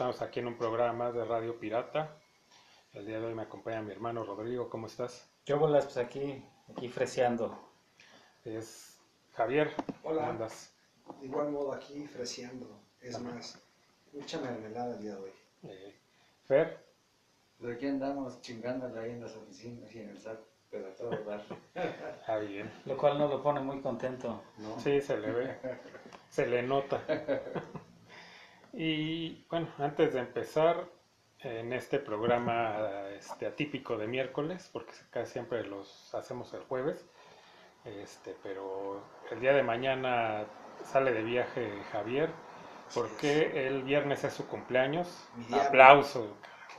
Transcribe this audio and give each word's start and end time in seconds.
Estamos 0.00 0.22
aquí 0.22 0.40
en 0.40 0.46
un 0.46 0.56
programa 0.56 0.94
más 0.94 1.14
de 1.14 1.26
Radio 1.26 1.60
Pirata. 1.60 2.16
El 2.94 3.04
día 3.04 3.20
de 3.20 3.26
hoy 3.26 3.34
me 3.34 3.42
acompaña 3.42 3.82
mi 3.82 3.92
hermano 3.92 4.24
Rodrigo. 4.24 4.70
¿Cómo 4.70 4.86
estás? 4.86 5.28
Yo 5.44 5.58
bolas, 5.58 5.84
pues 5.84 5.98
aquí, 5.98 6.42
aquí 6.74 6.88
freseando. 6.88 7.54
Es 8.42 8.98
Javier. 9.34 9.70
Hola. 10.02 10.20
¿Cómo 10.20 10.30
andas? 10.30 10.72
De 11.20 11.26
igual 11.26 11.50
modo 11.50 11.74
aquí 11.74 12.06
freseando. 12.06 12.66
Es 13.02 13.20
más, 13.20 13.60
mucha 14.14 14.40
mermelada 14.40 14.94
el 14.94 15.02
día 15.02 15.16
de 15.16 15.20
hoy. 15.20 15.32
Eh, 15.64 15.94
Fer. 16.48 16.82
Pues 17.58 17.76
aquí 17.76 17.86
andamos 17.86 18.40
chingándola 18.40 19.02
ahí 19.02 19.10
en 19.10 19.20
las 19.20 19.36
oficinas 19.36 19.94
y 19.94 20.00
en 20.00 20.08
el 20.08 20.18
SAT, 20.18 20.40
pero 20.70 20.88
a 20.88 20.94
todo 20.94 21.10
dar. 21.10 21.44
Ah, 22.26 22.38
bien. 22.38 22.72
Lo 22.86 22.96
cual 22.96 23.18
nos 23.18 23.28
lo 23.28 23.42
pone 23.42 23.60
muy 23.60 23.82
contento. 23.82 24.40
¿no? 24.56 24.80
Sí, 24.80 24.98
se 25.02 25.18
le 25.18 25.30
ve. 25.30 25.58
Se 26.30 26.46
le 26.46 26.62
nota. 26.62 27.02
Y 28.72 29.44
bueno, 29.50 29.68
antes 29.78 30.14
de 30.14 30.20
empezar 30.20 30.86
en 31.40 31.72
este 31.72 31.98
programa 31.98 33.08
este, 33.16 33.46
atípico 33.46 33.96
de 33.96 34.06
miércoles, 34.06 34.68
porque 34.72 34.92
casi 35.10 35.32
siempre 35.32 35.64
los 35.64 36.14
hacemos 36.14 36.52
el 36.54 36.62
jueves, 36.64 37.04
este, 37.84 38.36
pero 38.42 39.02
el 39.30 39.40
día 39.40 39.52
de 39.54 39.62
mañana 39.62 40.44
sale 40.84 41.12
de 41.12 41.22
viaje 41.22 41.82
Javier, 41.92 42.30
porque 42.94 43.66
el 43.66 43.82
viernes 43.82 44.24
es 44.24 44.34
su 44.34 44.46
cumpleaños. 44.46 45.28
Aplauso. 45.52 46.36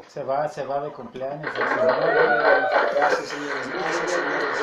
Se 0.08 0.24
va, 0.24 0.48
se 0.48 0.66
va 0.66 0.82
de 0.84 0.92
cumpleaños. 0.92 1.54
Gracias, 1.54 3.26
señores. 3.26 3.74
Gracias, 3.74 4.12
señores. 4.12 4.62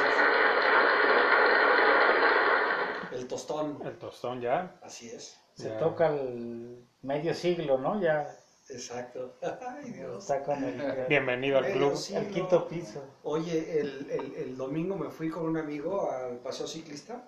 El 3.13 3.29
tostón. 3.29 3.79
El 3.85 3.99
tostón 3.99 4.41
ya. 4.41 4.79
Así 4.83 5.09
es. 5.09 5.39
Se 5.59 5.69
Ya. 5.69 5.79
toca 5.79 6.07
el 6.09 6.87
medio 7.03 7.35
siglo, 7.35 7.79
¿no? 7.79 8.01
Ya 8.01 8.33
Exacto. 8.71 9.35
Ay, 9.43 9.91
Dios. 9.93 10.23
está 10.23 10.43
con 10.45 10.63
el, 10.63 11.07
Bienvenido 11.09 11.59
al 11.59 11.73
club. 11.73 11.97
siglo. 11.97 12.21
el 12.21 12.29
quinto 12.29 12.69
piso. 12.69 13.03
Oye, 13.23 13.81
el, 13.81 14.11
el, 14.11 14.35
el 14.37 14.57
domingo 14.57 14.95
me 14.97 15.09
fui 15.11 15.31
con 15.31 15.45
un 15.47 15.57
amigo 15.57 16.11
al 16.11 16.37
paseo 16.39 16.67
ciclista. 16.67 17.25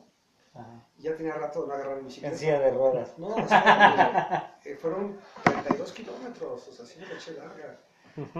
Ajá. 0.55 0.86
Ya 0.98 1.17
tenía 1.17 1.34
rato 1.34 1.62
de 1.62 1.69
no 1.69 1.75
agarrar 1.75 1.95
mi 1.97 2.01
En 2.03 2.06
bicicleta. 2.06 2.36
silla 2.36 2.61
de 2.61 2.70
ruedas. 2.73 3.19
No, 3.19 3.28
o 3.28 3.48
sea, 3.48 4.58
eh, 4.64 4.77
fueron 4.77 5.19
32 5.45 5.92
kilómetros, 5.92 6.69
o 6.69 6.73
sea, 6.73 6.84
sí 6.86 6.98
me 7.01 7.06
eché 7.17 7.33
larga. 7.33 7.78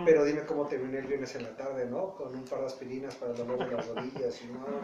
Pero 0.05 0.25
dime 0.25 0.45
cómo 0.47 0.67
terminé 0.67 0.99
el 0.99 1.07
viernes 1.07 1.35
en 1.37 1.45
la 1.45 1.57
tarde, 1.57 1.87
¿no? 1.87 2.15
Con 2.17 2.35
un 2.35 2.45
par 2.45 2.61
de 2.61 2.67
aspirinas 2.67 3.15
para 3.15 3.33
el 3.33 3.39
dolor 3.39 3.59
de 3.69 3.77
las 3.77 3.87
rodillas 3.89 4.43
y 4.43 4.47
no, 4.47 4.59
no, 4.59 4.81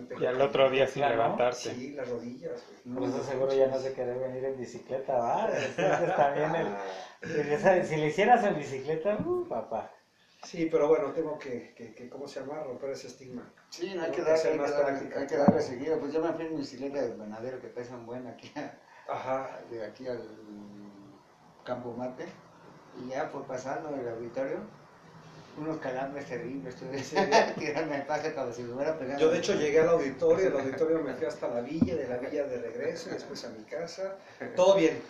me 0.00 0.06
pegó. 0.06 0.20
Y 0.20 0.26
al 0.26 0.40
otro 0.40 0.70
día 0.70 0.86
sin 0.86 1.02
Claro. 1.02 1.16
levantarte. 1.16 1.74
Sí, 1.74 1.90
las 1.92 2.08
rodillas. 2.08 2.62
Por 2.94 3.02
eso 3.04 3.22
seguro 3.24 3.52
ya 3.52 3.66
no 3.68 3.78
se 3.78 3.92
quiere 3.92 4.14
venir 4.18 4.44
en 4.44 4.58
bicicleta, 4.58 5.18
¿va? 5.18 5.46
Entonces 5.46 6.16
también 6.16 6.54
el... 6.54 6.66
Si 7.22 7.42
le- 7.44 7.84
Si 7.84 7.96
le 7.96 8.06
hicieras 8.06 8.42
en 8.44 8.56
bicicleta, 8.56 9.18
uh, 9.24 9.46
papá. 9.46 9.90
Sí, 10.42 10.68
pero 10.72 10.88
bueno, 10.88 11.12
tengo 11.12 11.38
que, 11.38 11.74
que, 11.76 11.94
que, 11.94 12.08
¿cómo 12.08 12.26
se 12.26 12.40
llama? 12.40 12.62
Romper 12.62 12.90
ese 12.90 13.08
estigma. 13.08 13.42
Sí, 13.68 13.92
no 13.94 14.02
hay 14.02 14.10
que 14.10 14.16
que 14.16 14.22
darle, 14.22 14.50
hay 14.52 14.58
que 14.58 14.70
darle, 14.70 15.14
hay 15.16 15.26
que 15.26 15.36
darle 15.36 15.60
seguido. 15.60 16.00
Pues 16.00 16.14
yo 16.14 16.22
me 16.22 16.32
fui 16.32 16.46
en 16.46 16.52
mi 16.52 16.58
bicicleta 16.60 17.02
de 17.02 17.14
Venadero 17.14 17.60
que 17.60 17.68
pesan 17.68 18.06
buena 18.06 18.30
aquí, 18.30 18.50
a- 18.56 19.12
Ajá. 19.12 19.60
de 19.70 19.84
aquí 19.84 20.08
al 20.08 20.22
Campo 21.64 21.92
Mate. 21.92 22.24
Y 22.98 23.08
ya 23.10 23.28
por 23.30 23.44
pasando 23.44 23.94
el 23.94 24.08
auditorio, 24.08 24.58
unos 25.58 25.78
calambres 25.78 26.26
terribles. 26.26 26.76
Tuve 26.76 26.98
tirarme 27.58 27.96
el 27.96 28.02
paje 28.06 28.34
como 28.34 28.52
si 28.52 28.62
me 28.62 28.74
hubiera 28.74 28.98
pegado. 28.98 29.18
Yo 29.20 29.30
de 29.30 29.38
hecho 29.38 29.54
llegué 29.54 29.80
al 29.80 29.88
auditorio, 29.90 30.50
del 30.50 30.60
auditorio 30.60 30.98
me 31.00 31.14
fui 31.14 31.26
hasta 31.26 31.48
la 31.48 31.60
villa, 31.60 31.94
de 31.96 32.08
la 32.08 32.16
villa 32.18 32.44
de 32.44 32.60
regreso, 32.60 33.10
después 33.10 33.44
a 33.44 33.50
mi 33.50 33.64
casa. 33.64 34.16
Todo 34.56 34.76
bien, 34.76 35.00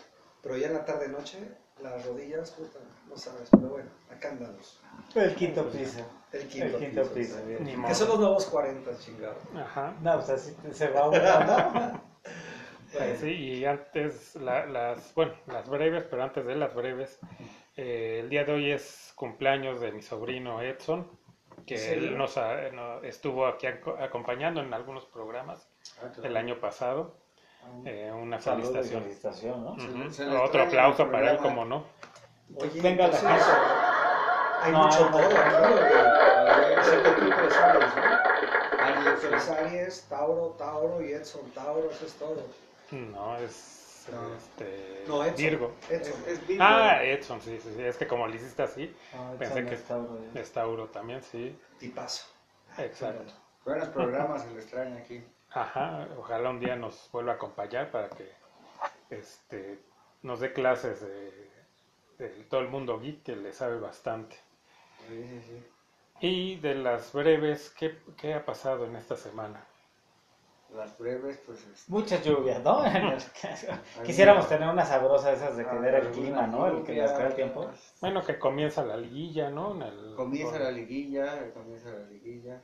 pero 0.43 0.57
ya 0.57 0.69
en 0.69 0.75
la 0.75 0.85
tarde 0.85 1.09
noche, 1.09 1.39
las 1.83 2.05
rodillas, 2.07 2.51
puta, 2.53 2.79
no 3.09 3.17
sabes, 3.17 3.49
pero 3.51 3.69
bueno, 3.71 3.91
acá 4.11 4.31
andamos. 4.31 4.81
El 5.15 5.35
quinto 5.35 5.69
piso. 5.71 6.01
El 6.33 6.47
quinto, 6.47 6.67
El 6.67 6.77
quinto 6.77 7.03
piso. 7.03 7.15
piso, 7.15 7.47
bien. 7.47 7.65
Ni 7.65 7.83
Que 7.89 7.95
son 7.95 8.09
los 8.09 8.21
nuevos 8.21 8.47
40, 8.47 8.97
chingado. 8.99 9.37
Ajá. 9.57 9.95
No, 10.01 10.15
pues 10.17 10.31
así 10.31 10.55
se 10.73 10.89
va 10.91 11.01
aumentando. 11.01 12.01
Bueno, 12.93 13.17
Sí, 13.21 13.27
y 13.31 13.65
antes, 13.65 14.35
la- 14.37 14.67
las, 14.67 15.15
bueno, 15.15 15.33
las 15.47 15.69
breves, 15.69 16.05
pero 16.11 16.23
antes 16.25 16.45
de 16.45 16.55
las 16.57 16.75
breves, 16.75 17.19
eh, 17.77 18.21
el 18.21 18.29
día 18.31 18.45
de 18.45 18.53
hoy 18.53 18.71
es 18.71 19.13
cumpleaños 19.17 19.81
de 19.81 19.93
mi 19.93 20.03
sobrino 20.03 20.61
Edson, 20.63 21.09
que 21.67 21.75
¿En 21.75 21.81
serio? 21.81 22.09
él 22.11 22.19
nos, 22.19 22.37
ha- 22.37 22.71
no- 22.71 23.03
estuvo 23.03 23.47
aquí 23.47 23.67
aco- 23.67 23.97
acompañando 24.01 24.61
en 24.61 24.73
algunos 24.75 25.05
programas 25.07 25.69
Ah, 26.03 26.11
el 26.23 26.37
año 26.37 26.59
pasado. 26.61 27.17
Eh, 27.85 28.11
una 28.13 28.39
felicitación. 28.39 29.03
felicitación, 29.03 29.65
¿no? 29.65 29.73
Ujú. 29.73 30.11
Se- 30.11 30.25
se 30.25 30.27
le 30.27 30.37
Otro 30.37 30.63
aplauso 30.63 31.11
para 31.11 31.33
él, 31.33 31.39
como 31.39 31.65
no. 31.65 31.85
Oye, 32.57 32.81
Venga 32.83 33.07
la 33.09 33.19
hay 34.63 34.73
No, 34.73 34.85
mucho 34.85 35.11
no, 35.11 35.19
todo 35.19 35.31
no, 35.31 35.81
Aries, 39.49 40.07
Tauro, 40.09 40.55
Tauro 40.59 41.03
y 41.03 41.13
Edson, 41.13 41.51
Tauro, 41.55 41.91
eso 41.91 42.07
es 42.07 42.13
todo. 42.15 42.43
No, 42.91 43.37
es 43.39 43.80
No. 44.09 44.35
este, 44.35 45.05
No, 45.07 45.25
Edson. 45.25 45.37
Virgo. 45.37 45.75
Edson. 45.91 46.13
Es, 46.27 46.29
es 46.29 46.47
Virgo. 46.47 46.65
Ah, 46.67 47.03
Edson, 47.05 47.41
sí, 47.41 47.59
sí, 47.63 47.73
sí, 47.77 47.83
es 47.83 47.97
que 47.97 48.07
como 48.07 48.27
le 48.27 48.37
hiciste 48.37 48.63
así, 48.63 48.95
Ah, 49.15 49.33
Pensé 49.39 49.65
que- 49.67 49.75
es 49.75 49.85
Tauro, 49.85 50.19
ya. 50.35 50.41
es 50.41 50.53
Tauro 50.53 50.89
también, 50.89 51.23
sí, 51.23 51.59
Tipazo. 51.79 52.27
exacto. 52.79 53.33
Buenos 53.65 53.89
programas 53.89 54.43
se 54.43 54.51
le 54.53 54.61
extraña 54.61 54.97
aquí. 54.97 55.23
Ajá, 55.53 56.09
ojalá 56.19 56.51
un 56.51 56.61
día 56.61 56.77
nos 56.77 57.09
vuelva 57.13 57.33
a 57.33 57.35
acompañar 57.35 57.91
para 57.91 58.09
que 58.09 58.31
este, 59.11 59.79
nos 60.23 60.41
dé 60.41 60.53
clases 60.53 61.01
de, 61.01 61.51
de 62.19 62.29
todo 62.49 62.61
el 62.61 62.69
mundo 62.69 62.99
geek 63.01 63.23
que 63.23 63.37
le 63.37 63.53
sabe 63.53 63.79
bastante. 63.79 64.37
Sí, 65.09 65.23
sí, 65.29 65.43
sí. 65.49 65.67
Y 66.27 66.57
de 66.61 66.75
las 66.75 67.13
breves, 67.13 67.71
¿qué, 67.71 67.99
qué 68.17 68.35
ha 68.35 68.45
pasado 68.45 68.85
en 68.87 68.95
esta 68.97 69.17
semana? 69.17 69.65
Las 70.75 70.97
breves, 70.99 71.41
pues. 71.45 71.59
este, 71.67 71.91
Muchas 71.93 72.25
lluvias, 72.25 72.63
¿no? 72.63 72.83
Quisiéramos 74.05 74.49
tener 74.49 74.69
una 74.69 74.85
sabrosa 74.85 75.33
esas 75.33 75.57
de 75.57 75.65
tener 75.65 75.95
el 75.95 76.07
alguna 76.07 76.13
clima, 76.13 76.47
¿no? 76.47 76.67
El 76.69 76.85
que 76.85 76.97
nos 77.01 77.11
el 77.19 77.35
tiempo. 77.35 77.69
Bueno, 78.01 78.25
que 78.25 78.39
comienza 78.39 78.85
la 78.85 78.97
liguilla, 78.97 79.51
¿no? 79.51 79.75
En 79.75 79.83
el- 79.83 80.15
Comienza 80.15 80.59
la 80.59 80.71
liguilla, 80.71 81.53
comienza 81.53 81.91
la 81.91 82.05
liguilla. 82.07 82.63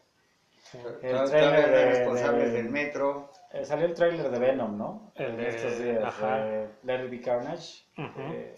Sí. 0.63 0.79
El 1.03 1.31
trailer 1.31 1.71
de- 1.71 1.85
responsables 1.87 2.53
de- 2.53 2.63
del 2.63 2.71
metro. 2.71 3.31
Eh, 3.53 3.65
salió 3.65 3.87
el 3.87 3.95
tráiler 3.95 4.31
de 4.31 4.39
Venom, 4.39 4.77
¿no? 4.77 5.13
El 5.15 5.27
en 5.31 5.37
de- 5.37 5.49
estos 5.49 5.79
días. 5.79 6.03
ajá. 6.05 6.37
de 6.39 6.69
Let 6.85 7.05
It 7.05 7.11
Be 7.11 7.21
Carnage. 7.21 7.85
Eh, 7.97 8.55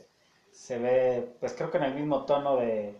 se 0.53 0.78
ve, 0.78 1.34
pues 1.41 1.53
creo 1.54 1.70
que 1.70 1.78
en 1.78 1.84
el 1.84 1.94
mismo 1.94 2.25
tono 2.25 2.56
de 2.56 2.94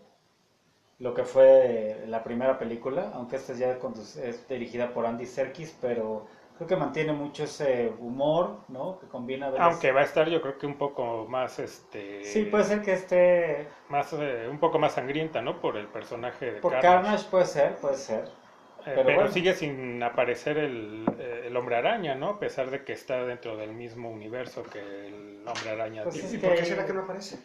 lo 0.99 1.13
que 1.13 1.23
fue 1.23 2.03
la 2.07 2.23
primera 2.23 2.59
película, 2.59 3.11
aunque 3.13 3.37
esta 3.37 3.53
ya 3.53 3.77
es 4.17 4.47
dirigida 4.47 4.93
por 4.93 5.05
Andy 5.05 5.25
Serkis, 5.25 5.75
pero 5.81 6.27
creo 6.59 6.67
que 6.67 6.75
mantiene 6.75 7.13
mucho 7.13 7.45
ese 7.45 7.89
humor, 7.99 8.65
¿no? 8.67 8.99
Que 8.99 9.07
combina 9.07 9.49
de 9.49 9.57
las- 9.57 9.67
Aunque 9.71 9.93
va 9.93 10.01
a 10.01 10.03
estar 10.03 10.27
yo 10.29 10.41
creo 10.41 10.57
que 10.57 10.65
un 10.67 10.77
poco 10.77 11.25
más, 11.29 11.57
este... 11.57 12.21
Sí, 12.25 12.43
puede 12.43 12.65
ser 12.65 12.81
que 12.81 12.91
esté... 12.91 13.69
Más, 13.87 14.11
eh, 14.11 14.45
un 14.51 14.59
poco 14.59 14.77
más 14.77 14.91
sangrienta, 14.91 15.41
¿no? 15.41 15.61
Por 15.61 15.77
el 15.77 15.87
personaje 15.87 16.51
de 16.51 16.59
Por 16.59 16.73
Carnage. 16.73 16.95
Carnage 17.01 17.29
puede 17.31 17.45
ser, 17.45 17.75
puede 17.77 17.95
ser. 17.95 18.25
Eh, 18.25 18.81
Pero 18.83 19.03
pero 19.03 19.15
bueno. 19.15 19.31
sigue 19.31 19.53
sin 19.53 20.03
aparecer 20.03 20.57
el, 20.57 21.05
eh, 21.17 21.43
el 21.47 21.55
hombre 21.55 21.77
araña, 21.77 22.15
¿no? 22.15 22.27
A 22.31 22.39
pesar 22.39 22.69
de 22.69 22.83
que 22.83 22.91
está 22.91 23.23
dentro 23.23 23.55
del 23.55 23.71
mismo 23.73 24.11
universo 24.11 24.63
que 24.63 24.79
el 25.07 25.43
hombre 25.47 25.69
araña. 25.71 26.03
Pues 26.03 26.15
tiene. 26.15 26.27
es 26.27 26.33
¿Y 26.33 26.39
que- 26.41 26.47
por 26.47 26.57
qué 26.57 26.65
será 26.65 26.85
que 26.85 26.93
no 26.93 27.03
aparece? 27.03 27.39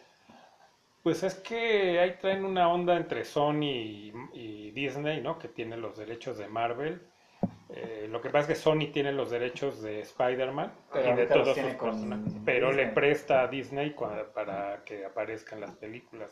Pues 1.04 1.22
es 1.22 1.34
que 1.36 2.00
ahí 2.00 2.16
traen 2.20 2.44
una 2.44 2.68
onda 2.68 2.96
entre 2.96 3.24
Sony 3.24 3.62
y, 3.62 4.12
y 4.32 4.70
Disney, 4.72 5.20
¿no? 5.20 5.38
Que 5.38 5.46
tiene 5.48 5.76
los 5.76 5.96
derechos 5.96 6.36
de 6.38 6.48
Marvel. 6.48 7.00
Eh, 7.76 8.06
lo 8.08 8.20
que 8.20 8.28
pasa 8.30 8.52
es 8.52 8.58
que 8.58 8.62
Sony 8.62 8.92
tiene 8.92 9.10
los 9.12 9.30
derechos 9.30 9.82
de 9.82 9.98
Spider-Man 10.00 10.72
Pero 10.92 11.12
y 11.12 11.16
de 11.16 11.26
todos 11.26 11.56
sus 11.56 11.74
personajes, 11.74 12.32
pero 12.44 12.72
le 12.72 12.86
presta 12.86 13.42
a 13.42 13.48
Disney 13.48 13.96
para 14.32 14.84
que 14.84 15.04
aparezcan 15.04 15.60
las 15.60 15.72
películas. 15.72 16.30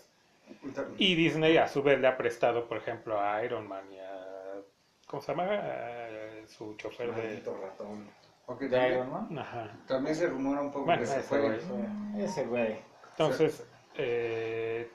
Y 0.98 1.14
Disney 1.16 1.56
a 1.56 1.66
su 1.66 1.82
vez 1.82 1.98
le 1.98 2.06
ha 2.06 2.16
prestado, 2.16 2.68
por 2.68 2.76
ejemplo, 2.76 3.20
a 3.20 3.44
Iron 3.44 3.66
Man 3.66 3.84
y 3.92 3.98
a... 3.98 4.60
¿Cómo 5.06 5.20
se 5.22 5.32
llama? 5.32 5.44
A 5.52 6.46
su 6.46 6.74
chofer 6.76 7.12
de... 7.14 7.42
Ratón. 7.60 8.08
porque 8.46 8.66
De 8.66 8.76
también, 8.76 8.92
Iron 8.94 9.10
Man. 9.12 9.38
Ajá. 9.38 9.70
también 9.86 10.14
se 10.14 10.26
rumora 10.28 10.60
un 10.60 10.70
poco 10.70 10.84
Bueno, 10.84 11.00
que 11.00 11.06
se 11.06 11.18
ese 11.18 11.28
fue. 11.28 11.40
güey. 11.40 12.24
Ese 12.24 12.44
güey. 12.46 12.76
Entonces, 13.12 13.66
eh, 13.96 14.90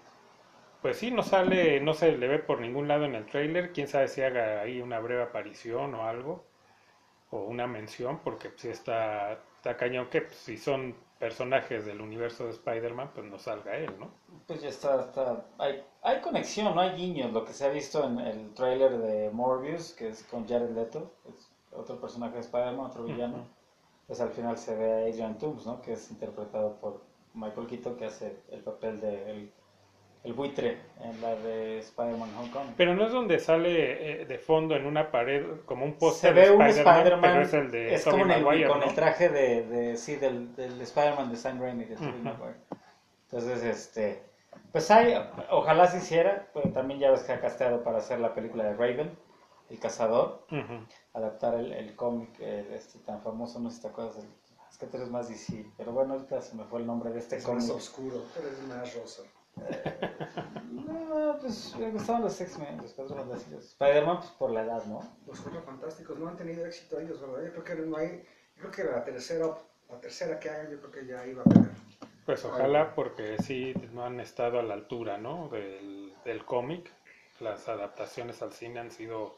pues 0.82 0.98
sí, 0.98 1.12
no 1.12 1.24
sale, 1.24 1.80
no 1.80 1.94
se 1.94 2.18
le 2.18 2.28
ve 2.28 2.40
por 2.40 2.60
ningún 2.60 2.88
lado 2.88 3.06
en 3.06 3.16
el 3.16 3.26
trailer. 3.26 3.72
Quién 3.74 3.88
sabe 3.88 4.08
si 4.08 4.22
haga 4.22 4.62
ahí 4.62 4.82
una 4.82 5.00
breve 5.00 5.24
aparición 5.24 5.96
o 5.96 6.04
algo, 6.04 6.44
o 7.32 7.44
una 7.44 7.68
mención, 7.68 8.20
porque 8.24 8.52
si 8.56 8.70
está, 8.70 9.34
está 9.56 9.76
cañón 9.78 10.10
que 10.10 10.22
pues, 10.22 10.36
si 10.36 10.58
son 10.58 10.96
personajes 11.20 11.86
del 11.86 12.02
universo 12.02 12.46
de 12.46 12.52
Spider-Man, 12.52 13.12
pues 13.14 13.26
no 13.26 13.40
salga 13.40 13.76
él, 13.76 13.92
¿no? 14.00 14.12
Pues 14.46 14.62
ya 14.62 14.70
está, 14.70 15.02
está 15.02 15.46
hay, 15.58 15.84
hay 16.04 16.22
conexión, 16.22 16.76
no 16.76 16.82
hay 16.82 16.92
guiños. 16.92 17.34
Lo 17.34 17.44
que 17.44 17.54
se 17.54 17.66
ha 17.66 17.70
visto 17.70 18.06
en 18.06 18.20
el 18.20 18.54
tráiler 18.54 18.98
de 19.00 19.30
Morbius, 19.32 19.94
que 19.94 20.10
es 20.10 20.24
con 20.24 20.48
Jared 20.48 20.70
Leto, 20.70 21.12
es 21.28 21.52
otro 21.72 22.00
personaje 22.00 22.36
de 22.36 22.42
Spider-Man, 22.42 22.86
otro 22.86 23.04
villano. 23.04 23.38
Ujú. 23.38 23.48
Pues 24.06 24.22
al 24.22 24.30
final 24.30 24.58
se 24.58 24.76
ve 24.76 24.94
a 24.94 25.10
Adrian 25.10 25.38
Toomes, 25.38 25.66
¿no? 25.66 25.82
Que 25.82 25.94
es 25.94 26.10
interpretado 26.12 26.76
por 26.80 27.02
Michael 27.34 27.68
Keaton 27.68 27.98
que 27.98 28.06
hace 28.06 28.38
el 28.50 28.62
papel 28.62 29.02
de 29.02 29.32
el, 29.32 29.52
el 30.24 30.34
buitre 30.34 30.78
en 31.02 31.22
la 31.22 31.36
de 31.36 31.80
Spider-Man 31.80 32.30
Homecoming. 32.38 32.74
Pero 32.76 32.96
no 32.96 33.06
es 33.06 33.12
donde 33.12 33.40
sale 33.40 34.22
eh, 34.22 34.26
de 34.26 34.38
fondo 34.38 34.76
en 34.76 34.86
una 34.86 35.10
pared 35.12 35.44
como 35.66 35.86
un 35.86 35.94
Se 35.94 35.98
póster 36.00 36.34
ve 36.34 36.42
de 36.48 36.52
un 36.52 36.62
Spider-Man, 36.64 37.22
pero 37.22 37.42
es 37.42 37.54
el 37.54 37.72
de 37.72 37.94
es 37.94 38.04
como 38.04 38.26
en 38.26 38.32
el- 38.32 38.44
Maguire, 38.44 38.68
con 38.68 38.80
¿no? 38.80 38.86
el 38.86 38.94
traje 38.96 39.30
de, 39.30 39.64
de 39.68 39.98
sí, 39.98 40.16
del, 40.18 40.56
del 40.56 40.82
Spider-Man 40.82 41.30
de 41.32 41.38
Sam 41.38 41.62
Raimi, 41.62 41.86
de. 41.86 41.96
Maguire. 41.98 42.58
Entonces, 43.30 43.64
este, 43.64 44.24
pues 44.72 44.90
hay, 44.92 45.14
ojalá 45.50 45.88
se 45.88 45.98
hiciera, 45.98 46.48
pero 46.54 46.70
también 46.72 47.00
ya 47.00 47.12
ves 47.12 47.22
que 47.24 47.34
ha 47.34 47.40
casteado 47.42 47.84
para 47.84 47.98
hacer 48.00 48.20
la 48.20 48.34
película 48.34 48.64
de 48.64 48.74
Raven, 48.74 49.18
El 49.70 49.80
Cazador, 49.80 50.46
adaptar 51.14 51.56
el, 51.56 51.74
el 51.74 51.96
cómic 51.96 52.30
eh, 52.40 52.66
este 52.74 53.00
tan 53.00 53.22
famoso, 53.22 53.60
no 53.60 53.70
sé 53.70 53.78
si 53.78 53.82
te 53.84 53.88
acuerdas, 53.90 54.16
del- 54.18 54.30
es 54.70 54.78
que 54.78 54.86
tú 54.88 54.98
eres 54.98 55.10
más 55.10 55.28
DC, 55.30 55.66
pero 55.78 55.92
bueno, 55.92 56.14
ahorita 56.14 56.42
se 56.42 56.56
me 56.56 56.64
fue 56.66 56.80
el 56.82 56.86
nombre 56.86 57.10
de 57.12 57.20
este 57.20 57.38
Es 57.38 57.48
más 57.48 57.56
cómic. 57.66 57.76
oscuro, 57.78 58.24
pero 58.36 58.50
es 58.50 58.60
más 58.68 58.94
rosa. 58.96 59.24
No, 60.72 61.38
pues 61.40 61.76
me 61.78 61.92
gustaban 61.92 62.22
los 62.24 62.40
X-Men, 62.40 62.78
los 62.82 62.94
Cuatro 62.94 63.16
Fantásticos. 63.16 63.64
Spider-Man, 63.66 64.18
pues 64.20 64.32
por 64.32 64.52
la 64.52 64.62
edad, 64.64 64.84
¿no? 64.86 65.00
Los 65.26 65.40
cuatro 65.42 65.62
fantásticos 65.62 66.18
no 66.20 66.28
han 66.30 66.38
tenido 66.38 66.66
éxito 66.66 67.00
ellos, 67.00 67.20
¿verdad? 67.22 67.46
Yo 67.46 67.52
creo 67.52 67.64
que 67.64 67.86
no 67.86 67.98
hay, 67.98 68.24
yo 68.56 68.70
creo 68.70 68.72
que 68.72 68.84
la 68.84 69.04
tercera, 69.04 69.48
la 69.90 70.00
tercera 70.00 70.40
que 70.40 70.50
hagan, 70.50 70.72
yo 70.72 70.80
creo 70.80 70.92
que 70.92 71.06
ya 71.06 71.26
iba 71.26 71.42
a 71.42 71.46
pegar. 71.46 71.72
Pues 72.26 72.44
ojalá, 72.46 72.94
porque 72.94 73.38
sí 73.40 73.74
no 73.94 74.06
han 74.06 74.20
estado 74.20 74.60
a 74.60 74.64
la 74.64 74.74
altura, 74.74 75.18
¿no? 75.18 75.48
Del, 75.50 76.14
del 76.26 76.46
cómic. 76.46 76.92
Las 77.40 77.70
adaptaciones 77.70 78.42
al 78.42 78.52
cine 78.52 78.80
han 78.80 78.92
sido... 78.92 79.36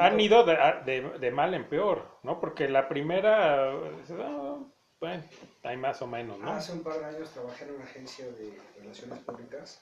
Han 0.00 0.20
ido 0.20 0.44
de, 0.44 0.52
a- 0.52 0.82
de- 0.84 1.18
de 1.18 1.30
mal 1.30 1.54
en 1.54 1.68
peor, 1.68 2.02
¿no? 2.22 2.40
Porque 2.40 2.68
la 2.68 2.88
primera... 2.88 3.72
ah, 3.72 4.58
bueno, 5.00 5.22
hay 5.62 5.76
más 5.76 6.02
o 6.02 6.06
menos, 6.06 6.38
¿no? 6.38 6.50
Hace 6.50 6.72
un 6.72 6.82
par 6.82 6.98
de 6.98 7.04
años 7.06 7.30
trabajé 7.30 7.64
en 7.64 7.74
una 7.74 7.84
agencia 7.84 8.26
de 8.26 8.58
relaciones 8.78 9.18
públicas 9.20 9.80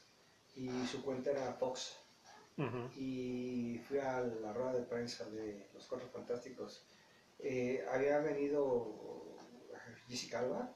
y 0.55 0.87
su 0.87 1.03
cuenta 1.03 1.31
era 1.31 1.53
Fox. 1.55 1.97
Y 2.97 3.79
fui 3.87 3.99
a 3.99 4.21
la 4.21 4.53
rueda 4.55 4.73
de 4.73 4.83
prensa 4.83 5.25
de 5.29 5.69
Los 5.75 5.87
Cuatro 5.87 6.09
Fantásticos. 6.09 6.87
Eh, 7.39 7.85
había 7.93 8.19
venido 8.21 9.37
Jessica 10.09 10.39
Alba, 10.41 10.73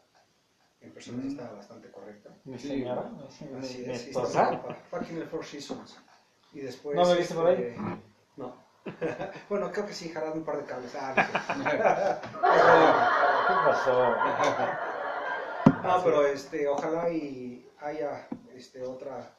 en 0.83 0.93
persona 0.93 1.23
Mm. 1.23 1.29
estaba 1.29 1.53
bastante 1.57 1.91
correcta. 1.91 2.37
Mi 2.45 2.59
señora, 2.59 3.11
mi- 3.11 3.59
Así 3.59 3.79
mi 3.79 3.91
es, 3.95 4.07
estaba. 4.09 4.77
Fucking 4.91 5.17
el 5.19 5.27
Four 5.27 5.45
Seasons. 5.45 5.97
Y 6.53 6.61
después. 6.61 6.97
¿No 6.97 7.07
me 7.07 7.15
viste 7.17 7.35
por 7.35 7.47
ahí? 7.47 7.55
este, 7.63 7.77
No. 8.37 8.55
bueno, 9.49 9.71
creo 9.73 9.87
que 9.87 9.93
sí, 9.95 10.09
jalando 10.11 10.37
un 10.37 10.45
par 10.45 10.59
de 10.59 10.65
cables. 10.65 10.93
Ah, 10.97 11.15
no 11.57 11.65
sé. 11.65 11.79
¿Qué 13.51 13.71
pasó? 13.71 14.17
No, 15.83 16.05
pero 16.05 16.27
este, 16.27 16.69
ojalá 16.69 17.11
y 17.11 17.67
haya 17.81 18.29
este, 18.55 18.83
otra 18.83 19.35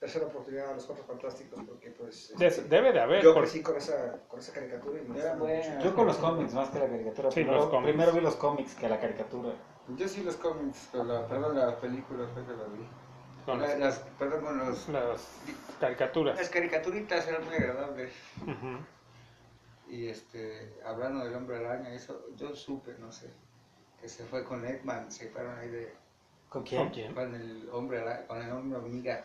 tercera 0.00 0.26
oportunidad 0.26 0.70
a 0.70 0.74
los 0.74 0.84
Cuatro 0.84 1.04
Fantásticos, 1.04 1.62
porque 1.66 1.90
pues. 1.92 2.32
este, 2.38 2.62
debe 2.64 2.92
de 2.92 3.00
haber. 3.00 3.22
yo 3.22 3.32
por- 3.32 3.44
crecí 3.44 3.62
con 3.62 3.76
esa, 3.76 4.18
con 4.28 4.38
esa 4.40 4.52
caricatura 4.52 4.98
y 5.00 5.02
me 5.08 5.14
mucho. 5.14 5.36
buena. 5.36 5.80
Yo 5.80 5.94
con 5.94 6.06
los 6.06 6.16
cómics 6.16 6.52
más 6.52 6.68
que 6.70 6.78
la 6.80 6.86
caricatura. 6.88 7.30
Sí, 7.30 7.34
primero, 7.36 7.56
los 7.58 7.68
cómics. 7.68 7.88
primero 7.92 8.12
vi 8.12 8.20
los 8.20 8.36
cómics 8.36 8.74
que 8.74 8.88
la 8.88 9.00
caricatura. 9.00 9.54
Yo 9.88 10.08
sí 10.08 10.22
los 10.22 10.36
cómics, 10.36 10.88
con 10.92 11.08
la, 11.08 11.26
perdón, 11.26 11.56
las 11.56 11.74
películas 11.76 12.28
fue 12.34 12.44
que 12.44 12.52
las 12.52 12.72
vi. 12.72 12.86
con 13.46 13.60
La- 13.60 13.68
las, 13.68 13.78
las, 13.78 13.98
perdón, 14.18 14.44
con 14.44 14.58
los... 14.58 14.88
las 14.88 15.28
caricaturas. 15.80 16.36
Las 16.36 16.48
caricaturitas 16.50 17.26
eran 17.28 17.44
muy 17.44 17.54
agradables. 17.54 18.12
Y 19.86 20.08
este, 20.08 20.74
hablando 20.84 21.24
del 21.24 21.34
hombre 21.34 21.58
araña, 21.58 21.92
eso, 21.94 22.26
yo 22.34 22.54
supe, 22.54 22.94
no 22.98 23.12
sé, 23.12 23.30
que 24.04 24.10
se 24.10 24.22
fue 24.24 24.44
con 24.44 24.62
Eggman, 24.66 25.10
se 25.10 25.30
fueron 25.30 25.58
ahí 25.58 25.68
de, 25.68 25.90
¿Con 26.50 26.62
quién? 26.62 26.82
¿Con 26.82 26.90
quién? 26.92 27.14
con 27.14 27.34
el 27.34 27.66
hombre 27.72 28.02
con 28.28 28.42
el 28.42 28.52
hombre 28.52 28.78
hormiga, 28.78 29.22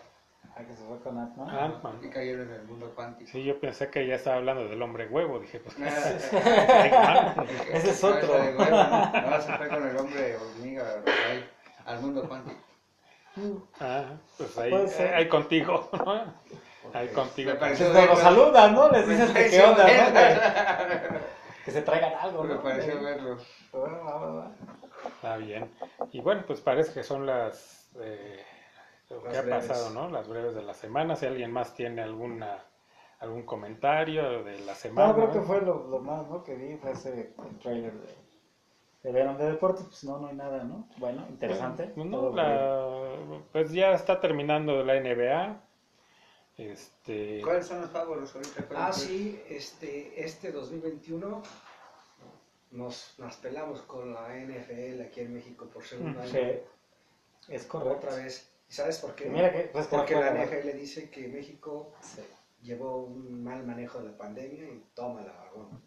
Ah, 0.55 0.61
que 0.65 0.73
se 0.73 0.83
fue 0.85 0.97
con 0.99 1.17
Ant-Man. 1.19 1.49
Ant-Man. 1.49 1.99
y 2.01 2.09
cayeron 2.09 2.47
en 2.47 2.53
el 2.53 2.63
mundo 2.63 2.89
cuántico. 2.95 3.29
Sí, 3.29 3.43
yo 3.43 3.59
pensé 3.59 3.89
que 3.89 4.07
ya 4.07 4.15
estaba 4.15 4.37
hablando 4.37 4.69
del 4.69 4.81
hombre 4.81 5.05
huevo. 5.07 5.37
Dije, 5.39 5.59
pues, 5.59 5.77
Nada, 5.77 6.15
Ese 7.73 7.89
es 7.89 8.03
otro. 8.03 8.31
huevo, 8.33 8.63
¿no? 8.65 9.21
No, 9.29 9.41
se 9.41 9.57
fue 9.57 9.67
con 9.67 9.85
el 9.87 9.97
hombre 9.97 10.37
hormiga 10.37 10.85
ahí, 11.29 11.45
al 11.85 11.99
mundo 11.99 12.25
cuántico. 12.27 12.57
ah, 13.81 14.13
pues 14.37 14.57
ahí, 14.57 14.87
ser. 14.87 15.13
ahí 15.13 15.27
contigo, 15.27 15.89
¿no? 15.91 16.33
Ahí 16.93 17.09
contigo. 17.09 17.51
Me 17.51 17.57
pareció 17.57 17.87
Pues 17.91 17.97
los 17.97 18.07
verlo. 18.15 18.23
saludan, 18.23 18.73
¿no? 18.73 18.89
Les 18.91 19.07
dices 19.09 19.29
que 19.31 19.49
qué 19.49 19.61
onda, 19.61 19.83
¿no? 19.83 21.19
Que, 21.59 21.65
que 21.65 21.71
se 21.71 21.81
traigan 21.81 22.13
algo, 22.19 22.43
Me 22.43 22.55
¿no? 22.55 22.63
pareció 22.63 23.01
verlo. 23.01 23.37
Va. 23.73 24.51
Está 25.07 25.37
bien. 25.37 25.71
Y 26.11 26.21
bueno, 26.21 26.43
pues 26.47 26.61
parece 26.61 26.93
que 26.93 27.03
son 27.03 27.25
las... 27.25 27.89
eh, 27.99 28.43
lo 29.09 29.21
que 29.23 29.29
Las 29.29 29.37
ha 29.37 29.41
breves. 29.41 29.67
pasado, 29.67 29.89
¿no? 29.91 30.09
Las 30.09 30.27
breves 30.27 30.55
de 30.55 30.61
la 30.63 30.73
semana. 30.73 31.15
Si 31.15 31.25
alguien 31.25 31.51
más 31.51 31.73
tiene 31.73 32.01
alguna 32.01 32.63
algún 33.19 33.43
comentario 33.43 34.43
de 34.43 34.59
la 34.61 34.73
semana. 34.75 35.09
No, 35.09 35.15
creo 35.15 35.31
que 35.31 35.39
¿no? 35.39 35.43
fue 35.43 35.61
lo, 35.61 35.87
lo 35.89 35.99
más, 35.99 36.27
¿no? 36.29 36.43
Que 36.43 36.55
vi 36.55 36.77
fue 36.77 36.91
ese 36.91 37.33
el 37.49 37.59
trailer 37.59 37.91
de, 37.93 38.15
de 39.03 39.11
Venom 39.11 39.37
de 39.37 39.51
deportes. 39.51 39.83
Pues 39.85 40.03
no, 40.05 40.19
no 40.19 40.27
hay 40.27 40.35
nada, 40.35 40.63
¿no? 40.63 40.87
Bueno, 40.97 41.25
interesante. 41.29 41.87
Pues 41.95 42.07
no, 42.07 42.17
Todo 42.17 42.35
la- 42.35 43.41
pues 43.51 43.71
ya 43.73 43.91
está 43.93 44.21
terminando 44.21 44.83
la 44.85 44.93
NBA. 44.95 45.61
Este, 46.59 47.41
¿Cuáles 47.41 47.67
son 47.67 47.79
los 47.81 47.89
favoritos 47.89 48.35
ahorita? 48.35 48.65
Ah, 48.75 48.91
sí, 48.91 49.41
este, 49.49 50.21
este 50.25 50.51
2021 50.51 51.41
nos, 52.71 53.15
nos 53.17 53.35
pelamos 53.37 53.81
con 53.83 54.13
la 54.13 54.27
NFL 54.35 55.01
aquí 55.01 55.21
en 55.21 55.33
México 55.35 55.65
por 55.73 55.83
segundo 55.85 56.19
año. 56.19 56.29
Sí, 56.29 56.59
es 57.47 57.65
correcto. 57.65 57.97
Otra 58.07 58.15
vez. 58.17 58.51
¿Y 58.69 58.73
sabes 58.73 58.97
por 58.99 59.15
qué? 59.15 59.29
Mira 59.29 59.51
que, 59.53 59.59
pues, 59.71 59.87
Porque 59.87 60.15
la. 60.15 60.31
NFL 60.33 60.73
dice 60.77 61.09
que 61.09 61.29
México 61.29 61.93
Sí. 62.01 62.21
llevó 62.61 63.05
un 63.05 63.41
mal 63.43 63.65
manejo 63.65 63.99
de 63.99 64.11
la 64.11 64.17
pandemia 64.17 64.65
y 64.65 64.83
toma 64.93 65.21
la 65.21 65.31
vagón. 65.31 65.81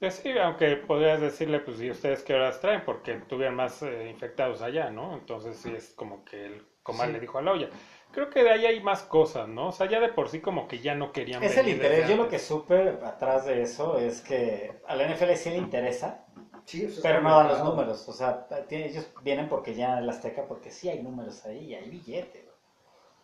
pues 0.00 0.14
sí, 0.16 0.30
aunque 0.38 0.76
podrías 0.76 1.20
decirle, 1.20 1.60
pues, 1.60 1.80
¿y 1.80 1.90
ustedes 1.90 2.22
qué 2.22 2.34
horas 2.34 2.60
traen? 2.60 2.82
Porque 2.84 3.14
tuvieron 3.28 3.54
más 3.54 3.82
eh, 3.82 4.08
infectados 4.10 4.62
allá, 4.62 4.90
¿no? 4.90 5.14
Entonces 5.14 5.56
sí 5.58 5.72
es 5.74 5.90
como 5.94 6.24
que 6.24 6.46
el 6.46 6.66
comal 6.82 7.08
Sí. 7.08 7.12
le 7.14 7.20
dijo 7.20 7.38
a 7.38 7.42
la 7.42 7.52
olla. 7.52 7.70
Creo 8.16 8.30
que 8.30 8.42
de 8.42 8.50
ahí 8.50 8.64
hay 8.64 8.80
más 8.82 9.02
cosas, 9.02 9.46
¿no? 9.46 9.68
O 9.68 9.72
sea, 9.72 9.86
ya 9.90 10.00
de 10.00 10.08
por 10.08 10.30
sí 10.30 10.40
como 10.40 10.66
que 10.68 10.78
ya 10.80 10.94
no 10.94 11.12
querían 11.12 11.42
Es 11.42 11.54
el 11.58 11.68
interés. 11.68 12.08
Yo 12.08 12.16
lo 12.16 12.28
que 12.30 12.38
supe 12.38 12.98
atrás 13.04 13.44
de 13.44 13.60
eso 13.60 13.98
es 13.98 14.22
que 14.22 14.72
a 14.88 14.96
la 14.96 15.04
NFL 15.06 15.34
sí 15.36 15.50
le 15.50 15.58
interesa, 15.58 16.24
Sí, 16.64 16.86
eso 16.86 17.00
pero 17.02 17.20
no 17.20 17.36
dan 17.36 17.48
los 17.48 17.62
números. 17.62 18.08
O 18.08 18.12
sea, 18.14 18.46
tiene- 18.68 18.86
ellos 18.86 19.06
vienen 19.22 19.50
porque 19.50 19.74
ya 19.74 19.98
el 19.98 20.08
Azteca, 20.08 20.46
porque 20.48 20.70
sí 20.70 20.88
hay 20.88 21.02
números 21.02 21.44
ahí 21.44 21.58
y 21.66 21.74
hay 21.74 21.90
billete, 21.90 22.42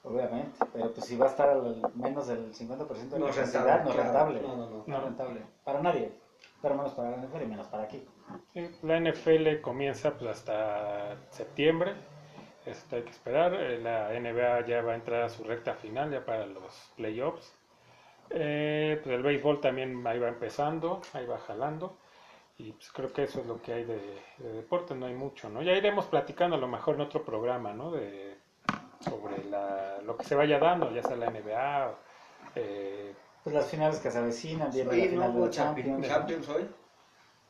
güey. 0.03 0.15
obviamente. 0.19 0.59
Pero 0.75 0.93
pues 0.93 1.07
si 1.07 1.17
va 1.17 1.25
a 1.25 1.31
estar 1.31 1.49
al 1.49 1.81
menos 1.95 2.27
del 2.29 2.53
50% 2.55 3.17
de 3.17 3.19
No 3.21 3.27
la 3.29 3.33
capacidad, 3.33 3.65
rentable. 3.65 3.85
no 3.85 3.93
claro. 3.95 4.03
rentable. 4.05 4.41
No, 4.43 4.57
no, 4.57 4.71
no. 4.71 4.85
No 4.87 4.97
es 4.99 5.03
rentable. 5.05 5.41
Para 5.65 5.81
nadie. 5.81 6.13
Pero 6.61 6.75
menos 6.75 6.93
para 6.93 7.11
la 7.13 7.17
NFL 7.17 7.43
y 7.43 7.47
menos 7.47 7.67
para 7.69 7.85
aquí. 7.85 8.07
Sí, 8.53 8.71
La 8.83 8.97
NFL 9.01 9.61
comienza 9.63 10.13
pues 10.19 10.31
hasta 10.31 11.17
septiembre, 11.31 11.95
esto 12.67 12.97
hay 12.97 13.03
que 13.03 13.11
esperar. 13.11 13.55
Eh, 13.55 13.79
La 13.81 14.11
NBA 14.19 14.67
ya 14.67 14.83
va 14.83 14.93
a 14.93 14.95
entrar 14.95 15.23
a 15.23 15.29
su 15.29 15.45
recta 15.45 15.75
final 15.75 16.11
ya 16.11 16.25
para 16.25 16.47
los 16.47 16.93
playoffs. 16.97 17.55
Eh, 18.31 19.01
pues 19.03 19.15
el 19.15 19.23
béisbol 19.23 19.61
también 19.61 20.07
ahí 20.07 20.19
va 20.19 20.29
empezando, 20.29 21.03
ahí 21.13 21.27
va 21.27 21.39
jalando. 21.39 21.97
Y 22.59 22.73
pues 22.73 22.91
creo 22.93 23.13
que 23.13 23.25
eso 23.25 23.41
es 23.41 23.47
lo 23.47 23.61
que 23.61 23.73
hay 23.73 23.85
de, 23.85 23.99
de 24.39 24.53
deporte, 24.53 24.95
no 24.95 25.07
hay 25.07 25.15
mucho, 25.15 25.49
¿no? 25.49 25.63
Ya 25.63 25.73
iremos 25.73 26.07
platicando 26.07 26.57
a 26.57 26.59
lo 26.59 26.69
mejor 26.69 26.95
en 26.95 27.01
otro 27.03 27.25
programa, 27.25 27.73
¿no? 27.73 27.91
De, 27.91 28.37
sobre 29.01 29.43
la, 29.45 29.99
lo 30.05 30.17
que 30.17 30.25
se 30.25 30.35
vaya 30.35 30.59
dando, 30.59 30.91
ya 30.95 31.03
sea 31.03 31.17
la 31.17 31.31
NBA, 31.31 31.95
eh, 32.55 33.15
Pues 33.43 33.55
las 33.55 33.67
finales 33.69 33.99
que 33.99 34.11
se 34.11 34.19
avecinan, 34.19 34.71
viene 34.71 34.91
la 34.91 34.93
Oye, 34.93 35.09
final 35.09 35.33
¿no 35.35 35.41
de 35.41 35.47
la 35.47 35.51
Champions. 35.51 36.07
Champions 36.07 36.49
hoy? 36.51 36.69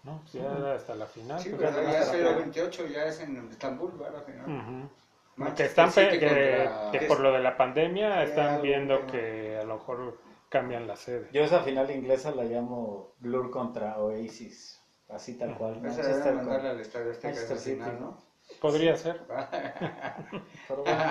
¿no? 0.04 0.20
Pues 0.22 0.32
ya 0.32 0.72
hasta 0.74 0.94
la 0.94 1.06
final. 1.06 1.38
Sí, 1.40 1.50
pues, 1.50 1.70
pero 1.70 1.82
ya 1.84 1.92
ya 1.92 1.98
es 2.00 2.06
la 2.08 2.12
el 2.14 2.18
final. 2.18 2.36
28, 2.36 2.86
ya 2.86 3.04
es 3.04 3.20
en 3.20 3.48
Estambul, 3.50 3.92
¿verdad? 3.92 4.24
Final. 4.24 4.46
Que 4.46 5.01
Manchester 5.36 5.66
están 5.66 5.92
pe- 5.92 6.04
City 6.10 6.18
que, 6.20 6.26
contra- 6.28 6.90
que 6.92 7.06
por 7.06 7.20
lo 7.20 7.32
de 7.32 7.38
la 7.40 7.56
pandemia 7.56 8.22
están 8.24 8.46
algo 8.46 8.62
viendo 8.62 9.06
que 9.06 9.56
a 9.58 9.64
lo 9.64 9.74
mejor 9.78 10.18
cambian 10.48 10.86
la 10.86 10.96
sede. 10.96 11.28
Yo 11.32 11.42
esa 11.42 11.62
final 11.62 11.90
inglesa 11.90 12.30
la 12.32 12.44
llamo 12.44 13.14
Blur 13.18 13.50
contra 13.50 13.98
Oasis. 13.98 14.78
Así 15.08 15.36
tal 15.38 15.54
cual. 15.56 15.80
Manchester 15.80 16.34
con- 16.34 16.48
al 16.50 16.80
estadio 16.80 17.10
Azteca 17.10 17.28
Manchester 17.28 17.58
City, 17.58 17.76
final, 17.76 18.00
¿no? 18.00 18.18
Podría 18.60 18.96
ser. 18.96 19.20
Pero 20.68 20.82
bueno, 20.82 21.02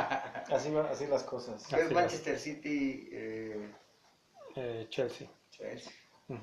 así, 0.51 0.71
va- 0.71 0.89
así 0.89 1.07
las 1.07 1.23
cosas. 1.23 1.63
Así 1.65 1.75
Es 1.75 1.81
es. 1.87 1.91
Manchester 1.91 2.37
City, 2.39 3.09
eh, 3.11 3.69
eh, 4.55 4.85
Chelsea. 4.89 5.27
Chelsea. 5.51 5.91
Ujú. 6.29 6.39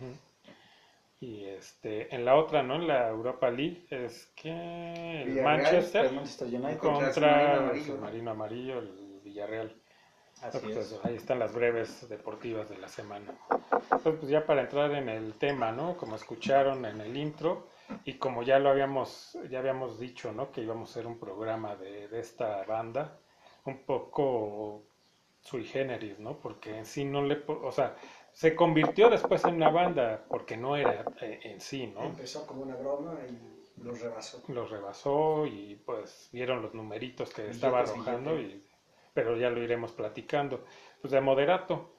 Y 1.20 1.44
este, 1.46 2.14
en 2.14 2.24
la 2.24 2.36
otra, 2.36 2.62
¿no? 2.62 2.76
En 2.76 2.86
la 2.86 3.08
Europa 3.08 3.50
League 3.50 3.86
es 3.90 4.26
que 4.36 5.22
el 5.22 5.42
Manchester 5.42 6.06
El 6.06 6.14
Manchester 6.14 6.48
United. 6.48 6.78
Contra 6.78 7.70
el 7.72 7.80
el 8.14 8.28
amarillo. 8.28 8.78
el 8.78 9.20
Villarreal. 9.24 9.74
Así 10.40 10.68
Pues 10.72 10.76
es. 10.76 11.00
ahí 11.04 11.16
están 11.16 11.38
las 11.40 11.52
breves 11.52 12.08
deportivas 12.08 12.68
de 12.68 12.78
la 12.78 12.88
semana. 12.88 13.34
Entonces, 13.96 14.14
pues 14.20 14.30
ya 14.30 14.46
para 14.46 14.62
entrar 14.62 14.92
en 14.92 15.08
el 15.08 15.34
tema, 15.34 15.72
¿no? 15.72 15.96
Como 15.96 16.16
escucharon 16.16 16.84
en 16.84 17.00
el 17.00 17.16
intro, 17.16 17.68
Y 18.04 18.14
como 18.18 18.42
ya 18.42 18.58
lo 18.58 18.70
habíamos, 18.70 19.38
ya 19.50 19.58
habíamos 19.60 19.98
dicho, 19.98 20.32
¿no? 20.32 20.52
Que 20.52 20.60
íbamos 20.62 20.90
a 20.90 20.92
hacer 20.92 21.06
un 21.06 21.18
programa 21.18 21.74
de, 21.76 22.08
de 22.08 22.20
esta 22.20 22.62
banda, 22.64 23.18
un 23.64 23.84
poco 23.84 24.84
sui 25.40 25.64
generis, 25.64 26.18
¿no? 26.18 26.38
Porque 26.40 26.76
en 26.76 26.84
sí 26.86 27.04
no 27.04 27.22
le, 27.22 27.36
po- 27.36 27.60
o 27.64 27.72
sea, 27.72 27.96
se 28.38 28.54
convirtió 28.54 29.10
después 29.10 29.44
en 29.46 29.56
una 29.56 29.68
banda 29.68 30.24
porque 30.28 30.56
no 30.56 30.76
era 30.76 31.04
eh, 31.20 31.40
en 31.42 31.60
sí, 31.60 31.88
¿no? 31.88 32.04
Empezó 32.04 32.46
como 32.46 32.62
una 32.62 32.76
broma 32.76 33.18
y 33.28 33.82
los 33.82 34.00
rebasó. 34.00 34.44
Los 34.46 34.70
rebasó 34.70 35.44
y 35.44 35.74
pues 35.84 36.28
vieron 36.32 36.62
los 36.62 36.72
numeritos 36.72 37.34
que 37.34 37.50
estaba 37.50 37.80
arrojando, 37.80 38.38
y, 38.38 38.64
pero 39.12 39.36
ya 39.36 39.50
lo 39.50 39.60
iremos 39.60 39.90
platicando. 39.90 40.64
Pues 41.00 41.10
de 41.10 41.20
Moderato, 41.20 41.90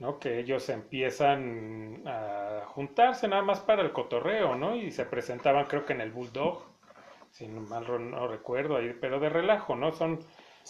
¿no? 0.00 0.18
Que 0.18 0.40
ellos 0.40 0.68
empiezan 0.70 2.02
a 2.04 2.64
juntarse 2.66 3.28
nada 3.28 3.42
más 3.42 3.60
para 3.60 3.82
el 3.82 3.92
cotorreo, 3.92 4.56
¿no? 4.56 4.74
Y 4.74 4.90
se 4.90 5.04
presentaban 5.04 5.66
creo 5.66 5.86
que 5.86 5.92
en 5.92 6.00
el 6.00 6.10
Bulldog, 6.10 6.64
si 7.30 7.46
mal 7.46 7.86
no 8.10 8.26
recuerdo, 8.26 8.76
ahí, 8.76 8.92
pero 9.00 9.20
de 9.20 9.28
relajo, 9.28 9.76
¿no? 9.76 9.92
Son 9.92 10.18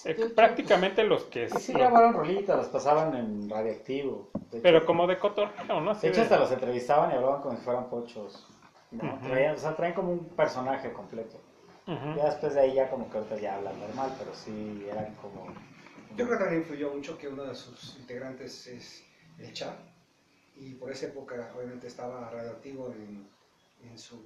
eh, 0.04 0.32
prácticamente 0.34 1.04
los 1.04 1.24
que... 1.24 1.44
Y 1.46 1.58
sí 1.58 1.72
lo- 1.72 1.78
grabaron 1.80 2.12
rolitas, 2.14 2.56
las 2.56 2.68
pasaban 2.68 3.14
en 3.14 3.48
radioactivo. 3.48 4.28
De 4.34 4.58
hecho, 4.58 4.62
pero 4.62 4.84
como 4.86 5.06
de 5.06 5.18
cotorreo, 5.18 5.80
¿no? 5.80 5.90
Así 5.92 6.02
de 6.02 6.08
hecho 6.08 6.16
de- 6.16 6.22
hasta 6.24 6.38
los 6.38 6.52
entrevistaban 6.52 7.10
y 7.10 7.14
hablaban 7.14 7.42
como 7.42 7.56
si 7.56 7.62
fueran 7.62 7.88
pochos. 7.88 8.46
¿no? 8.92 9.18
Traían- 9.22 9.54
o 9.54 9.58
sea, 9.58 9.74
traen 9.76 9.94
como 9.94 10.12
un 10.12 10.28
personaje 10.28 10.92
completo. 10.92 11.38
Ya 12.16 12.26
después 12.26 12.54
de 12.54 12.60
ahí 12.60 12.74
ya 12.74 12.90
como 12.90 13.08
que 13.10 13.18
ahorita 13.18 13.36
ya 13.36 13.56
hablan 13.56 13.78
normal, 13.78 14.12
pero 14.18 14.34
sí 14.34 14.86
eran 14.90 15.14
como... 15.16 15.46
Yo 16.16 16.24
creo 16.26 16.30
que 16.38 16.44
también 16.44 16.62
influyó 16.62 16.90
mucho 16.90 17.16
que 17.18 17.28
uno 17.28 17.44
de 17.44 17.54
sus 17.54 17.96
integrantes 17.98 18.66
es 18.66 19.04
el 19.38 19.52
Cha. 19.52 19.76
Y 20.56 20.74
por 20.74 20.90
esa 20.90 21.06
época, 21.06 21.52
obviamente, 21.54 21.86
estaba 21.86 22.30
radioactivo 22.30 22.88
en, 22.92 23.28
en 23.82 23.98
su. 23.98 24.24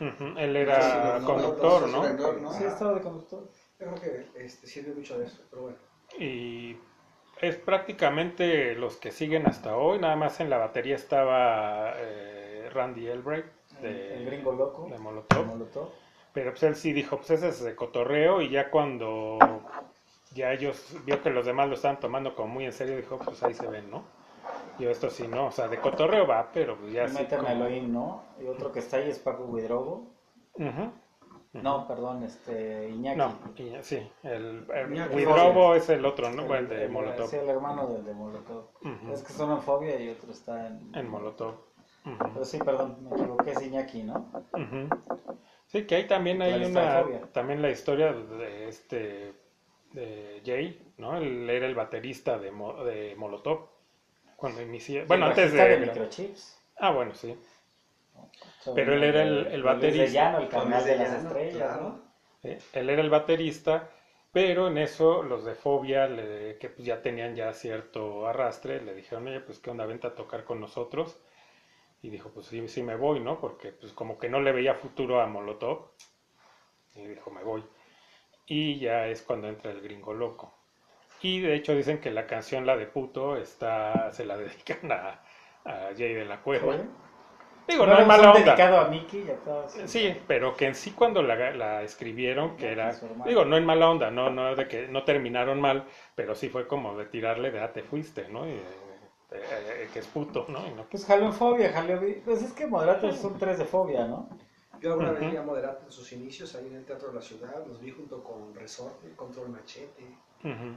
Él 0.00 0.56
era 0.56 1.18
no, 1.20 1.24
conductor, 1.26 1.88
no. 1.88 2.52
Sí, 2.52 2.64
estaba 2.64 2.94
de 2.94 3.00
conductor. 3.00 3.48
Yo 3.80 3.86
creo 3.86 3.94
que 4.34 4.44
este, 4.44 4.66
sirvió 4.66 4.94
mucho 4.94 5.18
de 5.18 5.24
eso, 5.26 5.42
pero 5.50 5.62
bueno. 5.62 5.78
Y 6.18 6.76
es 7.40 7.56
prácticamente 7.56 8.74
los 8.74 8.96
que 8.96 9.10
siguen 9.10 9.46
hasta 9.46 9.76
hoy. 9.76 9.98
Nada 9.98 10.16
más 10.16 10.38
en 10.40 10.50
la 10.50 10.58
batería 10.58 10.96
estaba 10.96 11.94
eh, 11.96 12.68
Randy 12.72 13.06
Elbright 13.08 13.46
de, 13.80 14.14
el 14.18 14.26
gringo 14.26 14.52
loco. 14.52 14.88
de 14.90 14.98
Molotov. 14.98 15.46
Molotov. 15.46 15.88
Pero 16.34 16.50
pues 16.50 16.62
él 16.64 16.76
sí 16.76 16.92
dijo, 16.92 17.16
pues 17.16 17.30
ese 17.30 17.48
es 17.48 17.62
de 17.64 17.74
cotorreo. 17.74 18.42
Y 18.42 18.50
ya 18.50 18.70
cuando 18.70 19.38
ya 20.34 20.52
ellos 20.52 20.94
vio 21.06 21.22
que 21.22 21.30
los 21.30 21.46
demás 21.46 21.68
lo 21.68 21.74
estaban 21.74 21.98
tomando 22.00 22.34
como 22.36 22.48
muy 22.54 22.66
en 22.66 22.72
serio, 22.72 22.96
dijo, 22.96 23.18
pues 23.18 23.42
ahí 23.42 23.54
se 23.54 23.66
ven, 23.66 23.90
¿no? 23.90 24.04
Yo 24.78 24.90
esto 24.90 25.08
sí, 25.10 25.26
no. 25.26 25.46
O 25.46 25.50
sea, 25.52 25.68
de 25.68 25.78
cotorreo 25.78 26.26
va, 26.26 26.50
pero 26.52 26.76
pues 26.76 26.92
ya 26.92 27.08
sí. 27.08 27.14
meten 27.14 27.38
a 27.40 27.42
como- 27.42 27.52
Elohim, 27.64 27.92
¿no? 27.92 28.24
Y 28.40 28.46
otro 28.46 28.72
que 28.72 28.80
está 28.80 28.98
ahí 28.98 29.08
es 29.10 29.18
Paco 29.18 29.50
Guidrogo. 29.52 30.06
Ujú, 30.54 30.68
ujú. 30.68 30.92
No, 31.52 31.88
perdón, 31.88 32.22
este, 32.22 32.88
Iñaki. 32.90 33.18
No, 33.18 33.38
sí, 33.82 34.08
el, 34.22 34.66
el 34.72 35.08
Widrobo 35.10 35.74
es 35.74 35.88
el 35.88 36.04
otro, 36.04 36.30
¿no? 36.30 36.42
El, 36.54 36.64
El 36.64 36.68
de 36.68 36.84
el- 36.84 36.90
Molotov. 36.90 37.28
Sí, 37.28 37.36
el 37.36 37.48
hermano 37.48 37.88
del 37.88 38.04
de 38.04 38.14
Molotov. 38.14 38.66
Ujú. 38.82 39.12
Es 39.12 39.22
que 39.24 39.32
son 39.32 39.50
en 39.50 39.60
Fobia 39.62 40.00
y 40.00 40.10
otro 40.10 40.30
está 40.30 40.68
en... 40.68 40.94
En 40.94 41.08
Molotov. 41.08 41.54
Ujú. 42.06 42.30
Pero 42.32 42.44
sí, 42.44 42.58
perdón, 42.58 42.98
me 43.02 43.10
equivoqué, 43.10 43.50
es 43.50 43.62
Iñaki, 43.62 44.04
¿no? 44.04 44.30
Ujú. 44.52 44.88
Sí, 45.66 45.86
que 45.86 45.96
hay 45.96 46.06
también 46.06 46.40
hay 46.42 46.64
una 46.64 47.04
también 47.32 47.62
la 47.62 47.70
historia 47.70 48.12
de 48.12 48.68
este 48.68 49.34
de 49.92 50.40
Jay, 50.44 50.92
¿no? 50.98 51.16
Él 51.16 51.50
era 51.50 51.66
el 51.66 51.74
baterista 51.74 52.38
de, 52.38 52.52
Mo- 52.52 52.84
de 52.84 53.14
Molotov 53.16 53.68
cuando 54.36 54.62
inició. 54.62 55.04
Bueno, 55.06 55.26
antes 55.26 55.52
de, 55.52 55.58
de 55.68 55.86
Microchips. 55.86 56.60
Ah, 56.78 56.92
bueno, 56.92 57.14
sí. 57.14 57.36
Pero 58.74 58.94
él 58.94 59.02
era 59.04 59.22
el- 59.22 59.46
el 59.46 59.60
Luis 59.60 59.64
baterista. 59.64 60.04
de 60.04 60.10
Llano, 60.12 60.38
el 60.38 60.48
de 60.48 60.56
de 60.84 60.96
las 60.96 61.10
Llano, 61.10 61.28
estrellas, 61.28 61.56
claro. 61.56 61.82
¿no? 61.82 62.10
Él 62.72 62.90
era 62.90 63.02
el 63.02 63.10
baterista, 63.10 63.90
pero 64.32 64.68
en 64.68 64.78
eso 64.78 65.22
los 65.22 65.44
de 65.44 65.54
Fobia, 65.54 66.06
le- 66.06 66.58
que 66.58 66.68
pues 66.70 66.84
ya 66.86 67.02
tenían 67.02 67.34
ya 67.36 67.52
cierto 67.52 68.26
arrastre, 68.26 68.80
le 68.82 68.94
dijeron, 68.94 69.26
oye, 69.28 69.40
pues 69.40 69.58
qué 69.58 69.70
onda, 69.70 69.86
vente 69.86 70.06
a 70.06 70.14
tocar 70.14 70.44
con 70.44 70.60
nosotros. 70.60 71.18
Y 72.02 72.10
dijo, 72.10 72.30
pues 72.30 72.46
sí, 72.46 72.68
sí 72.68 72.82
me 72.82 72.96
voy, 72.96 73.20
¿no? 73.20 73.40
Porque 73.40 73.72
pues 73.72 73.92
como 73.92 74.18
que 74.18 74.28
no 74.30 74.40
le 74.40 74.52
veía 74.52 74.74
futuro 74.74 75.20
a 75.20 75.26
Molotov. 75.26 75.90
Y 76.94 77.06
dijo, 77.06 77.30
me 77.30 77.42
voy. 77.42 77.64
Y 78.46 78.78
ya 78.80 79.08
es 79.08 79.22
cuando 79.22 79.48
entra 79.48 79.70
el 79.72 79.80
gringo 79.82 80.14
loco. 80.14 80.54
Y 81.22 81.40
de 81.40 81.54
hecho 81.56 81.74
dicen 81.74 82.00
que 82.00 82.10
la 82.10 82.26
canción, 82.26 82.66
la 82.66 82.76
de 82.76 82.86
puto, 82.86 83.36
está, 83.36 84.12
se 84.12 84.26
la 84.26 84.36
dedican 84.38 84.92
a, 84.92 85.22
a 85.64 85.90
Jay 85.96 86.14
de 86.14 86.24
la 86.26 86.42
Cueva. 86.42 86.76
¿Sí? 86.76 86.82
Digo, 87.68 87.86
No 87.86 87.94
no 87.94 88.00
es 88.00 88.06
mala 88.06 88.32
onda. 88.32 88.40
dedicado 88.44 88.80
a 88.80 88.88
Mickey 88.88 89.24
y 89.26 89.30
a 89.30 89.36
todos. 89.36 89.72
Sí, 89.86 90.16
pero 90.26 90.56
que 90.56 90.66
en 90.66 90.74
sí 90.74 90.92
cuando 90.92 91.22
la, 91.22 91.52
la 91.52 91.82
escribieron, 91.82 92.56
que 92.56 92.72
era, 92.72 92.92
digo, 93.24 93.44
no 93.44 93.56
en 93.56 93.64
mala 93.64 93.88
onda, 93.90 94.10
no, 94.10 94.30
no 94.30 94.54
de 94.56 94.66
que 94.68 94.88
no 94.88 95.04
terminaron 95.04 95.60
mal, 95.60 95.86
pero 96.14 96.34
sí 96.34 96.48
fue 96.48 96.66
como 96.66 96.96
de 96.96 97.06
tirarle 97.06 97.50
de, 97.50 97.60
ah, 97.60 97.72
te 97.72 97.82
fuiste, 97.82 98.28
¿no? 98.28 98.46
Y, 98.46 98.52
eh, 98.52 98.62
eh, 99.30 99.88
que 99.92 100.00
es 100.00 100.06
puto, 100.08 100.46
¿no? 100.48 100.66
Y 100.66 100.72
no 100.72 100.84
Pues 100.90 101.04
jaló 101.06 101.26
en 101.26 101.32
Fobia, 101.32 101.72
jaló... 101.72 102.00
Pues 102.24 102.42
es 102.42 102.52
que 102.52 102.66
Moderato 102.66 103.12
son 103.12 103.38
tres 103.38 103.58
de 103.58 103.64
Fobia, 103.64 104.06
¿no? 104.06 104.28
Yo 104.80 104.92
alguna 104.92 105.12
vez 105.12 105.30
vi 105.30 105.36
a 105.36 105.42
Moderato 105.42 105.84
en 105.84 105.92
sus 105.92 106.10
inicios 106.12 106.54
ahí 106.54 106.66
en 106.66 106.76
el 106.76 106.84
Teatro 106.84 107.08
de 107.08 107.14
la 107.14 107.20
Ciudad. 107.20 107.64
Los 107.66 107.80
vi 107.80 107.90
junto 107.90 108.24
con 108.24 108.54
Resorte, 108.54 109.14
Control 109.14 109.50
Machete. 109.50 110.16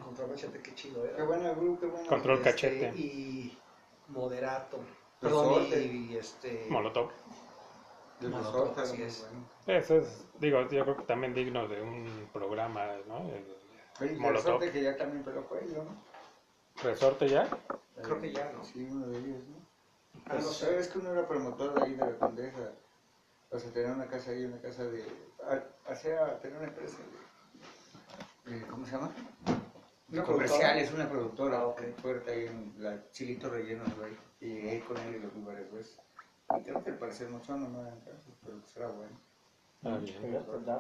Control 0.04 0.30
Machete, 0.30 0.62
qué 0.62 0.76
chido 0.76 1.06
era. 1.06 1.16
Qué 1.16 1.24
bueno 1.24 1.56
grupo, 1.56 1.80
qué 1.80 1.86
bueno. 1.88 2.08
Control 2.08 2.38
Este, 2.38 2.50
Cachete. 2.52 2.94
Y 2.98 3.58
Moderato. 4.10 4.80
Resorte. 5.24 5.70
Perdón, 5.70 5.96
y, 5.96 6.14
y 6.14 6.18
este. 6.18 6.68
Molotov. 6.70 7.12
Del 8.20 8.30
Molotov, 8.32 8.54
Resorte, 8.76 8.82
así 8.82 9.02
es. 9.02 9.22
bueno. 9.22 9.48
Eso 9.68 9.98
es, 9.98 10.26
digo, 10.40 10.62
yo 10.70 10.84
creo 10.84 10.98
que 10.98 11.04
también 11.04 11.34
digno 11.34 11.68
de 11.68 11.82
un 11.82 12.30
programa, 12.34 12.86
¿no? 13.08 13.18
El 13.30 13.46
Oye, 14.02 14.16
Molotov. 14.18 14.46
Resorte 14.60 14.72
que 14.72 14.84
ya 14.84 14.98
también 14.98 15.24
peló 15.24 15.44
cuello, 15.48 15.84
¿no? 15.84 16.84
Resorte 16.84 17.28
ya. 17.30 17.48
Creo 18.02 18.20
que 18.20 18.32
ya, 18.32 18.52
¿no? 18.52 18.64
Sí, 18.66 18.88
uno 18.90 19.08
de 19.08 19.18
ellos, 19.20 19.44
¿no? 19.48 19.64
Ah, 20.28 20.36
no 20.36 20.42
sé. 20.42 20.80
Es 20.80 20.88
que 20.88 21.00
uno 21.00 21.12
era 21.12 21.28
promotor 21.28 21.74
de 21.76 21.84
ahí 21.86 21.94
de 21.96 22.06
la 22.12 22.18
Condesa. 22.18 22.72
O 23.52 23.60
sea, 23.60 23.72
tenía 23.72 23.92
una 23.92 24.08
casa 24.08 24.32
ahí, 24.32 24.46
una 24.46 24.60
casa 24.60 24.84
de... 24.86 25.06
Hacía, 25.88 26.40
tenía 26.40 26.58
una 26.58 26.68
empresa 26.68 26.98
de... 28.46 28.52
de- 28.60 28.66
¿Cómo 28.68 28.86
se 28.86 28.92
llama? 28.94 29.12
Una 30.12 30.24
Comerciales, 30.24 30.92
una 30.92 31.08
productora 31.10 31.60
Ah, 31.60 31.68
ok. 31.68 31.82
fuerte 32.02 32.32
ahí 32.32 32.46
en 32.48 32.74
la 32.78 33.10
Chilito 33.12 33.50
Relleno, 33.50 33.84
güey. 33.98 34.14
Y 34.44 34.48
llegué 34.48 34.80
con 34.82 34.98
él 34.98 35.16
y 35.16 35.20
los 35.20 35.34
vi 35.34 35.42
varias 35.42 35.72
veces. 35.72 36.00
Y 36.58 36.62
tengo 36.62 36.84
que 36.84 36.92
parecer 36.94 37.30
mucho, 37.30 37.56
no 37.58 37.68
me 37.70 37.80
hagan 37.80 38.00
caso, 38.02 38.30
pero 38.44 38.58
pues 38.60 38.78
era 38.78 38.88
bueno. 38.88 39.12
Ah, 39.86 39.98
bien. 40.02 40.16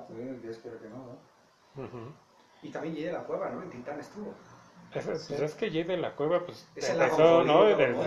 Pues, 0.07 0.41
día 0.41 0.51
espero 0.51 0.79
que 0.81 0.89
no, 0.89 0.97
¿no? 0.97 1.83
Ujú. 1.83 2.13
Y 2.61 2.69
también 2.69 2.95
llegué 2.95 3.09
a 3.09 3.13
la 3.13 3.23
cueva, 3.23 3.49
¿no? 3.49 3.61
En 3.63 3.69
Titán 3.69 3.99
estuvo. 3.99 4.33
Es, 4.93 5.07
es- 5.07 5.25
pues 5.27 5.41
es 5.41 5.53
que 5.55 5.71
Jay 5.71 5.83
de 5.83 5.97
la 5.97 6.11
Cueva, 6.11 6.45
pues 6.45 6.67
Es 6.75 6.89
empezó, 6.89 7.43
¿no? 7.43 7.65
Desde- 7.65 7.87
¿no? 7.93 8.03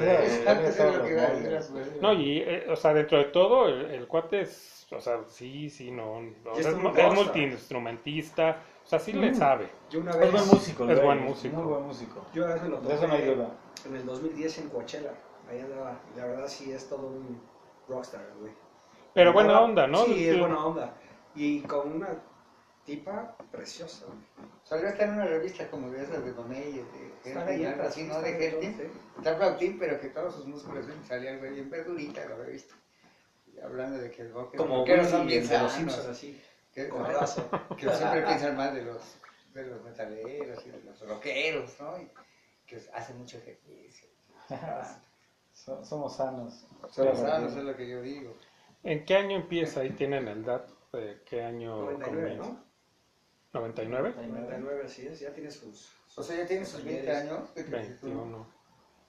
Lo 0.99 1.05
que 1.05 1.59
pues, 1.73 2.01
No, 2.01 2.13
y, 2.15 2.39
eh, 2.39 2.67
o 2.71 2.77
sea, 2.77 2.95
dentro 2.95 3.19
de 3.19 3.25
todo, 3.25 3.69
el, 3.69 3.87
el 3.91 4.07
cuate 4.07 4.43
es, 4.43 4.87
o 4.93 5.01
sea, 5.01 5.19
sí, 5.29 5.69
sí, 5.69 5.91
no, 5.91 6.13
o 6.13 6.23
Y 6.23 6.61
es 6.61 6.67
es, 6.67 6.67
es 6.67 7.13
multiinstrumentista, 7.15 8.63
o 8.85 8.89
sea, 8.89 8.99
sí 9.01 9.13
le 9.13 9.35
sabe. 9.35 9.69
Yo 9.91 10.01
una 10.01 10.13
Es 10.13 10.21
vez. 10.21 10.33
buen 10.33 10.47
músico, 10.47 10.85
Es 10.89 11.03
buen 11.03 11.23
músico. 11.25 11.57
Muy 11.57 11.67
buen 11.67 11.83
músico. 11.87 12.25
Yo 12.33 12.45
una 12.45 12.55
vez 12.55 12.63
me 12.63 12.69
lo 12.69 12.81
De 12.81 12.95
eso 12.95 13.09
no 13.09 13.15
hay 13.15 13.21
topé 13.21 13.35
duda. 13.35 13.51
En 13.85 13.97
el 13.97 14.07
2010 14.07 14.59
en 14.59 14.69
Coachella. 14.69 15.13
Ahí 15.49 15.61
andaba. 15.61 16.01
Y 16.15 16.19
la 16.19 16.27
verdad 16.27 16.49
sí 16.49 16.73
es 16.73 16.89
todo 16.89 17.07
un 17.09 17.41
rockstar, 17.89 18.27
güey. 18.41 18.53
Pero 19.15 19.33
buena 19.33 19.51
Andaba- 19.51 19.65
onda, 19.67 19.87
¿no? 19.87 20.05
Sí, 20.05 20.29
es 20.29 20.39
buena 20.39 20.65
onda. 20.67 20.95
Y 21.35 21.61
con 21.63 21.93
una 21.97 22.09
tipa 22.85 23.37
preciosa. 23.51 24.07
güey. 24.07 24.19
Salió 24.65 24.89
hasta 24.89 25.05
en 25.05 25.11
una 25.15 25.27
revista 25.27 25.71
como 25.71 25.91
de 25.91 26.03
esas 26.03 26.25
de 26.25 26.33
Mamey, 26.33 26.73
de 26.73 26.85
Gertin, 27.23 27.47
bien, 27.59 27.73
algo 27.73 27.83
así, 27.85 28.03
¿no? 28.05 28.21
De 28.21 28.51
sí. 28.61 28.91
Está 29.19 29.37
Flautín, 29.37 29.79
pero 29.79 30.01
que 30.01 30.09
todos 30.09 30.35
sus 30.35 30.47
músculos 30.47 30.87
ven, 30.87 31.05
salía 31.05 31.31
el 31.31 31.39
güey 31.39 31.53
bien 31.53 31.71
verdurita, 31.71 32.25
lo 32.27 32.35
había 32.35 32.47
visto. 32.49 32.75
Y 33.53 33.61
hablando 33.61 33.99
de 33.99 34.11
que 34.11 34.23
el 34.23 34.33
rock, 34.33 34.57
Como 34.57 34.85
que 34.85 35.05
son 35.05 35.27
de 35.27 35.35
bien 35.35 35.47
sanos, 35.47 35.73
así. 36.09 36.43
que, 36.75 36.91
que 37.79 37.91
siempre 37.95 38.23
piensan 38.27 38.57
más 38.57 38.75
de 38.75 38.83
los, 38.83 39.19
de 39.55 39.67
los 39.67 39.83
metaleros 39.83 40.67
y 40.67 40.71
de 40.71 40.81
los 40.83 41.01
rockeros, 41.09 41.77
¿no? 41.81 41.99
Y 42.01 42.11
que 42.67 42.81
hacen 42.93 43.19
mucho 43.19 43.39
ejercicio. 43.39 44.09
So- 45.67 45.85
Somos 45.85 46.15
sanos. 46.17 46.65
Pero- 46.95 47.17
sanos, 47.17 47.57
es 47.57 47.65
lo 47.65 47.77
que 47.77 47.89
yo 47.89 48.01
digo. 48.01 48.33
¿En 48.85 49.05
qué 49.05 49.17
año 49.17 49.35
empieza? 49.37 49.81
Ahí 49.81 49.91
tienen 49.91 50.29
el 50.29 50.45
dato 50.45 50.73
de 50.93 51.21
qué 51.29 51.43
año 51.43 51.77
99, 51.91 52.39
comienza. 52.39 52.65
¿no? 53.53 53.61
¿99? 53.61 54.15
99, 54.15 54.83
así 54.85 55.07
es. 55.09 55.19
Ya 55.19 55.33
tiene 55.33 55.51
sus. 55.51 55.93
O 56.17 56.23
sea, 56.23 56.37
ya 56.37 56.47
tiene 56.47 56.65
sus 56.65 56.85
20 56.85 57.11
años 57.11 57.53
de 57.55 57.65
que 57.65 57.71
21. 57.71 58.47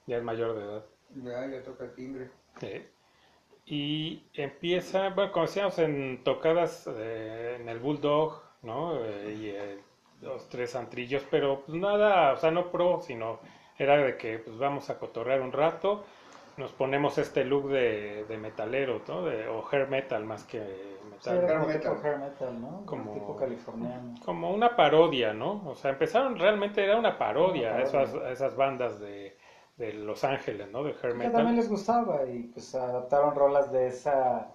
Ya 0.06 0.16
es 0.16 0.22
mayor 0.24 0.56
de 0.56 0.64
edad. 0.64 0.84
Ya, 1.14 1.46
ya 1.46 1.62
toca 1.62 1.84
el 1.84 1.94
timbre. 1.94 2.30
Sí. 2.58 2.84
Y 3.66 4.24
empieza, 4.34 5.10
bueno, 5.10 5.30
como 5.30 5.46
decíamos, 5.46 5.78
en 5.78 6.24
tocadas 6.24 6.88
eh, 6.88 7.58
en 7.60 7.68
el 7.68 7.78
Bulldog, 7.78 8.42
¿no? 8.62 9.04
Eh, 9.04 9.34
y 9.38 9.48
eh, 9.50 9.78
dos, 10.20 10.48
tres 10.48 10.74
antrillos, 10.74 11.22
pero 11.30 11.62
pues 11.64 11.78
nada, 11.78 12.32
o 12.32 12.36
sea, 12.36 12.50
no 12.50 12.72
pro, 12.72 13.00
sino 13.00 13.38
era 13.78 13.96
de 13.98 14.16
que 14.16 14.38
pues 14.40 14.58
vamos 14.58 14.90
a 14.90 14.98
cotorrear 14.98 15.40
un 15.40 15.52
rato. 15.52 16.04
Nos 16.58 16.72
ponemos 16.72 17.16
este 17.18 17.44
look 17.44 17.68
de, 17.70 18.24
de 18.28 18.36
metalero, 18.38 19.00
¿no? 19.08 19.24
De, 19.24 19.48
o 19.48 19.64
hair 19.70 19.88
metal 19.88 20.24
más 20.24 20.44
que 20.44 20.60
Sí, 21.20 21.30
metal. 21.30 21.44
era 21.44 21.58
como 21.58 21.70
Hair 21.70 21.80
tipo 21.80 21.94
metal. 21.94 22.06
hair 22.10 22.18
metal, 22.20 22.60
¿no? 22.60 22.86
Como- 22.86 23.12
Tipo 23.14 23.36
californiano. 23.36 24.14
Como 24.24 24.50
una 24.52 24.76
parodia, 24.76 25.32
¿no? 25.32 25.62
O 25.66 25.74
sea, 25.74 25.90
empezaron 25.92 26.38
realmente 26.38 26.84
era 26.84 26.96
una 26.96 27.16
parodia, 27.18 27.70
Una 27.72 27.78
a 27.78 27.82
esas, 27.82 28.14
a 28.14 28.30
esas 28.30 28.56
bandas 28.56 29.00
de, 29.00 29.36
de 29.76 29.92
Los 29.94 30.22
Ángeles, 30.24 30.68
¿no? 30.70 30.82
De 30.84 30.90
hair 30.90 31.00
Que 31.00 31.08
también 31.08 31.32
metal. 31.32 31.56
les 31.56 31.68
gustaba 31.68 32.24
y 32.24 32.44
pues 32.52 32.74
adaptaron 32.74 33.34
rolas 33.34 33.72
de 33.72 33.86
esa, 33.88 34.48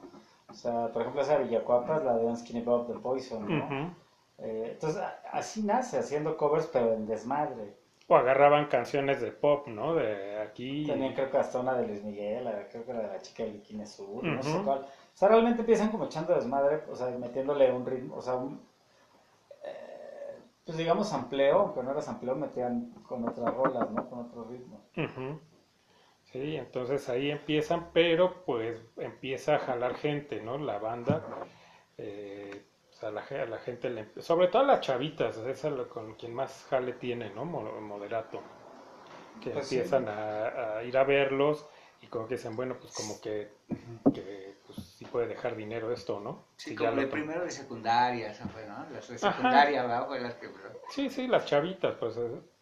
o 0.50 0.54
sea, 0.54 0.88
por 0.94 1.02
ejemplo 1.02 1.22
esa 1.22 1.38
Villacuapas, 1.38 2.04
la 2.04 2.16
de 2.16 2.26
Un 2.26 2.38
Skinny 2.38 2.62
Bob 2.62 2.88
the 2.88 3.00
Poison, 3.00 3.48
¿no? 3.60 3.96
Eh, 4.40 4.70
entonces 4.74 5.02
a- 5.02 5.20
así 5.32 5.64
nace, 5.64 5.98
haciendo 6.00 6.38
covers 6.38 6.68
pero 6.68 6.94
en 6.94 7.06
desmadre. 7.06 7.76
O 8.08 8.16
agarraban 8.16 8.68
canciones 8.68 9.22
de 9.22 9.32
pop, 9.32 9.68
¿no? 9.68 9.96
De 9.96 10.40
aquí. 10.40 10.86
También 10.88 11.14
creo 11.14 11.30
que 11.32 11.38
hasta 11.38 11.60
una 11.60 11.76
de 11.78 11.88
Luis 11.88 12.04
Miguel, 12.04 12.46
la- 12.46 12.68
creo 12.70 12.86
que 12.86 12.94
la 12.94 13.02
de 13.02 13.08
la 13.08 13.22
chica 13.22 13.44
del 13.44 13.54
bikini 13.54 13.84
azul, 13.84 14.24
no 14.36 14.44
sé 14.44 14.58
cuál. 14.64 14.80
O 14.80 15.18
sea, 15.18 15.28
realmente 15.30 15.62
empiezan 15.62 15.90
como 15.92 16.06
echando 16.06 16.34
desmadre, 16.36 16.84
o 16.90 16.96
sea, 16.96 17.08
metiéndole 17.10 17.72
un 17.72 17.86
ritmo, 17.86 18.16
o 18.18 18.22
sea, 18.22 18.36
un, 18.36 18.60
eh, 19.66 20.40
pues 20.66 20.78
digamos 20.78 21.10
sampleo, 21.10 21.60
aunque 21.60 21.84
no 21.84 21.92
era 21.92 22.02
sampleo, 22.02 22.36
metían 22.36 22.92
con 23.08 23.24
otras 23.28 23.54
rolas, 23.54 23.90
¿no? 23.92 24.10
Con 24.10 24.20
otro 24.20 24.44
ritmo. 24.46 24.80
Ujú. 24.98 25.40
Sí, 26.24 26.56
entonces 26.56 27.10
ahí 27.10 27.32
empiezan, 27.32 27.92
pero 27.94 28.44
pues 28.46 28.82
empieza 28.98 29.56
a 29.56 29.60
jalar 29.60 29.96
gente, 29.96 30.42
¿no? 30.42 30.58
La 30.58 30.80
banda, 30.80 31.22
eh, 31.98 32.66
la, 33.12 33.22
a 33.22 33.46
la 33.46 33.58
gente, 33.60 33.90
le 33.90 34.22
sobre 34.22 34.48
todo 34.48 34.62
a 34.64 34.66
las 34.66 34.82
chavitas, 34.82 35.38
es 35.38 35.64
lo 35.66 35.90
con 35.90 36.16
quien 36.16 36.34
más 36.34 36.66
jale 36.70 36.94
tiene, 36.94 37.30
¿no? 37.32 37.46
Mo- 37.46 37.80
Moderato, 37.82 38.44
que 39.40 39.54
Pues 39.54 39.68
sí. 39.68 39.82
empiezan 39.82 40.08
a, 40.10 40.78
a 40.80 40.84
ir 40.84 40.98
a 40.98 41.04
verlos 41.04 41.68
y 42.02 42.08
como 42.08 42.28
que 42.28 42.36
dicen, 42.36 42.56
bueno, 42.56 42.78
pues 42.80 42.94
como 42.94 43.22
que, 43.22 43.54
que 44.14 44.58
pues, 44.66 44.80
sí 44.80 45.06
puede 45.06 45.28
dejar 45.28 45.56
dinero 45.56 45.92
esto, 45.92 46.20
¿no? 46.20 46.46
Sí, 46.58 46.74
Si 46.74 46.76
como 46.76 46.90
ya 46.92 46.96
de 46.96 47.06
primero 47.08 47.44
de 47.46 47.52
secundaria, 47.52 48.32
esa 48.32 48.48
fue, 48.48 48.66
¿no? 48.66 48.90
Las 48.90 49.08
de 49.08 49.20
Ajá. 49.22 49.24
secundaria, 49.28 49.84
¿verdad? 49.84 50.08
Fue 50.08 50.20
las 50.20 50.34
que... 50.36 50.50
Sí, 50.88 51.10
sí, 51.10 51.28
las 51.28 51.46
chavitas, 51.46 51.96
pues, 51.96 52.18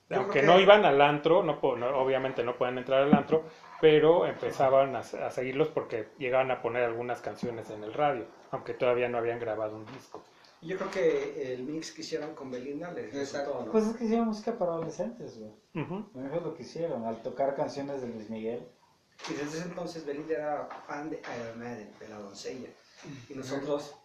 Yo 0.10 0.18
aunque 0.20 0.42
no 0.42 0.60
iban 0.60 0.86
al 0.86 1.02
antro, 1.02 1.44
no, 1.44 1.60
no- 1.76 1.98
obviamente 2.00 2.44
no 2.44 2.58
pueden 2.58 2.78
entrar 2.78 3.04
al 3.04 3.14
antro, 3.14 3.46
pero 3.82 4.26
empezaban 4.28 4.96
a, 4.96 5.00
a 5.00 5.32
seguirlos 5.32 5.70
porque 5.70 6.08
llegaban 6.18 6.52
a 6.52 6.62
poner 6.62 6.84
algunas 6.84 7.20
canciones 7.22 7.70
en 7.72 7.84
el 7.84 7.94
radio, 7.94 8.26
aunque 8.52 8.74
todavía 8.74 9.10
no 9.10 9.18
habían 9.18 9.40
grabado 9.40 9.76
un 9.76 9.86
disco. 9.88 10.24
Yo 10.62 10.78
creo 10.78 10.92
que 10.92 11.54
el 11.54 11.64
mix 11.64 11.92
que 11.92 12.02
hicieron 12.02 12.36
con 12.36 12.52
Belinda 12.52 12.92
les 12.92 13.12
resultó, 13.12 13.64
¿no? 13.66 13.72
Pues 13.72 13.88
es 13.88 13.96
que 13.96 14.06
hicieron 14.06 14.28
música 14.28 14.56
para 14.58 14.74
adolescentes, 14.74 15.40
güey. 15.40 15.52
Ujú. 15.84 16.06
Eso 16.24 16.36
es 16.36 16.44
lo 16.44 16.54
que 16.54 16.62
hicieron, 16.62 17.06
al 17.06 17.22
tocar 17.24 17.56
canciones 17.56 18.02
de 18.02 18.08
Luis 18.10 18.30
Miguel. 18.30 18.68
Y 19.28 19.34
desde 19.34 19.58
ese 19.58 19.68
entonces 19.68 20.06
Belinda 20.06 20.34
era 20.36 20.70
fan 20.88 21.10
de 21.10 21.20
Iron 21.20 21.60
Maiden, 21.60 21.92
de 22.00 22.08
la 22.10 22.20
doncella. 22.20 22.70
Y 23.28 23.34
nosotros 23.34 23.96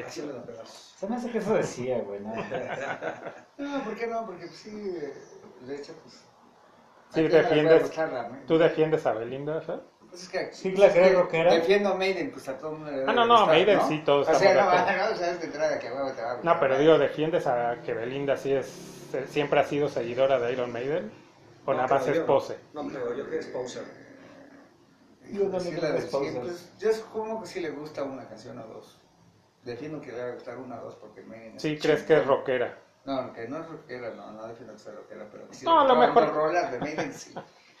haciendo 0.00 0.32
la 0.32 0.44
pedazos. 0.44 0.94
Se 0.96 1.06
me 1.06 1.16
hace 1.16 1.30
que 1.30 1.38
eso 1.38 1.54
decía, 1.54 1.98
güey, 2.00 2.20
¿no? 2.20 2.32
No, 3.58 3.84
¿por 3.84 3.94
qué 3.94 4.06
no? 4.06 4.24
Porque 4.24 4.46
pues, 4.46 4.56
sí, 4.56 4.70
de 4.70 5.76
hecho, 5.76 5.92
pues. 6.02 6.24
Sí, 7.12 7.20
¿a 7.26 7.28
quién 7.28 7.64
no 7.64 7.72
defiendes-? 7.72 8.46
¿Tú 8.46 8.58
defiendes 8.58 9.06
a 9.06 9.12
Belinda, 9.12 9.60
Fer? 9.60 9.80
Pues 10.10 10.22
es 10.24 10.28
que, 10.28 10.52
Sí, 10.52 10.68
pues 10.70 10.80
la 10.80 10.86
es 10.88 10.92
creo 10.92 11.04
que 11.08 11.14
rockera. 11.22 11.54
Defiendo 11.54 11.88
a 11.90 11.94
Maiden, 11.94 12.30
pues 12.32 12.48
a 12.48 12.58
todo 12.58 12.72
el 12.72 12.78
mundo 12.78 13.04
Ah, 13.06 13.12
no, 13.14 13.24
no, 13.24 13.34
gustar, 13.34 13.46
Maiden 13.48 13.78
¿no? 13.78 13.88
sí, 13.88 14.02
todos 14.04 14.28
O 14.28 14.34
sea, 14.34 14.54
no, 14.54 15.10
no, 15.10 15.16
sabes 15.16 15.40
de 15.40 15.46
entrada 15.46 15.78
que 15.78 15.90
huevo 15.90 16.12
te 16.12 16.22
va 16.22 16.30
a 16.30 16.34
gustar. 16.34 16.54
No, 16.54 16.60
pero 16.60 16.78
digo, 16.78 16.98
¿defiendes 16.98 17.46
a 17.46 17.76
que 17.82 17.94
Belinda 17.94 18.36
sí 18.36 18.52
es, 18.52 18.66
siempre 19.28 19.60
ha 19.60 19.64
sido 19.64 19.88
seguidora 19.88 20.38
de 20.38 20.52
Iron 20.52 20.70
Maiden? 20.70 21.10
¿O 21.64 21.70
No 21.70 21.76
nada 21.78 21.88
más 21.94 22.02
creo 22.02 22.14
es 22.16 22.20
pose? 22.26 22.58
No, 22.74 22.86
pero 22.88 23.16
yo 23.16 23.30
que 23.30 23.38
es 23.38 23.46
poser. 23.46 23.84
Yo 25.30 25.42
también 25.48 25.60
Sí, 25.62 25.70
creo 25.70 25.82
la 25.82 25.88
que 25.88 25.92
de 25.92 25.98
es 26.00 26.10
poser. 26.10 26.40
pues, 26.40 26.72
yo 26.78 26.92
supongo 26.92 27.40
que 27.40 27.46
sí 27.46 27.60
le 27.60 27.70
gusta 27.70 28.02
una 28.02 28.28
canción 28.28 28.58
o 28.58 28.66
dos. 28.66 28.98
Defiendo 29.64 30.00
que 30.00 30.10
le 30.12 30.18
va 30.22 30.28
a 30.28 30.34
gustar 30.34 30.56
una 30.58 30.80
o 30.80 30.84
dos 30.86 30.96
porque 30.96 31.22
Maiden 31.22 31.58
Sí, 31.58 31.78
¿crees 31.78 32.02
que 32.02 32.16
es 32.18 32.26
rockera? 32.26 32.76
No, 33.04 33.32
que 33.32 33.48
no 33.48 33.58
es 33.58 33.68
rockera, 33.68 34.10
no, 34.14 34.30
no 34.32 34.46
defiendo 34.46 34.74
que 34.74 34.78
sea 34.78 34.92
rockera, 34.92 35.26
pero 35.30 35.48
que 35.48 35.54
sí 35.54 35.64
No, 35.64 35.84
lo 35.86 35.96
mejor- 35.96 36.32
rolas 36.32 36.70
de 36.70 36.78
Maiden, 36.78 37.12
sí. 37.12 37.34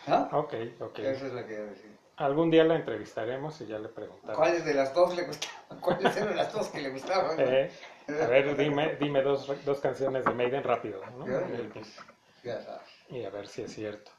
¿No? 0.06 0.28
Ok, 0.32 0.54
ok. 0.80 0.98
Eso 0.98 1.26
es 1.26 1.32
lo 1.32 1.46
que 1.46 1.52
iba 1.54 1.62
a 1.62 1.66
decir. 1.66 1.96
Algún 2.16 2.50
día 2.50 2.64
la 2.64 2.76
entrevistaremos 2.76 3.60
y 3.60 3.66
ya 3.66 3.78
le 3.78 3.88
preguntaremos. 3.88 4.36
¿Cuáles 4.36 4.64
de 4.64 4.74
las 4.74 4.92
dos 4.94 5.14
le 5.16 5.24
gustaban? 5.24 5.80
¿Cuáles 5.80 6.16
eran 6.16 6.36
las 6.36 6.52
dos 6.52 6.68
que 6.68 6.80
le 6.80 6.90
gustaban? 6.90 7.36
Eh, 8.08 8.20
a 8.20 8.26
ver, 8.26 8.56
dime, 8.56 8.96
dime 8.96 9.22
dos, 9.22 9.48
dos 9.64 9.78
canciones 9.78 10.24
de 10.24 10.32
Maiden 10.34 10.64
rápido, 10.64 11.00
¿no? 11.16 11.24
Y- 11.28 11.68
pues, 11.72 11.96
ya 12.42 12.60
sabes. 12.60 12.82
Y 13.08 13.24
a 13.24 13.30
ver 13.30 13.46
si 13.46 13.62
es 13.62 13.72
cierto. 13.72 14.10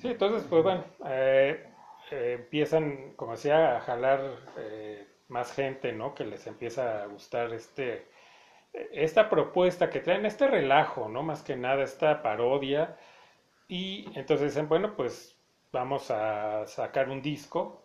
Sí, 0.00 0.08
entonces, 0.08 0.44
pues 0.50 0.64
bueno, 0.64 0.84
eh, 1.06 1.72
eh, 2.10 2.36
empiezan, 2.40 3.12
como 3.14 3.32
decía, 3.32 3.76
a 3.76 3.80
jalar 3.82 4.20
eh, 4.58 5.06
más 5.28 5.52
gente, 5.52 5.92
¿no? 5.92 6.12
Que 6.12 6.24
les 6.24 6.44
empieza 6.48 7.04
a 7.04 7.06
gustar 7.06 7.52
este, 7.54 8.09
esta 8.72 9.28
propuesta 9.30 9.90
que 9.90 10.00
traen, 10.00 10.26
este 10.26 10.46
relajo, 10.48 11.08
¿no? 11.08 11.22
Más 11.22 11.42
que 11.42 11.56
nada, 11.56 11.82
esta 11.84 12.22
parodia. 12.22 12.96
Y 13.68 14.06
entonces 14.18 14.54
dicen, 14.54 14.68
bueno, 14.68 14.96
pues 14.96 15.36
vamos 15.72 16.10
a 16.10 16.66
sacar 16.66 17.08
un 17.10 17.22
disco. 17.22 17.84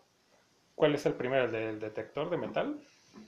¿Cuál 0.74 0.94
es 0.94 1.06
el 1.06 1.14
primero? 1.14 1.44
¿El 1.46 1.52
del 1.52 1.80
detector 1.80 2.30
de 2.30 2.36
metal? 2.38 2.80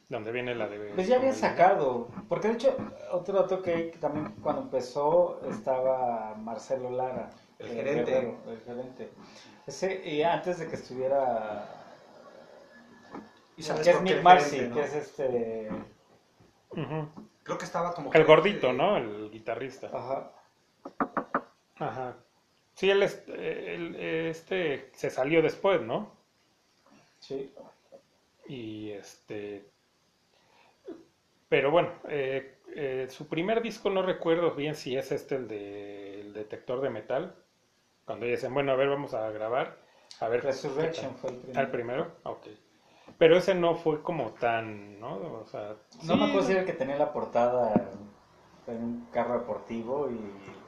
Donde 0.08 0.32
viene 0.32 0.54
la 0.54 0.68
de... 0.68 0.94
Pues 0.94 1.06
ya 1.08 1.16
había 1.16 1.30
el- 1.30 1.36
sacado, 1.36 2.08
porque 2.28 2.48
de 2.48 2.54
hecho, 2.54 2.76
otro 3.12 3.40
dato 3.40 3.62
que 3.62 3.92
también 4.00 4.34
cuando 4.42 4.62
empezó 4.62 5.40
estaba 5.50 6.34
Marcelo 6.34 6.90
Lara, 6.90 7.30
El 7.58 7.68
eh, 7.68 7.74
gerente. 7.74 8.10
Guerrero, 8.12 8.36
el 8.48 8.60
gerente. 8.60 9.10
Ese, 9.66 10.02
y 10.08 10.22
antes 10.22 10.58
de 10.58 10.66
que 10.68 10.76
estuviera, 10.76 11.64
¿Y 13.56 13.62
sabes 13.62 13.84
que 13.88 13.90
es 13.90 14.10
el 14.18 14.22
Marcy, 14.22 14.60
no? 14.62 14.74
que 14.74 14.80
es 14.84 14.94
este, 14.94 15.68
Ujú. 16.76 17.27
Creo 17.48 17.56
que 17.56 17.64
estaba 17.64 17.94
como... 17.94 18.12
El 18.12 18.24
gordito, 18.24 18.74
¿no? 18.74 18.98
El 18.98 19.30
guitarrista. 19.30 19.86
ajá, 19.90 20.30
Ajá. 21.78 22.14
Sí, 22.74 22.90
él, 22.90 23.02
es- 23.02 23.22
él, 23.26 23.96
este 23.96 24.90
se 24.92 25.08
salió 25.08 25.40
después, 25.40 25.80
¿no? 25.80 26.12
sí, 27.20 27.50
Y 28.48 28.90
este. 28.90 29.64
Pero 31.48 31.70
bueno, 31.70 31.90
eh, 32.10 32.58
eh, 32.74 33.06
su 33.08 33.26
primer 33.28 33.62
disco 33.62 33.88
no 33.88 34.02
recuerdo 34.02 34.50
bien 34.54 34.74
si 34.74 34.94
es 34.94 35.10
este 35.10 35.36
el 35.36 35.48
de 35.48 36.20
el 36.20 36.34
detector 36.34 36.82
de 36.82 36.90
metal. 36.90 37.34
Cuando 38.04 38.26
dicen, 38.26 38.52
bueno, 38.52 38.72
a 38.72 38.76
ver, 38.76 38.90
vamos 38.90 39.14
a 39.14 39.30
grabar. 39.30 39.78
A 40.20 40.28
ver. 40.28 40.44
Resurrection 40.44 41.16
fue 41.16 41.30
el 41.30 41.36
primero. 41.36 41.60
¿Al 41.60 41.70
primero? 41.70 42.12
Ok. 42.24 42.46
Pero 43.16 43.36
ese 43.38 43.54
no 43.54 43.74
fue 43.74 44.02
como 44.02 44.30
tan, 44.32 45.00
¿no? 45.00 45.14
O 45.42 45.46
sea, 45.50 45.74
No 46.02 46.14
sí, 46.14 46.20
me 46.20 46.26
acuerdo 46.26 46.42
si 46.46 46.52
era 46.52 46.60
el 46.60 46.66
que 46.66 46.72
tenía 46.74 46.96
la 46.96 47.12
portada 47.12 47.72
en 48.66 48.76
un 48.82 49.06
carro 49.12 49.38
deportivo 49.40 50.08
y, 50.10 50.14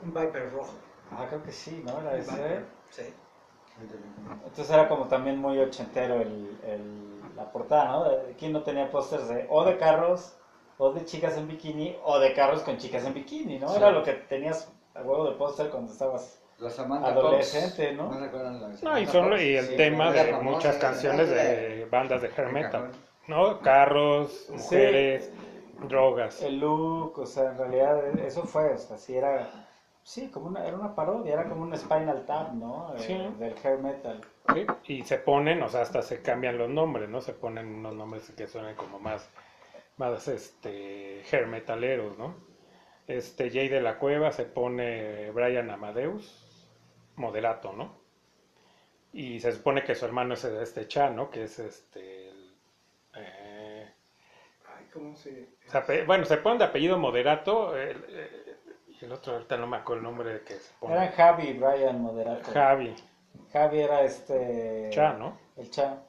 Un 0.04 0.14
Viper 0.14 0.52
rojo. 0.52 0.70
ah, 1.12 1.26
creo 1.28 1.42
que 1.42 1.52
sí, 1.52 1.82
¿no? 1.84 2.00
Era 2.00 2.16
ese. 2.16 2.32
Viper, 2.32 2.64
Sí. 2.90 3.02
Entonces 4.44 4.70
era 4.70 4.88
como 4.88 5.06
también 5.06 5.38
muy 5.38 5.58
ochentero 5.58 6.16
el, 6.16 6.58
el- 6.66 7.10
la 7.36 7.50
portada, 7.52 7.86
¿no? 7.86 8.04
¿Quién 8.38 8.52
no 8.52 8.62
tenía 8.62 8.90
pósters 8.90 9.28
de 9.28 9.46
o 9.48 9.64
de 9.64 9.76
carros, 9.78 10.36
o 10.76 10.92
de 10.92 11.04
chicas 11.04 11.36
en 11.38 11.46
bikini, 11.48 11.96
o 12.04 12.18
de 12.18 12.34
carros 12.34 12.62
con 12.62 12.76
chicas 12.76 13.04
en 13.06 13.14
bikini, 13.14 13.58
¿no? 13.58 13.68
Sí. 13.68 13.76
Era 13.76 13.90
lo 13.92 14.02
que 14.02 14.12
tenías 14.14 14.70
a 14.94 15.00
huevo 15.02 15.24
de 15.30 15.36
póster 15.36 15.70
cuando 15.70 15.92
estabas... 15.92 16.38
La 16.58 16.68
Samantha 16.68 17.08
Adolescente, 17.08 17.86
Fox. 17.86 17.96
¿no? 17.96 18.12
¿No 18.12 18.20
de 18.20 18.32
la 18.32 18.68
No, 18.82 18.98
y, 18.98 19.06
Fox? 19.06 19.40
y 19.40 19.56
el 19.56 19.66
Sí, 19.66 19.76
tema 19.76 20.12
de 20.12 20.32
muchas 20.42 20.76
canciones 20.76 21.30
de 21.30 21.34
de- 21.36 21.79
bandas 21.90 22.22
de 22.22 22.28
hair 22.28 22.52
metal. 22.52 22.92
¿no? 23.26 23.60
Carros, 23.60 24.48
mujeres, 24.50 25.32
drogas. 25.88 26.42
El 26.42 26.58
look, 26.60 27.18
o 27.18 27.26
sea, 27.26 27.50
en 27.50 27.58
realidad 27.58 28.18
eso 28.20 28.44
fue, 28.44 28.74
o 28.74 28.78
sea, 28.78 28.96
sí 28.98 29.16
era... 29.16 29.66
Sí, 30.02 30.28
como 30.28 30.46
una, 30.46 30.66
era 30.66 30.76
una 30.76 30.94
parodia, 30.94 31.34
era 31.34 31.48
como 31.48 31.62
un 31.62 31.76
Spinal 31.76 32.24
Tap, 32.24 32.52
¿no? 32.54 32.94
Eh, 32.94 32.98
Sí. 32.98 33.14
Del 33.38 33.54
hair 33.62 33.78
metal. 33.78 34.20
Sí, 34.52 34.66
Y 34.86 35.02
se 35.04 35.18
ponen, 35.18 35.62
o 35.62 35.68
sea, 35.68 35.82
hasta 35.82 36.02
se 36.02 36.22
cambian 36.22 36.56
los 36.58 36.70
nombres, 36.70 37.08
¿no? 37.08 37.20
Se 37.20 37.34
ponen 37.34 37.66
unos 37.66 37.94
nombres 37.94 38.32
que 38.36 38.46
suenan 38.48 38.74
como 38.74 38.98
más, 38.98 39.28
más, 39.98 40.26
este, 40.26 41.22
hair 41.30 41.46
metaleros, 41.46 42.16
¿no? 42.18 42.34
Este, 43.06 43.50
Jay 43.50 43.68
de 43.68 43.82
la 43.82 43.98
Cueva 43.98 44.32
se 44.32 44.44
pone 44.44 45.30
Brian 45.32 45.70
Amadeus, 45.70 46.68
moderato, 47.16 47.72
¿no? 47.74 47.99
Y 49.12 49.40
se 49.40 49.52
supone 49.52 49.82
que 49.82 49.94
su 49.94 50.04
hermano 50.04 50.34
es 50.34 50.44
este 50.44 50.86
Cha, 50.86 51.10
¿no? 51.10 51.30
Que 51.30 51.44
es 51.44 51.58
este, 51.58 52.28
el, 52.28 52.54
eh, 53.16 53.90
Ay, 54.76 54.86
¿cómo 54.92 55.16
se...? 55.16 55.48
bueno, 56.06 56.24
se 56.24 56.36
ponen 56.36 56.58
de 56.58 56.64
apellido 56.66 56.96
moderato, 56.98 57.76
el, 57.76 58.04
eh, 58.08 58.56
y 59.00 59.04
el 59.04 59.12
otro 59.12 59.34
ahorita 59.34 59.56
no 59.56 59.66
me 59.66 59.78
acuerdo 59.78 60.00
el 60.00 60.04
nombre 60.04 60.32
de 60.34 60.40
que 60.42 60.54
se 60.54 60.72
pone. 60.78 60.94
Eran 60.94 61.10
Javi 61.12 61.48
y 61.48 61.52
Brian 61.54 62.00
Moderato. 62.00 62.50
Javi, 62.52 62.94
Javi 63.52 63.80
era 63.80 64.02
este... 64.02 64.90
Cha, 64.92 65.14
¿no? 65.14 65.38
El 65.56 65.70
Cha. 65.70 66.02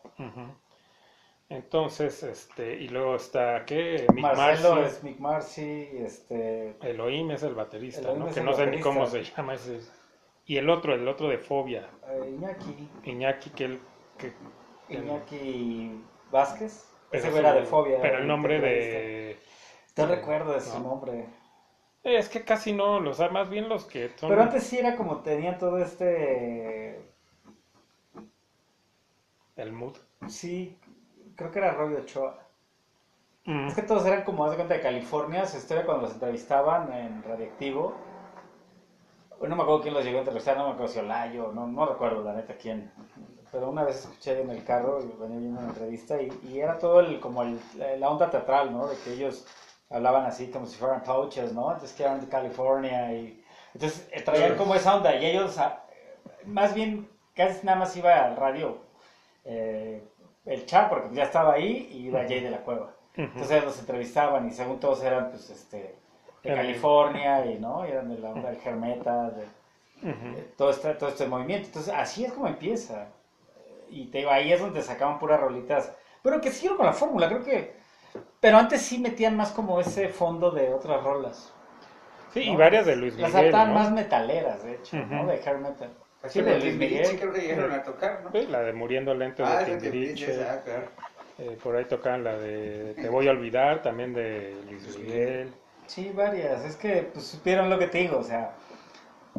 Entonces, 1.49 2.23
este, 2.23 2.75
y 2.75 2.87
luego 2.87 3.15
está, 3.15 3.65
¿qué? 3.65 4.05
Mick 4.13 4.23
Marcelo 4.23 4.75
Marcy. 4.75 4.95
es 4.95 5.03
Mick 5.03 5.19
Marcy, 5.19 5.89
este... 5.97 6.77
Elohim 6.81 7.31
es 7.31 7.43
el 7.43 7.55
baterista, 7.55 8.01
Elohim 8.01 8.19
¿no? 8.19 8.27
es 8.29 8.33
Que 8.35 8.39
el 8.39 8.45
no 8.45 8.53
sé 8.53 8.67
ni 8.67 8.79
cómo 8.79 9.05
se 9.07 9.23
llama 9.23 9.55
ese. 9.55 9.79
Y 10.45 10.57
el 10.57 10.69
otro, 10.69 10.93
el 10.93 11.07
otro 11.07 11.27
de 11.29 11.37
Fobia, 11.37 11.89
Eh, 12.07 12.35
Iñaki. 12.35 12.89
Iñaki, 13.03 13.49
que 13.51 13.65
él... 13.65 13.79
Que, 14.17 14.33
Iñaki 14.89 16.03
Vázquez. 16.31 16.87
Ese 17.11 17.37
era 17.37 17.53
de 17.53 17.63
Fobia. 17.63 17.99
Pero 18.01 18.19
el 18.19 18.27
nombre 18.27 18.59
de... 18.59 19.39
No 19.97 20.05
recuerdo 20.05 20.53
de 20.53 20.61
su 20.61 20.79
No. 20.79 20.89
nombre. 20.89 21.25
Es 22.03 22.29
que 22.29 22.43
casi 22.43 22.73
no, 22.73 22.99
los 22.99 23.19
más 23.31 23.49
bien 23.49 23.69
los 23.69 23.85
que 23.85 24.09
son... 24.15 24.29
Pero 24.29 24.41
antes 24.41 24.63
sí 24.63 24.79
era 24.79 24.95
como 24.95 25.17
tenía 25.21 25.57
todo 25.57 25.77
este. 25.77 26.99
El 29.55 29.71
mood. 29.71 29.97
Sí, 30.27 30.79
creo 31.35 31.51
que 31.51 31.59
era 31.59 31.73
Robbie 31.73 31.97
Ochoa. 31.97 32.39
Mm. 33.45 33.67
Es 33.67 33.75
que 33.75 33.83
todos 33.83 34.05
eran 34.05 34.23
como, 34.23 34.45
haz 34.45 34.51
de 34.51 34.55
cuenta, 34.57 34.73
de 34.75 34.81
California. 34.81 35.45
Su 35.45 35.57
historia 35.57 35.85
cuando 35.85 36.03
los 36.03 36.13
entrevistaban 36.13 36.91
en 36.93 37.21
Radioactivo. 39.41 39.47
No 39.47 39.55
me 39.55 39.63
acuerdo 39.63 39.81
quién 39.81 39.93
los 39.93 40.03
llegó 40.03 40.17
a 40.17 40.21
entrevistar, 40.21 40.57
no 40.57 40.65
me 40.67 40.73
acuerdo 40.73 40.93
si 40.93 40.99
Olayo, 40.99 41.51
no, 41.53 41.67
no 41.67 41.85
recuerdo 41.85 42.23
la 42.23 42.33
neta 42.33 42.55
quién. 42.55 42.91
Pero 43.51 43.69
una 43.69 43.83
vez 43.83 43.99
escuché 43.99 44.41
en 44.41 44.49
el 44.49 44.63
carro 44.63 45.01
y 45.01 45.07
venía 45.19 45.39
viendo 45.39 45.59
una 45.59 45.69
entrevista 45.69 46.21
y, 46.21 46.31
y 46.43 46.59
era 46.59 46.77
todo 46.77 47.01
el, 47.01 47.19
como 47.19 47.43
el, 47.43 47.59
la 47.99 48.09
onda 48.09 48.29
teatral, 48.29 48.71
¿no? 48.71 48.87
De 48.87 48.97
que 48.97 49.13
ellos 49.13 49.45
hablaban 49.89 50.25
así 50.25 50.47
como 50.49 50.65
si 50.65 50.77
fueran 50.77 51.01
coaches, 51.01 51.53
¿no? 51.53 51.71
Entonces 51.71 51.93
que 51.93 52.03
eran 52.03 52.21
de 52.21 52.27
California 52.27 53.13
y... 53.13 53.43
Entonces 53.73 54.07
eh, 54.11 54.21
traían 54.21 54.55
como 54.57 54.75
esa 54.75 54.95
onda 54.95 55.15
y 55.15 55.25
ellos, 55.25 55.57
ah, 55.57 55.83
más 56.45 56.73
bien, 56.73 57.09
casi 57.35 57.65
nada 57.65 57.79
más 57.79 57.95
iba 57.95 58.25
al 58.25 58.35
radio 58.35 58.77
eh, 59.45 60.01
el 60.45 60.65
chat 60.65 60.89
porque 60.89 61.13
ya 61.13 61.23
estaba 61.23 61.53
ahí 61.53 61.89
y 61.91 62.07
iba 62.07 62.21
Jay 62.21 62.39
de 62.39 62.51
la 62.51 62.63
Cueva. 62.63 62.93
Entonces 63.15 63.63
los 63.63 63.79
entrevistaban 63.79 64.47
y 64.47 64.51
según 64.51 64.79
todos 64.79 65.03
eran 65.03 65.29
pues 65.29 65.49
este 65.49 65.95
de 66.43 66.55
California 66.55 67.45
y 67.45 67.59
no, 67.59 67.85
y 67.85 67.91
eran 67.91 68.09
de 68.09 68.19
la 68.19 68.29
onda 68.31 68.49
del 68.49 68.59
Germeta, 68.59 69.29
de, 69.31 69.45
de 70.01 70.41
todo 70.57 70.71
este, 70.71 70.93
todo 70.95 71.09
este 71.09 71.27
movimiento. 71.27 71.67
Entonces 71.67 71.93
así 71.93 72.25
es 72.25 72.33
como 72.33 72.47
empieza. 72.47 73.07
Y 73.89 74.07
te 74.07 74.19
digo, 74.19 74.31
ahí 74.31 74.51
es 74.53 74.59
donde 74.59 74.81
sacaban 74.81 75.19
puras 75.19 75.39
rolitas. 75.39 75.91
Pero 76.23 76.39
que 76.39 76.51
siguieron 76.51 76.77
con 76.77 76.85
la 76.85 76.93
fórmula, 76.93 77.27
creo 77.27 77.43
que. 77.43 77.73
Pero 78.39 78.57
antes 78.57 78.81
sí 78.81 78.99
metían 78.99 79.35
más 79.37 79.51
como 79.51 79.79
ese 79.79 80.09
fondo 80.09 80.51
de 80.51 80.73
otras 80.73 81.03
rolas. 81.03 81.53
Sí, 82.33 82.41
y 82.41 82.55
varias 82.55 82.85
de 82.85 82.95
Luis 82.95 83.15
Las 83.17 83.33
Miguel, 83.33 83.53
adaptaban 83.53 83.73
¿no? 83.73 83.79
más 83.79 83.91
metaleras, 83.91 84.63
de 84.63 84.75
hecho, 84.75 84.97
¿no? 84.97 85.25
De 85.25 85.33
hair 85.33 85.57
metal. 85.57 85.89
Así 86.23 86.39
Sí, 86.39 86.45
de 86.45 86.59
Luis 86.59 86.75
Miguel. 86.77 87.19
creo 87.19 87.33
que 87.33 87.41
llegaron 87.41 87.71
a 87.73 87.83
tocar, 87.83 88.21
¿no? 88.23 88.31
Sí, 88.31 88.47
la 88.47 88.61
de 88.61 88.73
Muriendo 88.73 89.13
Lento 89.13 89.43
Ah, 89.45 89.63
de 89.63 89.75
de 89.75 89.81
Timbiriche, 89.81 90.43
ah. 90.43 90.61
Eh, 91.37 91.57
por 91.61 91.75
ahí 91.75 91.85
tocaban 91.85 92.23
la 92.23 92.37
de 92.37 92.93
Te 92.95 93.09
voy 93.09 93.27
a 93.27 93.31
olvidar, 93.31 93.81
también 93.81 94.13
de 94.13 94.55
Luis 94.69 94.97
Miguel. 94.97 95.53
Sí, 95.87 96.11
varias. 96.11 96.63
Es 96.63 96.75
que 96.75 97.03
pues, 97.13 97.25
supieron 97.27 97.69
lo 97.69 97.77
que 97.79 97.87
te 97.87 97.97
digo, 97.99 98.17
o 98.19 98.23
sea, 98.23 98.55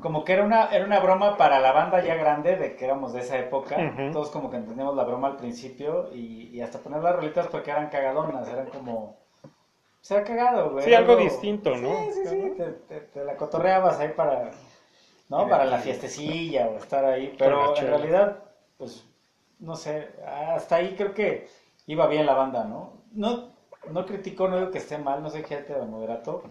como 0.00 0.24
que 0.24 0.34
era 0.34 0.44
una, 0.44 0.66
era 0.70 0.84
una 0.86 1.00
broma 1.00 1.36
para 1.36 1.60
la 1.60 1.72
banda 1.72 2.02
ya 2.02 2.16
grande 2.16 2.56
de 2.56 2.76
que 2.76 2.84
éramos 2.86 3.12
de 3.12 3.20
esa 3.20 3.38
época. 3.38 3.78
Todos 4.12 4.30
como 4.30 4.50
que 4.50 4.56
entendíamos 4.58 4.96
la 4.96 5.04
broma 5.04 5.28
al 5.28 5.36
principio 5.36 6.10
y, 6.12 6.48
y 6.56 6.62
hasta 6.62 6.80
poner 6.80 7.02
las 7.02 7.16
rolitas 7.16 7.48
porque 7.48 7.70
eran 7.72 7.88
cagadonas, 7.90 8.48
eran 8.48 8.68
como... 8.68 9.16
Se 10.02 10.16
ha 10.16 10.24
cagado, 10.24 10.72
güey. 10.72 10.84
Sí, 10.84 10.94
algo 10.94 11.16
distinto, 11.16 11.76
¿no? 11.76 12.04
Sí, 12.04 12.12
sí, 12.14 12.26
sí, 12.26 12.50
te, 12.56 12.70
te- 12.72 13.00
te 13.02 13.24
la 13.24 13.36
cotorreabas 13.36 14.00
ahí 14.00 14.10
para... 14.16 14.50
¿No? 15.28 15.48
Para 15.48 15.64
la 15.64 15.78
fiestecilla 15.78 16.68
o 16.68 16.76
estar 16.76 17.04
ahí. 17.04 17.34
Pero 17.38 17.76
en 17.76 17.86
realidad, 17.86 18.42
pues, 18.78 19.06
no 19.60 19.76
sé, 19.76 20.14
hasta 20.26 20.76
ahí 20.76 20.94
creo 20.96 21.14
que 21.14 21.48
iba 21.86 22.06
bien 22.06 22.26
la 22.26 22.34
banda, 22.34 22.64
¿no? 22.64 22.92
No, 23.12 23.51
no 23.90 24.06
critico, 24.06 24.48
no 24.48 24.58
digo 24.58 24.70
que 24.70 24.78
esté 24.78 24.98
mal, 24.98 25.22
no 25.22 25.30
soy 25.30 25.42
gente 25.44 25.72
de 25.74 25.84
moderato, 25.86 26.42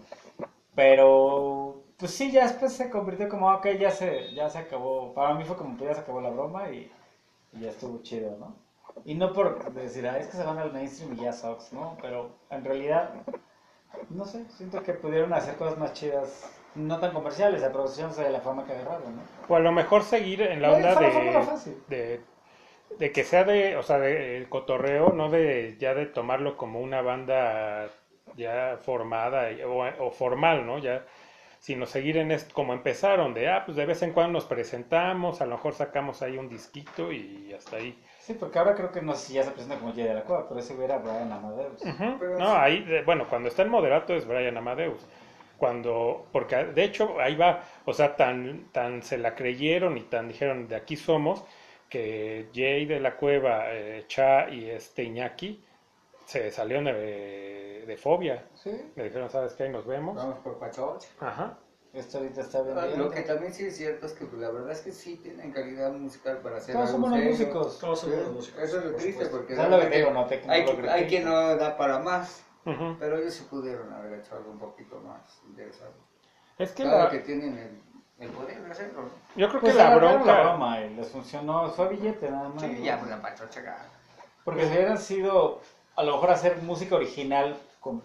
pero 0.74 1.82
pues 1.98 2.12
sí, 2.12 2.32
ya 2.32 2.44
después 2.44 2.72
se 2.72 2.90
convirtió 2.90 3.28
como, 3.28 3.52
ok, 3.52 3.66
ya 3.78 3.90
se, 3.90 4.32
ya 4.34 4.48
se 4.50 4.58
acabó, 4.58 5.14
para 5.14 5.34
mí 5.34 5.44
fue 5.44 5.56
como 5.56 5.76
que 5.78 5.84
ya 5.84 5.94
se 5.94 6.00
acabó 6.00 6.20
la 6.20 6.30
broma 6.30 6.70
y, 6.70 6.90
y 7.52 7.60
ya 7.60 7.70
estuvo 7.70 8.02
chido, 8.02 8.36
¿no? 8.38 8.56
Y 9.04 9.14
no 9.14 9.32
por 9.32 9.72
decir, 9.72 10.06
ah, 10.06 10.18
es 10.18 10.26
que 10.28 10.36
se 10.36 10.44
van 10.44 10.58
al 10.58 10.72
mainstream 10.72 11.14
y 11.14 11.22
ya 11.22 11.32
sucks, 11.32 11.72
¿no? 11.72 11.96
Pero 12.02 12.30
en 12.50 12.64
realidad, 12.64 13.10
no 14.10 14.24
sé, 14.24 14.44
siento 14.50 14.82
que 14.82 14.92
pudieron 14.94 15.32
hacer 15.32 15.56
cosas 15.56 15.78
más 15.78 15.92
chidas, 15.92 16.50
no 16.74 16.98
tan 16.98 17.12
comerciales, 17.12 17.62
aprovechándose 17.62 18.22
de 18.24 18.30
la 18.30 18.40
fama 18.40 18.64
que 18.66 18.72
agarraron, 18.72 19.16
¿no? 19.16 19.22
O 19.48 19.56
a 19.56 19.60
lo 19.60 19.72
mejor 19.72 20.02
seguir 20.02 20.42
en 20.42 20.62
la 20.62 20.72
Eh, 20.72 20.74
onda 20.76 20.94
fácil. 21.42 21.82
de, 21.88 22.20
de 22.98 23.12
que 23.12 23.24
sea 23.24 23.44
de, 23.44 23.76
o 23.76 23.82
sea, 23.82 23.98
de 23.98 24.36
el 24.36 24.48
cotorreo, 24.48 25.12
no 25.12 25.30
de 25.30 25.76
ya 25.78 25.94
de 25.94 26.06
tomarlo 26.06 26.56
como 26.56 26.80
una 26.80 27.02
banda 27.02 27.88
ya 28.36 28.78
formada 28.82 29.50
y- 29.52 29.62
o, 29.62 29.78
o 29.98 30.10
formal, 30.10 30.66
¿no? 30.66 30.78
Ya, 30.78 31.04
sino 31.60 31.86
seguir 31.86 32.16
en 32.18 32.32
esto 32.32 32.54
como 32.54 32.72
empezaron, 32.72 33.34
de, 33.34 33.48
ah, 33.50 33.64
pues 33.64 33.76
de 33.76 33.86
vez 33.86 34.02
en 34.02 34.12
cuando 34.12 34.32
nos 34.34 34.44
presentamos, 34.46 35.40
a 35.40 35.46
lo 35.46 35.56
mejor 35.56 35.74
sacamos 35.74 36.22
ahí 36.22 36.36
un 36.38 36.48
disquito 36.48 37.12
y 37.12 37.52
hasta 37.56 37.76
ahí. 37.76 37.98
Sí, 38.20 38.34
porque 38.34 38.58
ahora 38.58 38.74
creo 38.74 38.90
que 38.92 39.02
no 39.02 39.14
sé 39.14 39.26
si 39.28 39.32
ya 39.34 39.42
se 39.42 39.50
presenta 39.50 39.78
como 39.78 39.92
Jay 39.92 40.04
de 40.04 40.14
la 40.14 40.22
Cueva, 40.24 40.48
pero 40.48 40.60
ese 40.60 40.74
hubiera 40.74 40.98
Brian 40.98 41.32
Amadeus. 41.32 41.82
Ujú. 41.82 42.18
Pero 42.18 42.38
No, 42.38 42.46
sí. 42.46 42.52
ahí, 42.56 42.84
de- 42.84 43.02
bueno, 43.02 43.26
cuando 43.28 43.48
está 43.48 43.62
en 43.62 43.68
moderato 43.70 44.14
es 44.14 44.26
Brian 44.26 44.56
Amadeus. 44.56 45.06
Cuando, 45.58 46.26
porque 46.32 46.56
de 46.56 46.84
hecho 46.84 47.20
ahí 47.20 47.36
va, 47.36 47.62
o 47.84 47.92
sea, 47.92 48.16
tan, 48.16 48.68
tan 48.72 49.02
se 49.02 49.16
la 49.18 49.34
creyeron 49.34 49.96
y 49.96 50.02
tan 50.02 50.28
dijeron 50.28 50.66
de 50.68 50.76
aquí 50.76 50.96
somos, 50.96 51.44
que 51.92 52.48
Jay 52.54 52.86
de 52.86 52.98
la 53.00 53.16
Cueva, 53.16 53.64
eh, 53.70 54.04
Cha 54.08 54.48
y 54.48 54.70
este 54.70 55.02
Iñaki 55.04 55.62
se 56.24 56.50
salieron 56.50 56.86
de, 56.86 57.84
de 57.86 57.96
fobia. 57.98 58.46
Sí, 58.54 58.70
Le 58.96 59.04
dijeron, 59.04 59.28
¿sabes 59.28 59.52
qué? 59.52 59.64
Ahí 59.64 59.68
nos 59.68 59.86
vemos. 59.86 60.16
Vamos 60.16 60.38
por 60.38 60.58
Pachoch. 60.58 61.04
Ajá. 61.20 61.58
esto 61.92 62.18
ahorita 62.18 62.40
está 62.40 62.60
Ah, 62.60 62.62
vendiendo. 62.62 63.04
Lo 63.04 63.10
que 63.10 63.20
también 63.20 63.52
sí 63.52 63.66
es 63.66 63.76
cierto 63.76 64.06
es 64.06 64.14
que 64.14 64.24
pues, 64.24 64.40
la 64.40 64.50
verdad 64.50 64.70
es 64.72 64.80
que 64.80 64.92
sí 64.92 65.16
tienen 65.16 65.52
calidad 65.52 65.92
musical 65.92 66.38
para 66.38 66.56
hacer 66.56 66.74
Todos 66.74 66.88
algo 66.88 67.02
somos 67.02 67.18
serio. 67.18 67.30
músicos. 67.30 67.78
Todos 67.78 68.00
Sí, 68.00 68.06
somos 68.06 68.22
los 68.24 68.32
músicos. 68.36 68.62
Eso 68.62 68.78
es 68.78 68.84
lo 68.86 68.90
por 68.92 69.00
triste 69.00 69.24
supuesto. 69.24 69.36
porque 69.36 69.56
¿Sabes 69.56 69.70
lo 69.70 69.76
que 69.78 69.84
te 69.84 69.90
realmente 69.90 69.98
digo? 69.98 70.10
No 70.22 70.26
te- 70.26 70.46
no 70.46 70.52
hay, 70.92 71.00
hay 71.02 71.06
quien 71.08 71.24
no 71.26 71.56
da 71.56 71.76
para 71.76 71.98
más, 71.98 72.42
Ujú. 72.64 72.96
pero 72.98 73.18
ellos 73.18 73.34
sí 73.34 73.44
pudieron 73.50 73.92
haber 73.92 74.18
hecho 74.20 74.34
algo 74.34 74.50
un 74.50 74.58
poquito 74.58 74.98
más 75.00 75.42
interesante. 75.46 75.98
Es 76.58 76.70
que 76.72 76.84
Claro 76.84 77.04
la- 77.04 77.10
que 77.10 77.18
tienen 77.18 77.58
el, 77.58 77.82
el 78.22 78.30
poder 78.30 78.62
de 78.62 78.70
hacerlo. 78.70 79.02
¿no? 79.02 79.10
yo 79.36 79.48
creo 79.48 79.60
Pues 79.60 79.72
que 79.72 79.78
la 79.78 79.96
bronca... 79.96 80.24
la 80.24 80.42
broma 80.42 80.80
y 80.80 80.94
les 80.94 81.08
funcionó, 81.08 81.68
fue 81.70 81.88
billete 81.88 82.30
nada 82.30 82.48
más. 82.48 82.62
Sí, 82.62 82.68
¿no? 82.68 82.84
ya 82.84 82.98
pues 82.98 83.10
la 83.10 83.20
Pachocha 83.20 83.60
acá. 83.60 83.78
Porque 84.44 84.64
si 84.66 84.72
hubieran 84.72 84.98
sido, 84.98 85.60
a 85.96 86.02
lo 86.02 86.12
mejor 86.12 86.30
hacer 86.30 86.56
música 86.62 86.96
original 86.96 87.56
con 87.80 88.02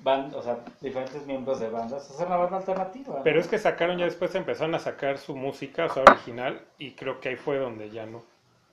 band, 0.00 0.34
o 0.34 0.42
sea, 0.42 0.58
diferentes 0.80 1.24
miembros 1.26 1.60
de 1.60 1.68
bandas, 1.70 2.10
hacer 2.10 2.26
una 2.26 2.36
banda 2.36 2.58
alternativa. 2.58 3.22
Pero 3.22 3.40
es 3.40 3.48
que 3.48 3.58
sacaron, 3.58 3.96
ya 3.98 4.04
después 4.04 4.34
empezaron 4.34 4.74
a 4.74 4.78
sacar 4.78 5.16
su 5.18 5.34
música, 5.34 5.86
o 5.86 5.88
sea, 5.88 6.02
original, 6.02 6.60
y 6.78 6.92
creo 6.92 7.20
que 7.20 7.30
ahí 7.30 7.36
fue 7.36 7.58
donde 7.58 7.90
ya 7.90 8.04
no. 8.04 8.22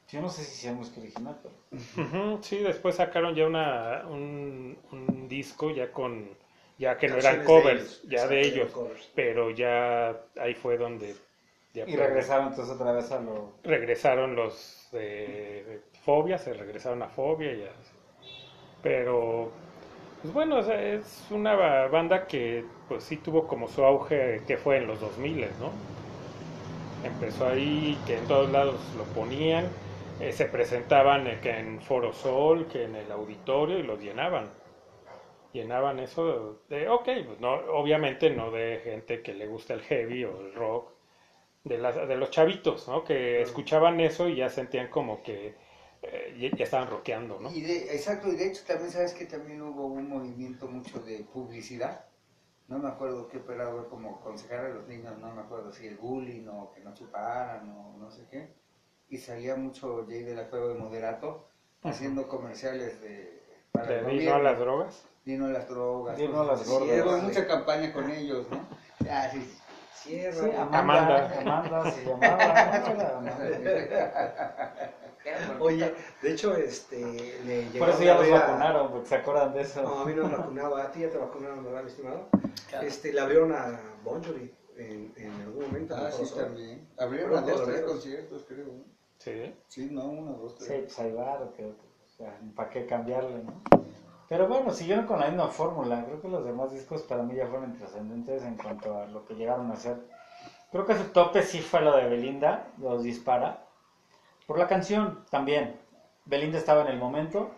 Yo 0.09 0.19
no 0.19 0.27
sé 0.27 0.43
si 0.43 0.61
sea 0.63 0.73
música 0.73 0.99
original, 0.99 1.37
pero... 1.41 2.39
Sí, 2.43 2.57
después 2.57 2.95
sacaron 2.95 3.33
ya 3.33 3.47
una, 3.47 4.03
un, 4.09 4.77
un 4.91 5.29
disco 5.29 5.71
ya 5.71 5.93
con, 5.93 6.29
ya 6.81 6.97
que 6.99 7.09
no 7.09 7.17
eran 7.17 7.43
de 7.45 7.45
covers, 7.49 7.85
ellos, 7.85 8.01
ya 8.13 8.27
de 8.27 8.45
ellos, 8.47 8.71
pero 9.15 9.51
ya 9.51 10.17
ahí 10.37 10.53
fue 10.55 10.77
donde 10.77 11.15
ya 11.73 11.85
Y 11.85 11.95
regresaron 11.95 12.47
entonces 12.47 12.73
otra 12.73 12.91
vez 12.91 13.11
a 13.11 13.19
lo... 13.19 13.53
regresaron 13.63 14.35
los 14.35 14.87
de 14.91 15.81
Fobia, 16.03 16.37
se 16.37 16.53
regresaron 16.53 17.01
a 17.03 17.09
Fobia 17.09 17.53
y 17.53 17.63
así. 17.63 17.97
Pero, 18.81 19.61
pues 20.21 20.33
bueno, 20.33 20.57
o 20.59 20.63
sea, 20.63 20.81
es 20.81 21.27
una 21.31 21.55
ba- 21.55 21.87
banda 21.89 22.27
que 22.27 22.65
pues 22.87 23.03
sí 23.05 23.17
tuvo 23.17 23.47
como 23.47 23.67
su 23.67 23.83
auge 23.85 24.45
que 24.47 24.57
fue 24.57 24.77
en 24.77 24.87
los 24.87 24.99
2000, 25.01 25.57
¿no? 25.59 25.85
Empezó 27.01 27.47
ahí, 27.47 28.01
que 28.05 28.15
en 28.17 28.27
todos 28.27 28.49
lados 28.49 28.93
lo 28.93 29.11
ponían, 29.11 29.75
eh, 30.19 30.31
se 30.31 30.45
presentaban 30.45 31.27
eh, 31.27 31.39
que 31.41 31.49
en 31.59 31.81
Foro 31.81 32.13
Sol, 32.13 32.67
que 32.69 32.83
en 32.85 32.95
el 32.95 33.11
auditorio 33.11 33.77
y 33.77 33.83
los 33.83 33.99
llenaban. 33.99 34.53
Llenaban 35.53 35.99
eso 35.99 36.61
de, 36.69 36.87
ok, 36.87 37.09
pues 37.25 37.39
no, 37.39 37.53
obviamente 37.73 38.29
no 38.29 38.51
de 38.51 38.79
gente 38.83 39.21
que 39.21 39.33
le 39.33 39.47
gusta 39.47 39.73
el 39.73 39.81
heavy 39.81 40.23
o 40.23 40.39
el 40.39 40.53
rock, 40.53 40.91
de, 41.63 41.77
las, 41.77 41.95
de 41.95 42.15
los 42.15 42.31
chavitos, 42.31 42.87
¿no? 42.87 43.03
Que 43.03 43.41
escuchaban 43.41 43.99
eso 43.99 44.27
y 44.27 44.37
ya 44.37 44.49
sentían 44.49 44.89
como 44.89 45.21
que 45.21 45.55
eh, 46.01 46.51
ya, 46.57 46.63
estaban 46.63 46.89
rockeando, 46.89 47.39
¿no? 47.39 47.51
Y 47.51 47.61
de, 47.61 47.93
exacto, 47.93 48.29
y 48.29 48.35
de 48.35 48.47
hecho 48.47 48.63
también 48.65 48.91
sabes 48.91 49.13
que 49.13 49.25
también 49.25 49.61
hubo 49.61 49.85
un 49.85 50.09
movimiento 50.09 50.67
mucho 50.67 50.99
de 50.99 51.19
publicidad. 51.31 52.05
No 52.67 52.79
me 52.79 52.87
acuerdo 52.87 53.27
qué 53.27 53.37
operaba 53.37 53.87
como 53.89 54.15
aconsejar 54.15 54.65
a 54.65 54.69
los 54.69 54.87
niños, 54.87 55.17
no 55.19 55.33
me 55.35 55.41
acuerdo 55.41 55.71
si 55.71 55.87
el 55.87 55.97
bullying 55.97 56.47
o 56.47 56.71
que 56.71 56.79
no 56.79 56.93
chuparan 56.93 57.69
o 57.69 57.97
no 57.97 58.09
sé 58.09 58.25
qué. 58.31 58.47
Y 59.09 59.17
salía 59.17 59.55
mucho 59.55 60.05
Jay 60.07 60.23
de 60.23 60.35
la 60.35 60.49
Cueva 60.49 60.69
de 60.69 60.75
Moderato 60.75 61.47
haciendo 61.83 62.27
comerciales 62.27 63.01
de... 63.01 63.40
Para 63.71 64.01
vino 64.01 64.33
a 64.35 64.39
las 64.39 64.59
drogas. 64.59 65.03
Dino 65.23 65.45
a 65.45 65.49
las 65.49 65.67
drogas. 65.69 66.17
Dino 66.17 66.41
a 66.41 66.45
las 66.45 66.67
gordas. 66.67 67.05
Hubo 67.05 67.17
mucha 67.17 67.47
campaña 67.47 67.93
con 67.93 68.09
ellos, 68.11 68.45
¿no? 68.49 68.65
Ah, 69.09 69.29
sí. 69.31 69.57
Cierra. 69.95 70.33
Sí, 70.43 70.51
Amanda, 70.57 70.79
Amanda. 70.79 71.39
Amanda, 71.41 71.91
se 71.91 72.05
llamaba, 72.05 72.77
Amanda. 73.17 74.89
Oye, 75.59 75.93
de 76.23 76.31
hecho, 76.31 76.55
este, 76.55 76.99
le 77.45 77.79
Por 77.79 77.89
eso 77.89 78.01
ya 78.03 78.15
los 78.15 78.27
a- 78.29 78.39
vacunaron, 78.47 78.91
porque 78.91 79.07
se 79.07 79.15
acuerdan 79.15 79.53
de 79.53 79.61
eso. 79.61 79.83
No, 79.83 79.99
a 79.99 80.05
mí 80.05 80.13
no 80.15 80.27
me 80.27 80.35
vacunaba, 80.35 80.83
a 80.83 80.91
ti 80.91 81.01
ya 81.01 81.09
te 81.11 81.17
vacunaron, 81.19 81.63
¿verdad, 81.63 81.83
mi 81.83 81.89
estimado? 81.89 82.27
Este, 82.81 83.13
le 83.13 83.19
abrieron 83.21 83.51
a 83.53 83.79
Bon 84.03 84.23
Jovi 84.23 84.51
en, 84.77 85.13
en 85.15 85.31
algún 85.41 85.65
momento. 85.65 85.95
Ah, 85.95 86.09
sí, 86.11 86.23
también. 86.35 86.87
Abrieron 86.97 87.45
dos, 87.45 87.63
tres 87.65 87.81
conciertos, 87.81 88.45
creo. 88.47 88.65
Sí. 89.19 89.53
Sí, 89.67 89.89
no, 89.91 90.05
uno, 90.05 90.31
dos, 90.39 90.53
Sí, 90.57 90.65
tres. 90.65 90.81
pues 90.85 90.99
ahí 90.99 91.11
va, 91.11 91.51
que, 91.55 91.71
sea, 92.21 92.37
¿para 92.55 92.69
qué 92.69 92.85
cambiarle, 92.85 93.43
no? 93.43 93.53
Pero 94.29 94.47
bueno, 94.47 94.71
siguieron 94.71 95.05
con 95.05 95.19
la 95.19 95.27
misma 95.27 95.47
fórmula. 95.47 96.05
Creo 96.05 96.21
que 96.21 96.29
los 96.29 96.45
demás 96.45 96.71
discos 96.71 97.01
para 97.03 97.23
mí 97.23 97.35
ya 97.35 97.47
fueron 97.47 97.71
intrascendentes 97.71 98.43
en 98.43 98.55
cuanto 98.55 98.97
a 98.97 99.05
lo 99.07 99.25
que 99.25 99.35
llegaron 99.35 99.69
a 99.71 99.73
hacer. 99.73 99.97
Creo 100.71 100.85
que 100.85 100.95
su 100.95 101.03
tope 101.09 101.43
sí 101.43 101.59
fue 101.59 101.81
lo 101.81 101.95
de 101.97 102.07
Belinda, 102.07 102.67
los 102.77 103.03
dispara. 103.03 103.65
Por 104.47 104.57
la 104.57 104.67
canción 104.67 105.25
también. 105.29 105.77
Belinda 106.23 106.57
estaba 106.57 106.81
en 106.83 106.87
el 106.87 106.97
momento. 106.97 107.49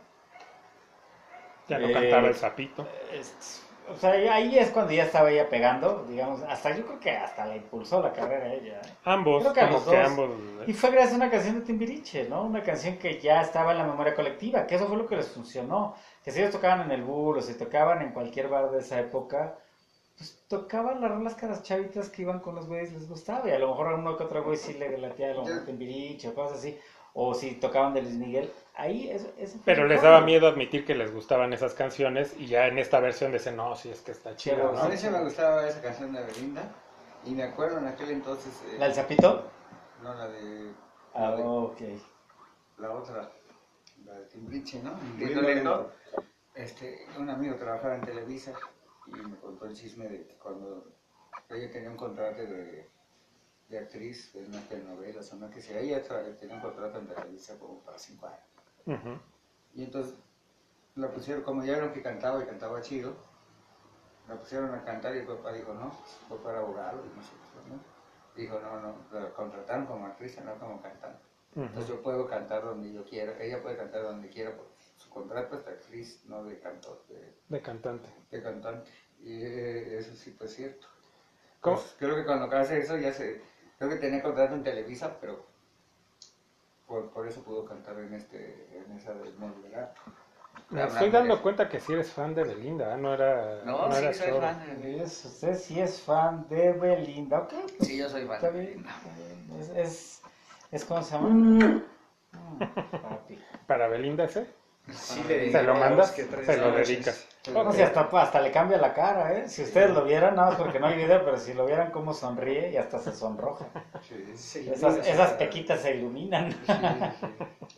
Ya 1.67 1.77
no 1.77 1.87
Eh, 1.87 1.93
cantaba 1.93 2.27
el 2.27 2.35
sapito. 2.35 2.87
Es- 3.11 3.63
o 3.89 3.95
sea, 3.95 4.11
ahí 4.11 4.57
es 4.57 4.69
cuando 4.69 4.91
ya 4.93 5.03
estaba 5.03 5.29
ella 5.29 5.49
pegando, 5.49 6.05
digamos, 6.07 6.41
hasta 6.43 6.75
yo 6.75 6.85
creo 6.85 6.99
que 6.99 7.11
hasta 7.11 7.45
la 7.45 7.55
impulsó 7.55 8.01
la 8.01 8.13
carrera 8.13 8.53
ella. 8.53 8.81
¿eh? 8.81 8.93
Ambos, 9.05 9.41
Creo 9.41 9.53
que 9.53 9.59
a 9.61 9.69
los 9.69 9.83
que 9.83 9.97
dos. 9.97 10.09
ambos. 10.09 10.29
Y 10.67 10.73
fue 10.73 10.91
gracias 10.91 11.13
a 11.13 11.17
una 11.17 11.29
canción 11.29 11.59
de 11.59 11.65
Timbiriche, 11.65 12.27
¿no? 12.29 12.43
Una 12.43 12.63
canción 12.63 12.97
que 12.97 13.19
ya 13.19 13.41
estaba 13.41 13.71
en 13.71 13.79
la 13.79 13.85
memoria 13.85 14.15
colectiva, 14.15 14.65
que 14.65 14.75
eso 14.75 14.87
fue 14.87 14.97
lo 14.97 15.07
que 15.07 15.15
les 15.15 15.27
funcionó. 15.27 15.95
Que 16.23 16.31
si 16.31 16.39
ellos 16.39 16.51
tocaban 16.51 16.81
en 16.81 16.91
el 16.91 17.03
bull 17.03 17.37
o 17.37 17.41
si 17.41 17.53
tocaban 17.55 18.01
en 18.01 18.11
cualquier 18.11 18.47
bar 18.47 18.71
de 18.71 18.79
esa 18.79 18.99
época, 18.99 19.57
pues 20.17 20.43
tocaban 20.47 21.01
las 21.01 21.11
rolas 21.11 21.35
que 21.35 21.45
a 21.45 21.49
las 21.49 21.63
chavitas 21.63 22.09
que 22.09 22.21
iban 22.21 22.39
con 22.39 22.55
los 22.55 22.67
güeyes 22.67 22.93
les 22.93 23.07
gustaba. 23.09 23.47
Y 23.49 23.51
a 23.51 23.59
lo 23.59 23.69
mejor 23.69 23.87
a 23.87 23.95
uno 23.95 24.15
que 24.15 24.23
otro 24.23 24.43
güey 24.43 24.57
sí 24.57 24.73
le 24.73 24.97
latía 24.97 25.31
a 25.31 25.33
lo 25.33 25.43
mejor. 25.45 25.65
Timbiriche 25.65 26.29
o 26.29 26.33
cosas 26.33 26.59
así. 26.59 26.77
O 27.13 27.33
si 27.33 27.55
tocaban 27.55 27.93
de 27.93 28.01
Luis 28.01 28.15
Miguel, 28.15 28.51
ahí 28.75 29.09
eso 29.09 29.27
fue 29.63 29.73
Pero 29.73 29.87
les 29.87 30.01
daba 30.01 30.21
miedo 30.21 30.47
admitir 30.47 30.85
que 30.85 30.95
les 30.95 31.13
gustaban 31.13 31.53
esas 31.53 31.73
canciones 31.73 32.33
y 32.39 32.47
ya 32.47 32.67
en 32.67 32.79
esta 32.79 32.99
versión 32.99 33.31
dicen, 33.31 33.55
no, 33.55 33.75
sí 33.75 33.89
es 33.89 34.01
que 34.01 34.11
está 34.11 34.35
chido, 34.35 34.55
Pero, 34.55 34.73
¿no? 34.73 34.79
A 34.79 34.87
mí 34.89 34.97
sí 34.97 35.09
me 35.09 35.23
gustaba 35.23 35.67
esa 35.67 35.81
canción 35.81 36.11
de 36.13 36.23
Belinda. 36.23 36.63
Y 37.25 37.31
me 37.35 37.43
acuerdo 37.43 37.77
en 37.77 37.87
aquel 37.87 38.11
entonces. 38.11 38.51
eh, 38.67 38.77
¿La 38.79 38.85
del 38.87 38.95
Zapito? 38.95 39.43
No, 40.03 40.13
la 40.13 40.27
de. 40.27 40.71
Ah, 41.13 41.29
la 41.29 41.35
de- 41.37 41.43
ok. 41.43 41.81
la 42.79 42.91
otra, 42.91 43.31
la 44.05 44.13
de 44.19 44.25
Timbriche, 44.25 44.81
¿no? 44.83 44.93
Muy 44.95 45.33
lento, 45.33 45.91
este, 46.55 47.05
un 47.17 47.29
amigo 47.29 47.55
trabajaba 47.55 47.95
en 47.95 48.01
Televisa 48.01 48.51
y 49.07 49.11
me 49.11 49.37
contó 49.37 49.65
el 49.65 49.75
chisme 49.75 50.07
de 50.07 50.25
que 50.27 50.33
cuando 50.35 50.85
ella 51.49 51.71
tenía 51.71 51.89
un 51.89 51.97
contrato 51.97 52.41
de, 52.41 52.89
de 53.67 53.79
actriz 53.79 54.35
en 54.35 54.45
unas 54.47 54.67
telenovelas 54.69 55.31
o 55.33 55.37
no 55.37 55.49
que 55.49 55.61
sea, 55.61 55.79
ella 55.79 56.03
tenía 56.37 56.55
un 56.55 56.61
contrato 56.61 56.99
en 56.99 57.07
Televisa 57.07 57.57
como 57.57 57.83
para 57.83 57.97
cinco 57.97 58.27
años. 58.27 58.41
Ujú. 58.85 59.19
Y 59.73 59.83
entonces 59.83 60.15
la 60.95 61.11
pusieron, 61.11 61.43
como 61.43 61.63
ya 61.63 61.73
vieron 61.73 61.93
que 61.93 62.01
cantaba 62.03 62.43
y 62.43 62.45
cantaba 62.45 62.81
chido, 62.81 63.15
la 64.27 64.39
pusieron 64.39 64.73
a 64.73 64.83
cantar 64.85 65.15
y 65.15 65.19
el 65.19 65.27
papá 65.27 65.53
dijo, 65.53 65.73
no, 65.73 65.91
fue 66.27 66.41
para 66.43 66.59
abogado 66.59 67.03
y 67.05 67.15
no 67.15 67.23
sé 67.23 67.31
qué, 67.51 67.69
¿no? 67.69 67.79
Dijo, 68.35 68.59
no, 68.59 68.79
no, 68.79 68.95
la 69.11 69.33
contrataron 69.33 69.85
como 69.85 70.07
actriz, 70.07 70.39
no 70.43 70.57
como 70.59 70.81
cantante. 70.81 71.23
Entonces 71.55 71.89
Ujú. 71.89 71.97
yo 71.97 72.03
puedo 72.03 72.27
cantar 72.27 72.63
donde 72.63 72.91
yo 72.91 73.03
quiera, 73.05 73.41
ella 73.41 73.61
puede 73.61 73.77
cantar 73.77 74.03
donde 74.03 74.29
quiera, 74.29 74.55
porque 74.55 74.73
su 74.95 75.09
contrato 75.09 75.57
es 75.57 75.65
de 75.65 75.71
actriz, 75.71 76.25
no 76.25 76.43
de 76.43 76.59
cantor, 76.59 77.05
de, 77.07 77.37
De 77.49 77.61
cantante. 77.61 78.09
de 78.31 78.43
cantante. 78.43 78.91
Y 79.19 79.41
eh, 79.41 79.97
eso 79.99 80.15
sí 80.15 80.31
fue 80.31 80.47
cierto. 80.47 80.87
¿Cómo? 81.59 81.77
Pues, 81.77 81.95
creo 81.97 82.15
que 82.15 82.25
cuando 82.25 82.53
hace 82.55 82.79
eso 82.79 82.97
ya 82.97 83.13
se, 83.13 83.41
creo 83.83 83.89
que 83.99 84.05
tenía 84.05 84.21
contrato 84.23 84.55
en 84.55 84.63
Televisa, 84.63 85.17
pero 85.19 85.45
por, 86.87 87.09
por 87.11 87.27
eso 87.27 87.41
pudo 87.43 87.65
cantar 87.65 87.97
en 87.99 88.13
este, 88.13 88.69
en 88.77 88.97
esa 88.97 89.13
del 89.13 89.35
Moderato. 89.35 90.01
Me 90.69 90.83
estoy 90.83 91.09
dando 91.09 91.41
cuenta 91.41 91.67
que 91.67 91.79
sí 91.79 91.93
eres 91.93 92.11
fan 92.11 92.33
de 92.33 92.43
Belinda, 92.45 92.93
¿eh? 92.93 92.97
no 92.97 93.13
era. 93.13 93.61
No, 93.65 93.91
sí, 93.91 93.97
era 93.97 94.13
soy 94.13 94.31
fan 94.31 94.81
de 94.81 95.03
Es- 95.03 95.25
usted 95.25 95.57
sí 95.57 95.79
es 95.81 96.01
fan 96.01 96.47
de 96.49 96.71
Belinda, 96.73 97.39
ok. 97.39 97.53
pues, 97.77 97.87
Sí, 97.87 97.97
yo 97.97 98.09
soy 98.09 98.25
fan 98.25 98.35
Está 98.35 98.51
de 98.51 98.59
bien, 98.59 98.85
Belinda. 98.85 99.59
Es, 99.59 99.69
es, 99.69 100.21
es 100.71 100.85
como 100.85 101.03
se 101.03 101.11
llama. 101.15 101.29
Mm, 101.29 101.83
papi. 103.01 103.39
¿Para 103.67 103.87
Belinda 103.87 104.23
ese? 104.23 104.47
Sí, 104.91 105.23
le 105.27 105.51
¿Se 105.51 105.63
lo 105.63 105.75
mandas? 105.75 106.11
que 106.11 106.23
tres 106.23 106.45
Se 106.45 106.57
lo 106.57 106.71
dedicas. 106.71 107.27
No, 107.51 107.73
si 107.73 107.81
hasta, 107.81 108.01
hasta 108.01 108.39
le 108.39 108.51
cambia 108.51 108.77
la 108.77 108.93
cara, 108.93 109.33
¿eh? 109.37 109.49
Si 109.49 109.63
ustedes 109.63 109.91
lo 109.91 110.05
vieran, 110.05 110.35
nada 110.35 110.51
más 110.51 110.59
porque 110.59 110.79
no 110.79 110.87
hay 110.87 110.95
video, 110.95 111.25
pero 111.25 111.37
si 111.37 111.53
lo 111.53 111.65
vieran 111.65 111.91
cómo 111.91 112.13
sonríe 112.13 112.71
y 112.71 112.77
hasta 112.77 112.99
se 112.99 113.11
sonroja. 113.13 113.65
Sí, 114.07 114.15
sí, 114.35 114.37
Sí, 114.37 114.69
Esas, 114.71 114.93
mira, 114.93 115.07
esas 115.07 115.31
sí, 115.31 115.37
pequitas 115.39 115.81
se 115.81 115.95
iluminan. 115.95 116.51
sí, 116.51 116.61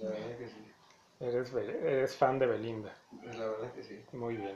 la 0.01 0.09
verdad 0.09 0.37
que 0.37 0.47
sí, 0.47 0.71
Eres, 1.19 1.53
eres 1.53 2.15
fan 2.15 2.37
de 2.39 2.45
Belinda. 2.45 2.93
la 3.23 3.45
verdad 3.47 3.71
que 3.73 3.83
sí. 3.83 3.99
Muy 4.13 4.37
bien. 4.37 4.55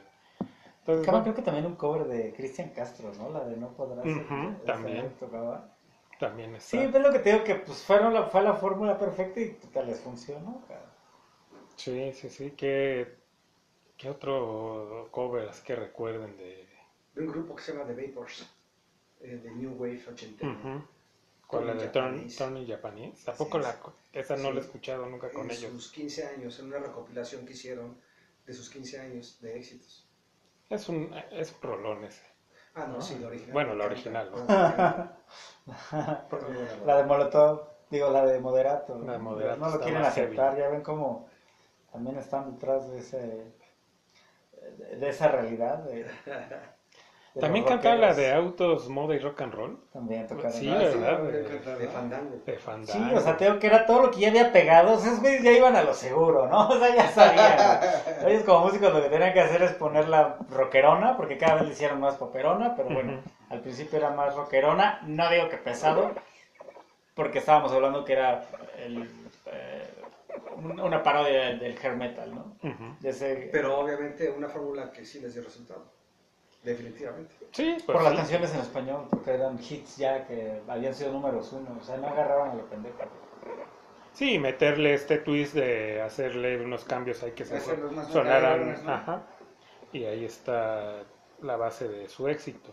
Entonces, 0.81 1.05
bueno, 1.07 1.23
creo 1.23 1.35
que 1.35 1.41
también 1.41 1.65
un 1.65 1.75
cover 1.75 2.05
de 2.05 2.33
Cristian 2.33 2.69
Castro, 2.69 3.11
¿no? 3.17 3.29
La 3.29 3.45
de 3.45 3.55
No 3.57 3.69
Podrás. 3.69 4.05
Esa 4.05 4.65
también. 4.65 5.09
tocaba. 5.19 5.65
también 6.19 6.55
está. 6.55 6.69
Sí, 6.77 6.87
pues 6.91 7.03
lo 7.03 7.11
que 7.11 7.19
te 7.19 7.31
digo 7.31 7.43
que 7.43 7.55
pues 7.55 7.83
fueron 7.83 8.13
la, 8.13 8.23
fue 8.23 8.41
la 8.41 8.53
fórmula 8.53 8.97
perfecta 8.97 9.39
y 9.39 9.49
puta, 9.49 9.83
les 9.83 9.99
funcionó. 9.99 10.61
cara. 10.67 10.81
Sí, 11.77 12.11
sí, 12.13 12.29
sí. 12.29 12.51
¿Qué, 12.51 13.18
qué 13.99 14.09
otro 14.09 15.09
cover 15.11 15.49
así 15.49 15.61
que 15.63 15.75
recuerden 15.75 16.35
de. 16.37 16.67
De 17.13 17.21
un 17.21 17.27
grupo 17.27 17.55
que 17.55 17.61
se 17.63 17.73
llama 17.73 17.85
The 17.85 18.07
Vapors, 18.07 18.49
eh, 19.21 19.39
de 19.43 19.51
New 19.51 19.73
Wave 19.77 20.03
80. 20.11 20.47
Ujú. 20.47 20.81
¿Cuál 21.47 21.67
la 21.67 21.73
de 21.73 21.87
Turn- 21.89 22.11
Japanese. 22.13 22.37
Turning 22.37 22.67
Japanese? 22.67 23.25
Tampoco 23.25 23.59
la. 23.59 23.69
es. 23.69 23.77
Esa 24.13 24.37
no 24.37 24.51
la 24.51 24.59
he 24.59 24.63
escuchado 24.63 25.05
nunca 25.07 25.29
con 25.29 25.45
en 25.45 25.51
ellos. 25.51 25.71
sus 25.71 25.91
15 25.91 26.25
años, 26.27 26.57
en 26.59 26.65
una 26.67 26.79
recopilación 26.79 27.45
que 27.45 27.53
hicieron 27.53 27.97
de 28.45 28.53
sus 28.53 28.69
15 28.69 28.99
años 28.99 29.39
de 29.41 29.57
éxitos. 29.57 30.07
Es 30.69 30.87
un. 30.89 31.11
Es 31.31 31.51
prolón 31.51 32.03
ese. 32.05 32.23
Ah, 32.75 32.85
no, 32.87 32.97
Ah, 32.97 33.01
sí, 33.01 33.17
la 33.19 33.27
original. 33.27 33.53
bueno, 33.53 33.73
la 33.75 33.85
original, 33.85 34.31
¿no? 34.31 34.37
Buena 34.45 35.17
La 36.85 36.97
de. 36.97 37.03
Molotov, 37.03 37.67
digo, 37.89 38.09
la 38.11 38.25
de 38.25 38.39
Moderato. 38.39 38.97
La 38.99 39.13
de 39.13 39.17
Moderato 39.19 39.59
No 39.59 39.69
lo 39.71 39.79
quieren 39.81 40.03
aceptar, 40.03 40.51
heavy. 40.51 40.61
ya 40.61 40.69
ven 40.69 40.81
cómo 40.81 41.27
también 41.91 42.17
están 42.19 42.53
detrás 42.53 42.87
de 42.91 42.99
ese 42.99 43.51
de, 44.77 45.09
esa 45.09 45.27
realidad. 45.27 45.77
de- 45.79 46.03
de 47.35 47.41
También 47.41 47.63
cantaba 47.63 47.95
la 47.95 48.13
de 48.15 48.33
Autos, 48.33 48.89
Moda 48.89 49.13
y 49.15 49.19
Rock 49.19 49.41
and 49.41 49.53
Roll. 49.53 49.79
También 49.93 50.25
tocaron. 50.27 50.51
Sí, 50.51 50.67
Ah, 50.69 50.79
sí, 50.91 50.97
De- 50.97 51.39
encanta, 51.45 51.75
De 51.77 51.85
¿no? 51.85 51.91
Fandango. 51.91 52.35
Sí, 52.45 52.51
Fandango. 52.53 53.17
o 53.17 53.21
sea, 53.21 53.37
tengo 53.37 53.59
que 53.59 53.67
era 53.67 53.85
todo 53.85 54.01
lo 54.01 54.11
que 54.11 54.19
ya 54.21 54.29
había 54.29 54.51
pegado. 54.51 54.93
O 54.93 54.97
sea, 54.97 55.09
esos 55.11 55.21
güeyes 55.21 55.43
ya 55.43 55.51
iban 55.51 55.75
a 55.75 55.83
lo 55.83 55.93
seguro, 55.93 56.47
¿no? 56.47 56.67
O 56.69 56.79
sea, 56.79 56.95
ya 56.95 57.07
sabían. 57.09 58.27
Ellos 58.27 58.43
como 58.43 58.65
músicos 58.65 58.91
lo 58.93 59.01
que 59.03 59.09
tenían 59.09 59.31
que 59.33 59.41
hacer 59.41 59.61
es 59.61 59.71
poner 59.73 60.09
la 60.09 60.37
rockerona, 60.49 61.15
porque 61.17 61.37
cada 61.37 61.55
vez 61.55 61.65
le 61.67 61.73
hicieron 61.73 61.99
más 61.99 62.15
poperona, 62.15 62.75
pero 62.75 62.89
bueno, 62.89 63.21
al 63.49 63.59
principio 63.61 63.99
era 63.99 64.09
más 64.09 64.35
rockerona. 64.35 64.99
No 65.05 65.29
digo 65.29 65.49
que 65.49 65.57
pesado, 65.57 66.11
porque 67.13 67.39
estábamos 67.39 67.71
hablando 67.71 68.03
que 68.05 68.13
era 68.13 68.43
el, 68.83 69.03
eh, 69.45 69.88
una 70.57 71.03
parodia 71.03 71.55
del, 71.55 71.77
hair 71.77 71.95
metal, 71.95 72.33
¿no? 72.33 72.55
Pero 73.51 73.79
obviamente 73.79 74.29
una 74.29 74.49
fórmula 74.49 74.91
que 74.91 75.05
sí 75.05 75.19
les 75.19 75.33
dio 75.33 75.43
resultado. 75.43 75.85
Definitivamente. 76.63 77.35
Sí, 77.51 77.77
pues 77.85 77.95
por 77.95 78.03
las 78.03 78.11
sí. 78.11 78.17
canciones 78.17 78.53
en 78.53 78.59
español, 78.59 79.07
porque 79.09 79.31
eran 79.31 79.57
hits 79.57 79.95
ya 79.95 80.27
que 80.27 80.61
habían 80.67 80.93
sido 80.93 81.13
números 81.13 81.53
uno, 81.53 81.77
o 81.79 81.83
sea, 81.83 81.97
no 81.97 82.07
agarraban 82.07 82.51
a 82.51 82.55
lo 82.55 82.65
pendejo. 82.65 82.97
Sí, 84.13 84.37
meterle 84.39 84.93
este 84.93 85.19
twist 85.19 85.53
de 85.53 86.01
hacerle 86.01 86.61
unos 86.61 86.83
cambios 86.83 87.23
ahí 87.23 87.31
que 87.31 87.45
sonaran. 87.45 88.83
¿no? 88.83 88.91
Ajá. 88.91 89.23
Y 89.93 90.03
ahí 90.03 90.25
está 90.25 91.03
la 91.41 91.55
base 91.55 91.87
de 91.87 92.09
su 92.09 92.27
éxito. 92.27 92.71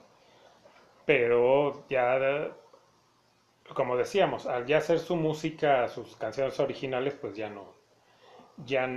Pero 1.05 1.85
ya, 1.89 2.51
como 3.75 3.97
decíamos, 3.97 4.47
al 4.47 4.67
ya 4.67 4.79
hacer 4.79 4.99
su 4.99 5.17
música, 5.17 5.89
sus 5.89 6.17
canciones 6.17 6.59
originales, 6.61 7.15
pues 7.15 7.35
ya 7.35 7.49
no, 7.49 7.73
ya, 8.65 8.89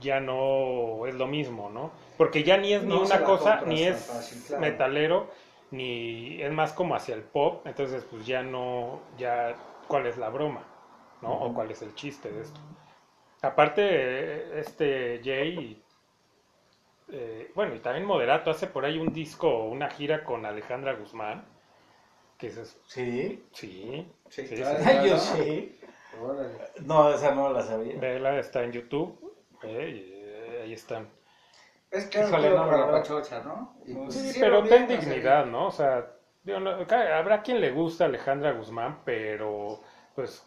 ya 0.00 0.20
no 0.20 1.06
es 1.06 1.14
lo 1.14 1.26
mismo, 1.26 1.70
¿no? 1.70 1.92
Porque 2.16 2.42
ya 2.42 2.56
ni 2.56 2.72
es 2.72 2.82
ni 2.82 2.94
No 2.94 3.02
una 3.02 3.22
cosa, 3.22 3.62
ni 3.66 3.82
es 3.84 4.06
fácil, 4.06 4.42
claro. 4.46 4.60
metalero, 4.60 5.30
ni 5.70 6.42
es 6.42 6.52
más 6.52 6.72
como 6.72 6.94
hacia 6.94 7.14
el 7.14 7.22
pop, 7.22 7.66
entonces 7.66 8.04
pues 8.10 8.26
ya 8.26 8.42
no, 8.42 9.00
ya, 9.18 9.54
¿cuál 9.86 10.06
es 10.06 10.16
la 10.16 10.28
broma? 10.28 10.64
¿No? 11.22 11.32
O 11.32 11.54
cuál 11.54 11.70
es 11.70 11.82
el 11.82 11.94
chiste 11.94 12.30
de 12.30 12.42
esto. 12.42 12.60
Aparte, 13.42 14.58
este 14.58 15.20
Jay, 15.22 15.82
eh, 17.12 17.50
bueno, 17.54 17.74
y 17.74 17.78
también 17.80 18.06
Moderato 18.06 18.50
hace 18.50 18.66
por 18.66 18.84
ahí 18.84 18.98
un 18.98 19.12
disco, 19.12 19.64
una 19.64 19.90
gira 19.90 20.24
con 20.24 20.44
Alejandra 20.46 20.94
Guzmán, 20.94 21.44
que 22.40 22.46
es, 22.48 22.76
Sí, 22.86 23.44
sí, 23.52 24.06
Sí, 24.28 24.46
sí, 24.46 24.56
claro. 24.56 24.78
sí. 24.82 25.08
yo 25.08 25.18
sí. 25.18 25.80
Órale. 26.20 26.48
No, 26.84 27.10
esa 27.12 27.34
no 27.34 27.52
la 27.52 27.62
sabía. 27.62 27.98
Vela 27.98 28.38
está 28.38 28.62
en 28.64 28.72
YouTube, 28.72 29.18
eh, 29.62 29.88
y, 29.94 30.12
eh, 30.14 30.60
ahí 30.64 30.72
están. 30.72 31.08
Es 31.90 32.06
claro 32.06 32.28
Híjole, 32.28 32.50
no, 32.50 32.66
no, 32.66 32.70
la 32.78 32.86
no. 32.86 32.92
pachocha, 32.92 33.42
¿no? 33.42 33.76
Pues, 33.84 34.14
Sí, 34.14 34.38
pero 34.40 34.62
ten 34.64 34.86
dignidad, 34.88 35.46
¿no? 35.46 35.66
O 35.68 35.70
sea, 35.70 36.06
digo, 36.42 36.60
no, 36.60 36.70
habrá 37.16 37.42
quien 37.42 37.60
le 37.60 37.70
gusta 37.72 38.04
Alejandra 38.06 38.52
Guzmán, 38.52 39.00
pero 39.04 39.80
pues 40.14 40.46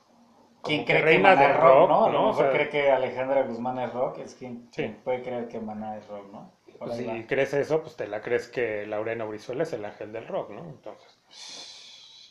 ¿Quién 0.64 0.86
que 0.86 0.94
cree 1.02 1.18
que 1.18 1.20
Maná 1.20 1.42
del 1.42 1.52
es 1.52 1.58
rock, 1.58 1.90
no? 1.90 2.06
A 2.06 2.10
¿no? 2.10 2.14
lo 2.14 2.24
O 2.24 2.28
mejor 2.28 2.46
sea, 2.46 2.52
cree 2.52 2.70
que 2.70 2.92
Alejandra 2.92 3.44
Guzmán 3.44 3.80
es 3.80 3.94
rock, 3.94 4.20
es 4.20 4.36
quien, 4.36 4.70
Sí. 4.72 4.84
quien 4.84 4.96
puede 5.04 5.22
creer 5.22 5.48
que 5.50 5.60
Maná 5.60 5.98
es 5.98 6.08
rock, 6.08 6.32
¿no? 6.32 6.52
Pues, 6.80 6.96
si 6.96 7.06
va. 7.06 7.14
crees 7.28 7.54
eso, 7.54 7.82
pues 7.82 7.96
te 7.98 8.08
la 8.08 8.22
crees 8.22 8.48
que 8.48 8.86
Laurena 8.86 9.26
Brizuela 9.26 9.64
es 9.64 9.74
el 9.74 9.84
ángel 9.86 10.12
del 10.14 10.28
rock, 10.28 10.52
¿no? 10.52 10.62
Entonces, 10.70 11.20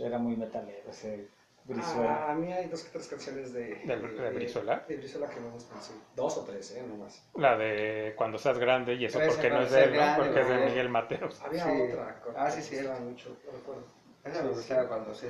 era 0.07 0.19
muy 0.19 0.37
metalero 0.37 0.91
ese 0.91 1.29
Brizuela. 1.65 2.27
Ah, 2.27 2.33
a 2.33 2.35
mí 2.35 2.53
hay 2.53 2.67
dos 2.69 2.85
o 2.85 2.89
tres 2.93 3.07
canciones 3.07 3.53
de, 3.53 3.77
¿Del- 3.87 4.17
de 4.17 4.31
Brizuela? 4.31 4.85
De 4.89 4.97
Brizuela 4.97 5.29
que 5.29 5.39
me 5.41 5.51
gustan, 5.51 5.81
sí. 5.81 5.93
Dos 6.17 6.37
o 6.39 6.45
tres, 6.45 6.73
¿eh? 6.73 6.83
No 6.89 6.97
más. 6.97 7.25
La 7.37 7.57
de 7.57 8.15
cuando 8.17 8.37
seas 8.39 8.59
grande 8.59 8.95
y 8.95 9.05
eso 9.05 9.21
Esa 9.21 9.29
porque 9.33 9.49
no 9.49 9.61
es 9.63 9.71
de 9.71 9.85
él, 9.85 9.91
seas 9.93 9.95
¿no? 9.95 9.99
grande, 10.03 10.25
Porque 10.25 10.41
es 10.41 10.49
de. 10.49 10.67
Miguel 10.67 10.89
Mateos. 10.89 11.41
Había 11.43 11.65
Sí. 11.65 11.83
otra. 11.89 12.21
Ah, 12.37 12.51
sí, 12.51 12.57
que 12.57 12.63
sí. 12.63 12.77
gustaba 12.77 13.01
mucho, 13.01 13.29
no 13.47 13.53
recuerdo. 13.53 13.83
Esa 14.25 14.43
me 14.43 14.49
gustaba 14.51 14.89
cuando 14.89 15.15
se 15.15 15.29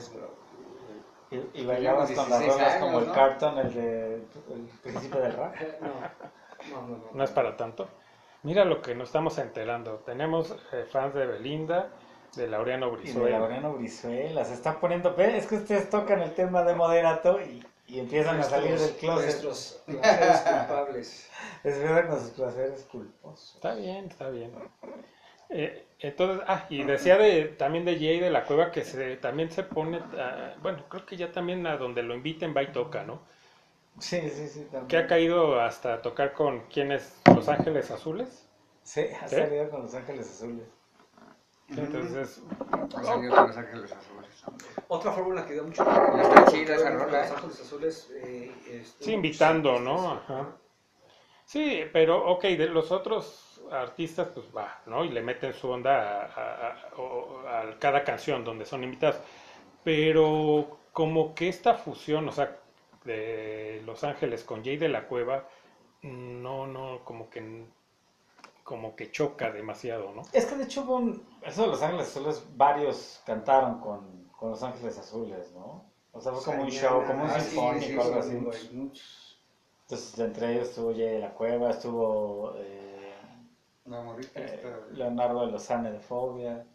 Y, 1.31 1.61
y 1.61 1.67
bailabas 1.67 2.11
con 2.13 2.31
las 2.31 2.41
16 2.41 2.53
rolas 2.55 2.77
como 2.77 2.99
el 3.01 3.07
¿no? 3.09 3.13
carton, 3.15 3.59
el 3.59 3.75
de 3.75 4.15
el 4.15 4.69
príncipe 4.83 5.19
del 5.19 5.33
rap. 5.35 5.55
No, 6.71 6.81
no, 6.83 6.89
no. 6.89 6.97
No, 6.97 7.11
No 7.13 7.25
es 7.25 7.31
para 7.33 7.57
tanto. 7.57 7.89
Mira 8.45 8.65
lo 8.65 8.81
que 8.81 8.95
nos 8.95 9.09
estamos 9.09 9.37
enterando. 9.39 9.97
Tenemos 10.07 10.55
eh, 10.73 10.85
fans 10.91 11.13
de 11.15 11.27
Belinda, 11.27 11.91
de 12.37 12.47
Laureano 12.49 12.87
Y 12.87 12.91
de 12.91 12.97
Brizuela. 12.97 13.39
Laureano 13.39 13.75
Brizuela. 13.75 14.45
Se 14.45 14.55
están 14.55 14.81
poniendo. 14.81 15.15
Es 15.19 15.47
que 15.47 15.57
ustedes 15.57 15.91
tocan 15.91 16.21
el 16.23 16.35
tema 16.35 16.63
de 16.63 16.75
moderato 16.75 17.41
y, 17.41 17.65
y 17.87 18.01
empiezan 18.01 18.41
a 18.41 18.43
salir 18.43 18.79
del 18.79 18.91
closet. 18.97 19.43
Nuestros 19.43 19.83
placeres 19.87 20.41
culpables. 20.41 21.29
Es 21.65 21.79
verdad 21.81 22.19
sus 22.21 22.31
placeres 22.31 22.87
culposos. 22.91 23.55
Está 23.55 23.75
bien, 23.75 24.07
está 24.07 24.29
bien. 24.31 24.53
Eh, 25.49 25.87
entonces, 26.01 26.43
ah, 26.49 26.67
y 26.71 26.83
decía 26.85 27.17
de, 27.19 27.45
también 27.45 27.85
de 27.85 27.97
Jay 27.97 28.19
de 28.21 28.31
la 28.31 28.45
Cueva 28.45 28.71
que 28.73 28.85
se, 28.85 29.17
también 29.17 29.51
se 29.51 29.63
pone, 29.63 29.99
a- 29.99 30.55
bueno, 30.63 30.85
creo 30.89 31.05
que 31.07 31.17
ya 31.17 31.31
también 31.31 31.67
a 31.67 31.77
donde 31.77 32.03
lo 32.03 32.15
inviten 32.15 32.55
va 32.57 32.63
y 32.63 32.73
toca, 32.73 33.05
¿no? 33.05 33.21
Sí, 33.99 34.21
sí, 34.31 34.49
sí. 34.49 34.61
También. 34.71 34.89
Que 34.89 34.97
ha 34.97 35.07
caído 35.07 35.61
hasta 35.61 36.03
tocar 36.03 36.33
con 36.33 36.61
quienes, 36.69 37.21
Los 37.35 37.49
Ángeles 37.49 37.91
Azules. 37.91 38.49
Sí, 38.83 39.03
ha 39.21 39.29
¿Sí? 39.29 39.37
salido 39.37 39.71
con 39.71 39.83
Los 39.83 39.95
Ángeles 39.95 40.29
Azules. 40.31 40.67
Entonces, 41.77 42.41
Salió 43.03 43.31
con 43.31 43.47
los 43.49 43.57
ángeles 43.57 43.93
azules. 43.93 44.45
Otra 44.89 45.13
fórmula 45.13 45.47
que 45.47 45.55
dio 45.55 45.65
mucho. 45.65 45.83
Está 45.83 46.45
chida 46.47 46.75
esa 46.77 46.91
Los 46.91 47.03
rola, 47.03 47.27
¿eh? 47.27 47.31
Ángeles 47.35 47.61
Azules. 47.61 48.11
eh, 48.17 48.53
estuvo 48.71 49.07
sí, 49.07 49.13
invitando, 49.15 49.79
muchos 49.79 49.85
¿no? 49.85 50.13
Ajá. 50.13 50.47
Sí, 51.45 51.85
pero 51.93 52.31
ok, 52.33 52.43
de 52.45 52.69
los 52.69 52.93
otros 52.93 53.61
artistas, 53.71 54.29
pues 54.35 54.47
va, 54.57 54.81
¿no? 54.87 55.05
Y 55.05 55.11
le 55.11 55.23
meten 55.23 55.53
su 55.53 55.69
onda 55.71 56.23
a, 56.23 56.27
a- 56.27 56.69
a- 56.69 56.97
o- 56.97 57.47
a 57.49 57.79
cada 57.79 58.05
canción 58.05 58.45
donde 58.45 58.65
son 58.65 58.85
invitados. 58.85 59.21
Pero 59.85 60.79
como 60.93 61.35
que 61.35 61.49
esta 61.49 61.75
fusión, 61.75 62.29
o 62.29 62.33
sea, 62.33 62.59
de 63.05 63.83
Los 63.85 64.05
Ángeles 64.05 64.45
con 64.45 64.65
Jay 64.65 64.77
de 64.77 64.89
la 64.89 65.07
Cueva, 65.07 65.49
no, 66.03 66.67
no, 66.67 67.01
como 67.05 67.29
que, 67.31 67.67
como 68.63 68.95
que 68.97 69.11
choca 69.11 69.51
demasiado, 69.51 70.13
¿no? 70.13 70.23
Es 70.33 70.47
que 70.47 70.55
de 70.57 70.65
hecho 70.65 70.83
hubo 70.83 70.97
un- 70.97 71.23
eso 71.43 71.63
de 71.63 71.69
Los 71.69 71.83
Ángeles 71.83 72.09
Azules, 72.09 72.45
varios 72.57 73.23
cantaron 73.27 73.81
con, 73.81 74.29
con 74.39 74.51
Los 74.51 74.63
Ángeles 74.63 74.99
Azules, 74.99 75.53
¿no? 75.53 75.91
O 76.13 76.21
sea, 76.21 76.33
fue 76.33 76.45
como 76.45 76.63
un 76.65 76.71
show, 76.71 77.05
como 77.07 77.25
un 77.25 77.31
ah, 77.31 77.41
sí, 77.41 77.51
sinfónico, 77.51 77.87
sí, 77.87 77.93
algo 78.09 78.23
sí, 78.23 78.29
así. 78.29 78.37
güey, 78.37 78.73
muchos. 78.73 79.43
Entonces, 79.83 80.19
entre 80.19 80.53
ellos 80.53 80.69
estuvo 80.69 80.93
Jay 80.93 81.09
de 81.09 81.19
la 81.19 81.31
Cueva, 81.35 81.71
estuvo 81.71 82.55
eh, 82.57 83.15
No, 83.87 84.03
morrita. 84.05 84.41
eh, 84.41 84.45
está- 84.45 84.87
Leonardo 84.93 85.47
de 85.47 85.53
Lozane 85.53 85.91
de 85.93 86.01
Fobia. 86.01 86.67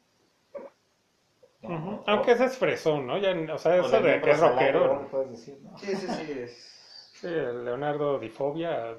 O- 1.63 2.03
Aunque 2.07 2.31
ese 2.31 2.45
es 2.45 2.57
fresón, 2.57 3.07
¿no? 3.07 3.17
Ya, 3.17 3.31
o 3.53 3.57
sea, 3.57 3.81
o 3.81 3.85
eso 3.85 4.01
de 4.01 4.21
que 4.21 4.31
es 4.31 4.39
rockero. 4.39 4.93
¿no? 5.01 5.07
Puedes 5.07 5.31
decir, 5.31 5.59
¿no? 5.63 5.77
Sí, 5.77 5.95
sí, 5.95 6.07
sí. 6.07 6.31
Es... 6.31 7.11
Sí, 7.19 7.27
Leonardo 7.27 8.19
Difobia 8.19 8.95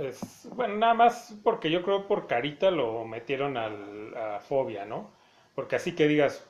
es, 0.00 0.48
bueno, 0.54 0.76
nada 0.76 0.94
más 0.94 1.34
porque 1.44 1.70
yo 1.70 1.82
creo 1.82 2.06
por 2.06 2.26
carita 2.26 2.70
lo 2.70 3.04
metieron 3.04 3.56
al, 3.56 4.16
a 4.16 4.40
Fobia, 4.40 4.84
¿no? 4.84 5.10
Porque 5.54 5.76
así 5.76 5.94
que 5.94 6.08
digas, 6.08 6.46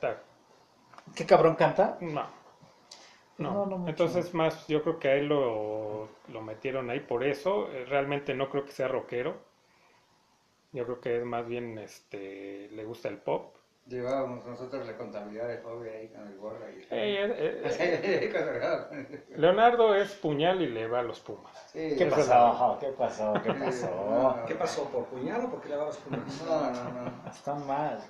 ¿Qué 1.15 1.25
cabrón 1.25 1.55
canta? 1.55 1.97
no, 3.37 3.65
no. 3.65 3.77
No. 3.77 3.85
Entonces 3.85 4.33
más, 4.33 4.67
yo 4.67 4.81
creo 4.83 4.99
que 4.99 5.07
a 5.09 5.15
él 5.15 5.27
lo, 5.27 6.07
lo 6.29 6.41
metieron 6.41 6.89
ahí 6.89 6.99
por 7.01 7.23
eso. 7.23 7.69
Eh, 7.71 7.85
Realmente 7.85 8.33
no 8.33 8.49
creo 8.49 8.65
que 8.65 8.71
sea 8.71 8.87
rockero. 8.87 9.35
Yo 10.73 10.85
creo 10.85 10.99
que 10.99 11.17
es 11.17 11.23
más 11.23 11.47
bien, 11.47 11.77
este, 11.77 12.67
le 12.71 12.83
gusta 12.83 13.09
el 13.09 13.19
pop. 13.19 13.55
Llevábamos 13.87 14.45
nosotros 14.45 14.85
la 14.85 14.95
contabilidad 14.95 15.47
de 15.47 15.57
Fobia 15.57 15.91
ahí 15.93 16.07
con 16.09 16.27
el 16.27 16.37
gorra. 16.37 16.69
Y... 16.71 16.81
Eh, 16.81 16.85
eh, 16.91 18.31
eh. 18.31 19.25
Leonardo 19.35 19.95
es 19.95 20.13
puñal 20.13 20.61
y 20.61 20.67
le 20.67 20.87
va 20.87 20.99
a 20.99 21.03
los 21.03 21.19
Pumas. 21.19 21.51
Sí, 21.71 21.95
¿Qué 21.97 22.05
pasó? 22.05 22.33
Ajá, 22.33 22.79
¿Qué 22.79 22.87
pasó? 22.87 23.33
¿Qué 23.43 23.53
pasó? 23.53 24.43
¿Qué 24.47 24.55
pasó? 24.55 24.89
¿Por 24.89 25.05
puñal 25.05 25.45
o 25.45 25.51
por 25.51 25.61
qué 25.61 25.69
le 25.69 25.75
dabas 25.75 25.97
puñal? 25.97 26.23
No, 26.45 26.71
no, 26.71 26.91
no. 26.91 27.29
Está 27.29 27.55
mal. 27.55 28.01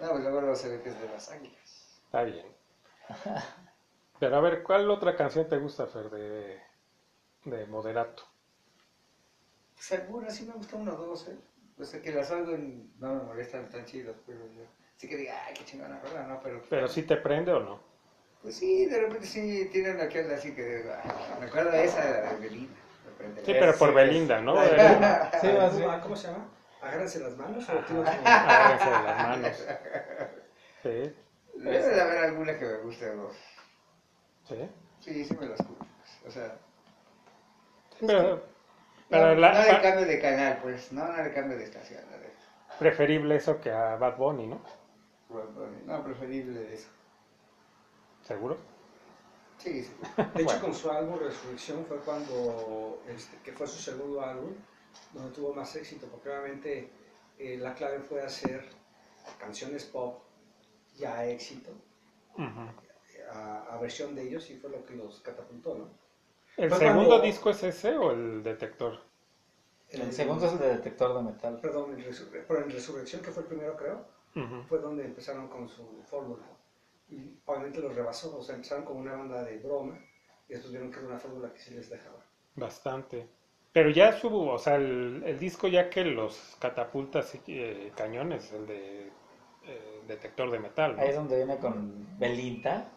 No, 0.00 0.10
pues 0.10 0.22
luego 0.22 0.54
se 0.54 0.68
ve 0.68 0.82
que 0.82 0.88
es 0.90 1.00
de 1.00 1.08
las 1.08 1.30
águilas. 1.30 2.02
Está 2.06 2.24
bien. 2.24 2.46
Pero 4.18 4.36
a 4.36 4.40
ver, 4.40 4.62
¿cuál 4.62 4.90
otra 4.90 5.16
canción 5.16 5.48
te 5.48 5.58
gusta, 5.58 5.86
Fer, 5.86 6.10
de, 6.10 6.60
de 7.44 7.66
Moderato? 7.66 8.24
Segura, 9.76 10.30
sí 10.30 10.44
me 10.44 10.54
gusta 10.54 10.76
uno 10.76 10.94
o 10.94 10.96
dos, 10.96 11.28
¿eh? 11.28 11.36
Pues 11.76 11.92
es 11.92 12.02
que 12.02 12.12
las 12.12 12.30
y 12.30 12.90
no 13.00 13.14
me 13.14 13.22
molestan 13.24 13.68
tan 13.68 13.84
chidos, 13.84 14.16
pero 14.26 14.46
yo... 14.46 14.62
Sí 14.96 15.08
que 15.08 15.16
diga, 15.16 15.34
ay, 15.46 15.54
qué 15.54 15.64
chingona 15.64 16.00
rola, 16.00 16.22
¿no? 16.26 16.40
Pero, 16.42 16.62
¿Pero 16.70 16.88
sí 16.88 17.02
te 17.02 17.16
prende 17.16 17.52
o 17.52 17.60
no? 17.60 17.80
Pues 18.42 18.56
sí, 18.56 18.86
de 18.86 19.00
repente 19.00 19.26
sí 19.26 19.68
tienen 19.72 19.96
una 19.96 20.08
que 20.08 20.20
onda 20.20 20.34
así 20.36 20.54
que 20.54 20.62
digo, 20.62 20.92
ah, 20.92 21.36
me 21.40 21.46
acuerdo 21.46 21.70
de 21.70 21.84
esa 21.84 22.04
de 22.04 22.36
Belinda. 22.36 22.74
Sí, 23.44 23.52
pero 23.58 23.74
por 23.76 23.88
sí, 23.90 23.94
Belinda, 23.94 24.40
¿no? 24.40 24.54
La 24.54 25.30
Sí, 25.40 25.46
¿Cómo- 25.48 25.58
más 25.58 25.78
bien. 25.78 26.00
¿Cómo 26.00 26.16
se 26.16 26.26
llama? 26.28 26.48
¿Agárrense 26.82 27.18
las 27.20 27.36
manos 27.36 27.64
o 27.68 27.72
Agárrense 27.72 28.90
las 28.90 29.16
manos. 29.22 29.66
Sí, 30.82 31.14
Debe 31.54 31.78
de 31.88 32.00
haber 32.00 32.18
alguna 32.24 32.58
que 32.58 32.64
me 32.66 32.76
guste 32.78 33.08
o 33.10 33.16
dos. 33.16 33.36
sí. 34.48 34.68
Sí, 35.00 35.24
sí 35.24 35.34
me 35.38 35.46
las 35.46 35.60
escucho. 35.60 35.78
pues, 36.22 36.26
O 36.26 36.30
sea, 36.30 36.56
Pero, 38.00 38.22
no, 38.22 38.40
pero 39.08 39.34
la- 39.36 39.52
no 39.52 39.62
le 39.62 39.68
pa- 39.70 39.82
cambio 39.82 40.06
de 40.06 40.20
canal, 40.20 40.58
pues, 40.62 40.92
no, 40.92 41.06
no 41.06 41.22
le 41.22 41.32
cambio 41.32 41.56
de 41.56 41.64
estación. 41.64 42.02
no 42.10 42.18
de- 42.18 42.32
preferible 42.78 43.36
eso 43.36 43.60
que 43.60 43.70
a 43.70 43.96
Bad 43.96 44.16
Bunny, 44.16 44.46
¿no? 44.48 44.60
No, 45.86 46.04
preferible 46.04 46.74
eso. 46.74 46.88
¿Seguro? 48.22 48.56
Sí, 49.58 49.84
sí. 49.84 49.92
De 50.16 50.22
hecho, 50.42 50.44
Bueno. 50.44 50.60
con 50.60 50.74
su 50.74 50.90
álbum 50.90 51.18
Resurrección 51.18 51.84
fue 51.86 51.98
cuando, 51.98 53.02
este, 53.08 53.36
que 53.44 53.52
fue 53.52 53.66
su 53.66 53.80
segundo 53.80 54.20
álbum, 54.20 54.52
donde 55.12 55.30
tuvo 55.34 55.54
más 55.54 55.74
éxito, 55.76 56.06
porque 56.08 56.28
obviamente 56.30 56.90
eh, 57.38 57.56
la 57.58 57.74
clave 57.74 58.00
fue 58.00 58.22
hacer 58.22 58.64
canciones 59.38 59.84
pop 59.84 60.22
ya 60.96 61.26
éxito, 61.26 61.70
a, 63.32 63.74
a 63.74 63.80
versión 63.80 64.14
de 64.14 64.22
ellos, 64.22 64.48
y 64.50 64.56
fue 64.56 64.70
lo 64.70 64.84
que 64.84 64.94
los 64.94 65.20
catapultó, 65.20 65.74
¿no? 65.76 65.88
¿El 66.56 66.68
Fue 66.70 66.78
segundo 66.78 67.08
cuando- 67.08 67.24
disco 67.26 67.50
es 67.50 67.62
ese 67.64 67.96
o 67.96 68.12
el 68.12 68.42
detector? 68.42 69.00
El 69.90 70.12
segundo 70.12 70.46
es 70.46 70.52
el 70.52 70.58
de 70.58 70.68
detector 70.68 71.14
de 71.16 71.22
metal. 71.22 71.58
Perdón, 71.60 71.94
el 71.98 72.04
Resur- 72.04 72.28
pero 72.48 72.64
en 72.64 72.70
Resurrección, 72.70 73.22
que 73.22 73.30
fue 73.30 73.42
el 73.42 73.48
primero, 73.48 73.76
creo, 73.76 74.04
Fue 74.68 74.78
donde 74.78 75.04
empezaron 75.04 75.48
con 75.48 75.68
su 75.68 76.02
fórmula. 76.04 76.44
Y 77.08 77.38
obviamente 77.44 77.80
los 77.80 77.94
rebasó, 77.94 78.38
o 78.38 78.42
sea, 78.42 78.54
empezaron 78.54 78.84
como 78.84 79.00
una 79.00 79.12
banda 79.16 79.44
de 79.44 79.58
broma, 79.58 79.98
y 80.48 80.52
después 80.52 80.72
vieron 80.72 80.90
que 80.90 80.98
era 80.98 81.08
una 81.08 81.18
fórmula 81.18 81.52
que 81.52 81.60
sí 81.60 81.74
les 81.74 81.90
dejaba. 81.90 82.24
Bastante. 82.56 83.28
Pero 83.72 83.90
ya 83.90 84.12
subo, 84.12 84.52
o 84.52 84.58
sea, 84.58 84.76
el, 84.76 85.22
el 85.26 85.38
disco 85.38 85.66
ya 85.68 85.90
que 85.90 86.04
los 86.04 86.56
catapultas 86.60 87.34
y 87.34 87.40
eh, 87.48 87.92
cañones, 87.96 88.52
el 88.52 88.66
de 88.66 89.06
eh, 89.66 90.02
detector 90.06 90.50
de 90.50 90.60
metal, 90.60 90.96
¿no? 90.96 91.02
Ahí 91.02 91.08
es 91.10 91.16
donde 91.16 91.36
viene 91.36 91.58
con 91.58 92.18
Belinda. 92.18 92.88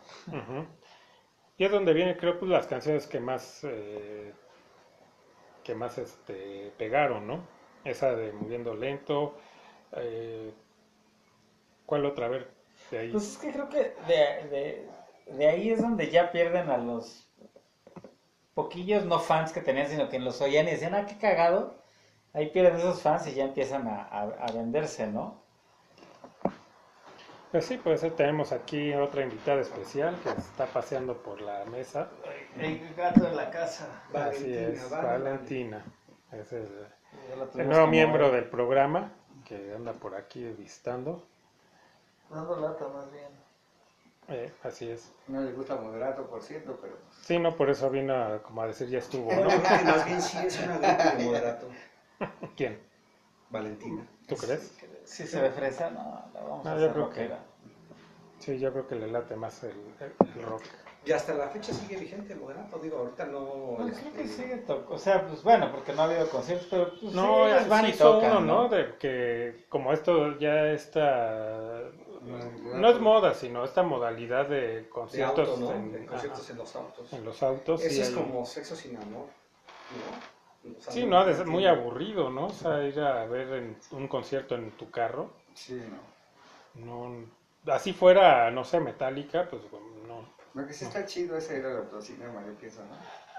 Y 1.57 1.65
es 1.65 1.71
donde 1.71 1.93
viene, 1.93 2.15
creo, 2.17 2.37
pues 2.39 2.51
las 2.51 2.67
canciones 2.67 3.07
que 3.07 3.19
más 3.19 3.63
eh, 3.63 4.33
que 5.63 5.75
más 5.75 5.97
este 5.97 6.71
pegaron, 6.77 7.27
¿no? 7.27 7.41
Esa 7.83 8.15
de 8.15 8.31
Moviendo 8.31 8.75
Lento. 8.75 9.35
eh, 9.93 10.53
¿Cuál 11.87 12.05
otra? 12.05 12.27
A 12.27 12.29
ver, 12.29 12.51
de 12.91 12.99
ahí. 12.99 13.11
Pues 13.11 13.31
es 13.31 13.37
que 13.39 13.51
creo 13.51 13.69
que 13.69 13.95
de, 14.07 14.47
de, 14.49 14.89
de 15.35 15.47
ahí 15.47 15.71
es 15.71 15.81
donde 15.81 16.11
ya 16.11 16.31
pierden 16.31 16.69
a 16.69 16.77
los 16.77 17.27
poquillos 18.53 19.05
no 19.05 19.19
fans 19.19 19.51
que 19.53 19.61
tenían, 19.61 19.87
sino 19.87 20.09
que 20.09 20.19
los 20.19 20.41
oían 20.41 20.67
y 20.67 20.71
decían, 20.71 20.93
ah, 20.93 21.05
qué 21.05 21.17
cagado. 21.17 21.81
Ahí 22.33 22.49
pierden 22.51 22.75
esos 22.75 23.01
fans 23.01 23.25
y 23.27 23.33
ya 23.33 23.45
empiezan 23.45 23.87
a, 23.87 24.03
a, 24.03 24.21
a 24.23 24.51
venderse, 24.51 25.07
¿no? 25.07 25.41
Pues 27.51 27.65
sí, 27.65 27.77
pues 27.77 28.01
tenemos 28.15 28.51
aquí 28.51 28.93
otra 28.93 29.23
invitada 29.23 29.61
especial 29.61 30.15
que 30.21 30.29
está 30.29 30.65
paseando 30.65 31.23
por 31.23 31.41
la 31.41 31.63
mesa. 31.65 32.09
El 32.59 32.93
gato 32.95 33.21
de 33.21 33.35
la 33.35 33.49
casa. 33.49 33.87
Así 34.13 34.53
es, 34.53 34.89
Valentina. 34.89 35.83
Es 36.31 36.51
el, 36.51 36.67
El 37.55 37.61
el 37.61 37.69
nuevo 37.69 37.87
miembro 37.87 38.31
del 38.31 38.49
programa 38.49 39.13
que 39.45 39.73
anda 39.73 39.93
por 39.93 40.15
aquí 40.15 40.43
visitando. 40.57 41.23
Dando 42.29 42.55
lata 42.59 42.87
más 42.89 43.11
bien. 43.11 43.27
Eh, 44.29 44.51
así 44.63 44.89
es. 44.89 45.11
No 45.27 45.41
le 45.41 45.53
gusta 45.53 45.75
moderato, 45.75 46.23
por 46.27 46.41
cierto, 46.43 46.77
pero 46.81 46.97
Sí, 47.21 47.39
no, 47.39 47.55
por 47.55 47.69
eso 47.69 47.89
vino 47.89 48.13
a, 48.13 48.43
como 48.43 48.61
a 48.61 48.67
decir 48.67 48.89
ya 48.89 48.99
estuvo, 48.99 49.31
No, 49.31 49.41
yo 49.49 49.61
creo 49.61 49.77
que 49.79 49.85
más 49.85 50.05
bien 50.05 50.21
sí 50.21 50.37
es 50.45 50.59
una 50.59 50.77
gripe 50.77 51.17
de 51.17 51.25
moderato. 51.25 51.67
¿Quién? 52.57 52.79
Valentina. 53.49 54.05
¿Tú 54.27 54.35
crees? 54.35 54.77
Si 55.05 55.25
se 55.25 55.39
ve 55.41 55.49
fresa, 55.51 55.89
no, 55.91 56.25
la 56.33 56.41
vamos 56.41 56.65
No, 56.65 56.71
a 56.71 56.73
yo 56.73 56.79
hacer 56.79 56.91
creo 56.93 57.09
que- 57.09 57.21
rockera. 57.21 57.39
Sí, 58.39 58.59
yo 58.59 58.71
creo 58.71 58.87
que 58.87 58.95
le 58.95 59.07
late 59.07 59.35
más 59.37 59.63
el, 59.63 59.71
el- 59.99 60.43
rock. 60.43 60.61
Y 61.05 61.13
hasta 61.13 61.33
la 61.33 61.47
fecha 61.47 61.71
sigue 61.73 61.95
vigente 61.95 62.33
el 62.33 62.39
moderato, 62.41 62.77
digo, 62.79 62.97
ahorita 62.97 63.25
no... 63.27 63.77
No, 63.79 63.87
este, 63.87 64.01
creo 64.01 64.13
que 64.13 64.27
sigue 64.27 64.65
O 64.89 64.97
sea, 64.97 65.25
pues 65.25 65.41
bueno, 65.41 65.71
porque 65.71 65.93
no 65.93 66.01
ha 66.01 66.05
habido 66.05 66.29
conciertos, 66.29 66.67
pero 66.69 66.91
pues, 66.99 67.13
No, 67.13 67.45
sí, 67.63 67.69
van 67.69 67.85
y 67.87 67.93
tocan, 67.93 68.31
uno, 68.31 68.39
¿no? 68.41 68.63
¿no? 68.63 68.69
De 68.69 68.95
que 68.97 69.65
como 69.69 69.93
esto 69.93 70.37
ya 70.37 70.67
está... 70.73 71.79
No, 72.27 72.77
No 72.77 72.89
es 72.89 72.99
moda, 72.99 73.33
sino 73.33 73.63
esta 73.63 73.83
modalidad 73.83 74.47
de 74.47 74.57
de 74.57 74.89
conciertos, 74.89 75.49
auto, 75.49 75.61
¿no? 75.61 75.71
en, 75.71 75.91
De 75.93 76.05
conciertos 76.05 76.41
ajá, 76.41 76.51
en 76.51 76.57
los 76.57 76.75
autos. 76.75 77.13
en 77.13 77.25
los 77.25 77.43
autos. 77.43 77.81
Ese 77.83 78.01
es 78.01 78.07
hay- 78.09 78.15
como 78.15 78.45
sexo 78.45 78.75
sin 78.75 78.95
amor, 78.97 79.25
¿no? 80.65 80.77
O 80.77 80.81
sea, 80.81 80.93
Sí, 80.93 81.05
no, 81.05 81.17
ha 81.19 81.25
de 81.25 81.33
ser 81.33 81.45
muy 81.47 81.65
aburrido, 81.65 82.29
¿no? 82.29 82.47
O 82.47 82.49
sea, 82.49 82.83
ir 82.83 82.99
a 82.99 83.25
ver 83.25 83.53
en- 83.53 83.77
un 83.91 84.07
concierto 84.07 84.55
en 84.55 84.71
tu 84.71 84.89
carro. 84.91 85.29
Sí, 85.55 85.73
no. 85.89 85.97
No, 86.75 87.25
así 87.73 87.93
fuera, 87.93 88.49
no 88.51 88.63
sé, 88.63 88.79
metálica, 88.79 89.47
pues 89.49 89.61
no. 90.07 90.25
Lo 90.53 90.65
que 90.65 90.73
sí 90.73 90.85
está 90.85 91.05
chido 91.05 91.37
ese 91.37 91.57
era 91.57 91.71
el 91.71 91.77
autocinema, 91.77 92.43
yo 92.45 92.53
pienso, 92.55 92.81
¿no? 92.85 92.95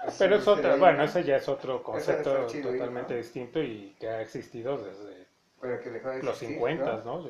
Así 0.07 0.19
Pero 0.19 0.35
es 0.35 0.47
otra, 0.47 0.73
ahí, 0.73 0.79
bueno, 0.79 0.97
¿no? 0.99 1.03
ese 1.03 1.23
ya 1.23 1.35
es 1.37 1.49
otro 1.49 1.83
concepto 1.83 2.47
chido, 2.47 2.71
totalmente 2.71 3.13
¿no? 3.13 3.17
distinto 3.19 3.61
y 3.61 3.95
que 3.99 4.07
ha 4.07 4.21
existido 4.21 4.77
desde 4.77 5.27
Pero 5.59 5.81
que 5.81 5.89
de 5.89 6.23
los 6.23 6.37
existir, 6.37 6.47
50, 6.57 7.01
¿no? 7.05 7.29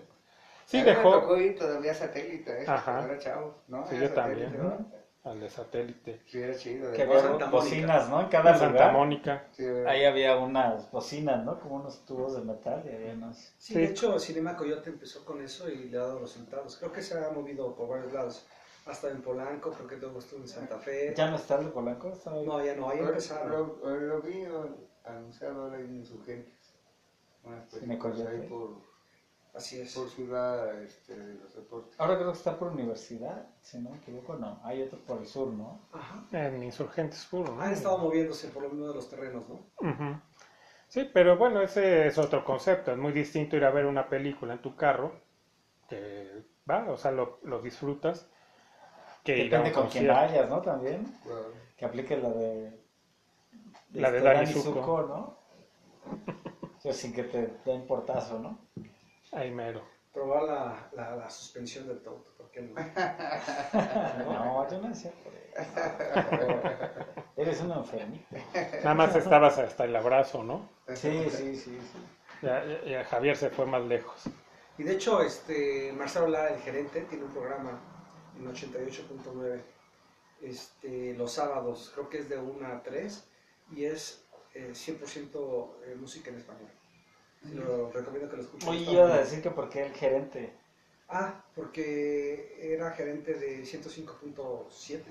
Sí, 0.70 0.78
A 0.78 0.84
mí 0.84 0.90
me 0.90 0.96
dejó 0.96 1.12
tocó 1.20 1.38
ir 1.38 1.58
todavía 1.58 1.94
satélite, 1.96 2.62
¿eh? 2.62 2.66
Ajá. 2.68 3.04
Era 3.06 3.18
chavo, 3.18 3.56
¿no? 3.68 3.88
Sí, 3.88 3.96
Era 3.96 4.08
yo 4.08 4.14
también. 4.14 4.52
satélite, 4.52 4.64
¿no? 4.64 5.00
al 5.24 5.40
de 5.42 5.50
satélite. 5.50 6.22
Sí, 6.28 6.40
era 6.42 6.56
chido. 6.56 6.92
Que 6.92 6.98
de- 6.98 7.04
había 7.04 7.20
Santa 7.22 7.50
bocinas, 7.50 8.10
¿no? 8.10 8.22
En 8.22 8.28
cada 8.30 8.52
Santa 8.58 8.68
lugar. 8.72 8.94
Mónica. 8.94 9.48
Sí, 9.52 9.66
Ahí 9.88 10.06
había 10.06 10.38
unas 10.38 10.90
bocinas, 10.92 11.44
¿no? 11.44 11.60
Como 11.60 11.76
unos 11.76 12.06
tubos 12.06 12.36
de 12.36 12.42
metal 12.42 12.84
y 12.90 12.96
había 12.96 13.14
unos... 13.14 13.36
Sí, 13.38 13.54
Sí. 13.58 13.74
de 13.76 13.86
hecho, 13.86 14.18
Cinema 14.20 14.56
Coyote 14.56 14.90
empezó 14.92 15.26
con 15.26 15.42
eso 15.44 15.68
y 15.70 15.90
le 15.90 15.98
ha 15.98 16.02
dado 16.02 16.20
resultados. 16.20 16.78
Creo 16.78 16.92
que 16.94 17.02
se 17.02 17.18
ha 17.18 17.30
movido 17.32 17.76
por 17.76 17.90
varios 17.90 18.14
lados. 18.14 18.46
Hasta 18.86 19.10
en 19.10 19.22
Polanco, 19.22 19.72
creo 19.72 19.88
que 19.88 19.98
luego 19.98 20.20
estuvo 20.20 20.40
en 20.40 20.48
Santa 20.48 20.78
Fe. 20.80 21.14
¿Ya 21.16 21.30
no 21.30 21.36
está 21.36 21.56
el 21.60 21.66
de 21.66 21.72
Polanco? 21.72 22.14
No, 22.46 22.64
ya 22.64 22.76
no, 22.76 22.90
ahí 22.90 23.00
Lo, 23.00 23.10
empezaron. 23.10 23.52
lo, 23.84 23.96
lo 24.00 24.22
vi 24.22 24.46
anunciado 25.04 25.64
ahora 25.64 25.80
en 25.80 25.96
Insurgentes. 25.96 26.54
Unas 27.44 27.66
películas 27.74 28.20
ahí 28.22 28.48
por, 28.48 28.78
Así 29.54 29.82
es. 29.82 29.94
por 29.96 30.10
ciudad 30.10 30.82
este, 30.82 31.16
de 31.16 31.34
los 31.36 31.56
deportes. 31.56 32.00
Ahora 32.00 32.16
creo 32.18 32.32
que 32.32 32.38
está 32.38 32.58
por 32.58 32.70
universidad, 32.70 33.48
si 33.62 33.80
no 33.80 33.90
me 33.92 33.98
equivoco, 33.98 34.36
no. 34.36 34.60
Hay 34.64 34.82
otro 34.84 35.00
por 35.00 35.20
el 35.20 35.28
sur, 35.28 35.48
¿no? 35.50 35.80
Ajá. 35.92 36.24
En 36.32 36.64
Insurgentes 36.64 37.20
Sur, 37.20 37.50
¿no? 37.50 37.62
Han 37.62 37.74
estado 37.74 37.98
moviéndose 37.98 38.48
por 38.50 38.64
lo 38.64 38.70
menos 38.70 38.90
de 38.90 38.96
los 38.96 39.10
terrenos, 39.10 39.44
¿no? 39.50 39.60
Ujú. 39.78 40.22
Sí, 40.88 41.10
pero 41.14 41.38
bueno, 41.38 41.62
ese 41.62 42.08
es 42.08 42.18
otro 42.18 42.44
concepto. 42.44 42.92
Es 42.92 42.98
muy 42.98 43.12
distinto 43.12 43.56
ir 43.56 43.64
a 43.66 43.72
ver 43.72 43.86
una 43.86 44.10
película 44.10 44.54
en 44.54 44.62
tu 44.62 44.76
carro, 44.76 45.12
que 45.90 46.44
va, 46.70 46.90
o 46.90 46.98
sea, 46.98 47.12
lo, 47.12 47.40
lo 47.44 47.62
disfrutas, 47.62 48.28
que 49.24 49.38
ir 49.46 49.56
a 49.56 49.60
un 49.60 49.66
Depende 49.66 49.72
con 49.72 49.88
quién 49.90 50.08
concierto. 50.08 50.14
vayas, 50.14 50.50
¿no? 50.50 50.62
También. 50.62 51.20
Bueno, 51.24 51.42
Que 51.78 51.86
aplique 51.86 52.18
la 52.18 52.30
de... 52.30 52.80
La 53.94 54.12
de 54.12 54.18
este, 54.18 54.30
Dani 54.30 54.46
Zuko. 54.48 54.74
Zuko, 54.80 55.02
¿no? 55.04 55.40
Yo 56.84 56.94
sin 56.94 57.14
que 57.14 57.24
te 57.24 57.48
den 57.66 57.86
portazo, 57.86 58.40
¿no? 58.40 58.58
Ahí 59.32 59.52
mero. 59.52 59.84
Probar 60.14 60.44
la, 60.44 60.90
la, 60.94 61.16
la 61.16 61.30
suspensión 61.30 61.88
del 61.88 61.98
auto, 62.06 62.34
¿por 62.38 62.50
qué 62.52 62.62
no? 62.62 62.74
No, 64.26 64.70
yo 64.70 64.82
no 64.82 64.90
decía 64.90 65.12
por 65.24 65.34
eso. 65.36 65.50
Eres 67.38 67.62
un 67.62 67.72
enfermito. 67.72 68.26
Nada 68.84 68.94
más 68.96 69.16
estabas 69.16 69.58
hasta 69.60 69.86
el 69.86 69.96
abrazo, 69.96 70.44
¿no? 70.44 70.70
Sí, 70.96 71.30
sí, 71.30 71.56
sí, 71.56 71.80
sí. 71.80 72.00
Ya, 72.42 72.66
ya- 72.66 72.84
ya 72.86 73.04
Javier 73.06 73.38
se 73.38 73.50
fue 73.50 73.66
más 73.66 73.84
lejos. 73.84 74.24
Y 74.78 74.84
de 74.84 74.94
hecho, 74.94 75.22
este, 75.22 75.92
Marcelo 75.94 76.28
Lara, 76.28 76.54
el 76.56 76.62
gerente, 76.62 77.02
tiene 77.02 77.26
un 77.26 77.32
programa 77.32 77.80
en 78.38 78.46
88.9 78.48 79.62
este, 80.42 81.14
los 81.16 81.34
sábados, 81.34 81.92
creo 81.94 82.10
que 82.10 82.20
es 82.20 82.30
de 82.30 82.38
1 82.38 82.66
a 82.68 82.82
3 82.82 83.26
y 83.72 83.86
es 83.86 84.26
eh, 84.54 84.72
100% 84.74 85.70
eh, 85.86 85.96
música 85.96 86.30
en 86.32 86.38
español. 86.38 86.70
Lo 87.54 87.90
recomiendo 87.92 88.30
que 88.30 88.38
lo 88.38 88.44
escuchen. 88.44 88.70
Oye, 88.70 88.92
iba 88.92 89.06
a 89.06 89.18
decir 89.20 89.42
que 89.42 89.50
porque 89.52 89.82
el 89.82 89.94
gerente. 89.94 90.54
Ah, 91.08 91.42
porque 91.56 92.74
era 92.74 92.92
gerente 92.92 93.34
de 93.34 93.66
105.7 93.66 95.02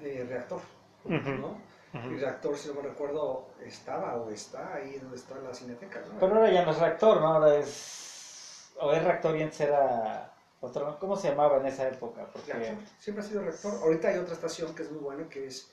eh, 0.00 0.24
reactor, 0.28 0.60
Ujú, 1.04 1.30
¿no? 1.30 1.60
ujú. 1.94 2.10
Y 2.12 2.16
reactor, 2.16 2.56
si 2.56 2.68
no 2.68 2.74
me 2.74 2.82
recuerdo, 2.82 3.48
estaba 3.62 4.16
o 4.16 4.30
está 4.30 4.74
ahí 4.74 4.96
donde 4.98 5.16
está 5.16 5.36
la 5.38 5.52
cineteca, 5.52 6.00
¿no? 6.00 6.18
Pero 6.18 6.36
ahora 6.36 6.50
ya 6.50 6.64
no 6.64 6.70
es 6.70 6.78
reactor, 6.78 7.20
¿no? 7.20 7.26
Ahora 7.26 7.56
es. 7.58 8.72
O 8.80 8.92
es 8.92 9.02
reactor 9.02 9.36
y 9.36 9.42
antes 9.42 9.60
era. 9.60 10.32
Otro, 10.60 10.98
¿Cómo 10.98 11.16
se 11.16 11.28
llamaba 11.28 11.58
en 11.58 11.66
esa 11.66 11.88
época? 11.88 12.26
Porque. 12.32 12.52
Reactor, 12.52 12.76
siempre 12.98 13.24
ha 13.24 13.28
sido 13.28 13.42
reactor. 13.42 13.74
Ahorita 13.82 14.08
hay 14.08 14.16
otra 14.18 14.34
estación 14.34 14.74
que 14.74 14.82
es 14.82 14.90
muy 14.90 15.00
buena, 15.00 15.28
que 15.28 15.46
es 15.48 15.70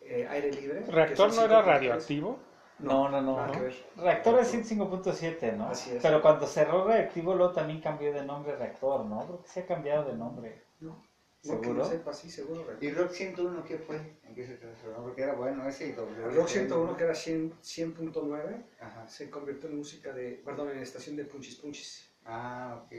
eh, 0.00 0.26
aire 0.30 0.50
libre. 0.52 0.84
¿Reactor 0.88 1.32
no 1.34 1.42
era 1.42 1.60
5.3. 1.60 1.64
radioactivo? 1.66 2.38
No, 2.78 3.08
no, 3.08 3.20
no. 3.20 3.36
nada 3.36 3.46
¿no? 3.48 3.52
que 3.52 3.60
ver. 3.60 3.84
Reactor 3.96 4.40
es 4.40 4.52
105.7, 4.52 5.56
¿no? 5.56 5.68
Así 5.68 5.90
es. 5.92 6.02
Pero 6.02 6.20
cuando 6.20 6.46
cerró 6.46 6.84
reactivo, 6.86 7.34
luego 7.34 7.52
también 7.52 7.80
cambió 7.80 8.12
de 8.12 8.24
nombre 8.24 8.56
reactor, 8.56 9.04
¿no? 9.04 9.24
Creo 9.24 9.42
que 9.42 9.48
se 9.48 9.60
ha 9.60 9.66
cambiado 9.66 10.04
de 10.04 10.16
nombre. 10.16 10.62
No, 10.80 10.88
no 10.90 11.02
¿Seguro? 11.40 11.74
yo 11.76 11.84
sepa, 11.84 12.12
sí, 12.12 12.28
seguro. 12.30 12.64
¿Y 12.80 12.90
Rock 12.90 13.10
101 13.10 13.64
qué 13.64 13.78
fue? 13.78 13.96
¿En 14.24 14.34
qué 14.34 14.46
se 14.46 14.54
transformó? 14.56 15.04
Porque 15.04 15.22
era 15.22 15.34
bueno 15.34 15.66
ese 15.68 15.86
y 15.88 15.92
doble. 15.92 16.16
El 16.24 16.34
Rock 16.34 16.48
101, 16.48 16.96
que 16.96 17.04
era 17.04 17.14
100 17.14 17.52
100.9, 17.62 18.64
Ajá. 18.80 19.08
se 19.08 19.30
convirtió 19.30 19.68
en 19.68 19.76
música 19.78 20.12
de, 20.12 20.42
perdón, 20.44 20.70
en 20.70 20.78
estación 20.78 21.16
de 21.16 21.24
Punchis 21.24 21.56
Punchis. 21.56 22.10
Ah, 22.26 22.82
ok. 22.84 22.92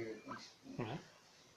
Ujú. 0.80 0.92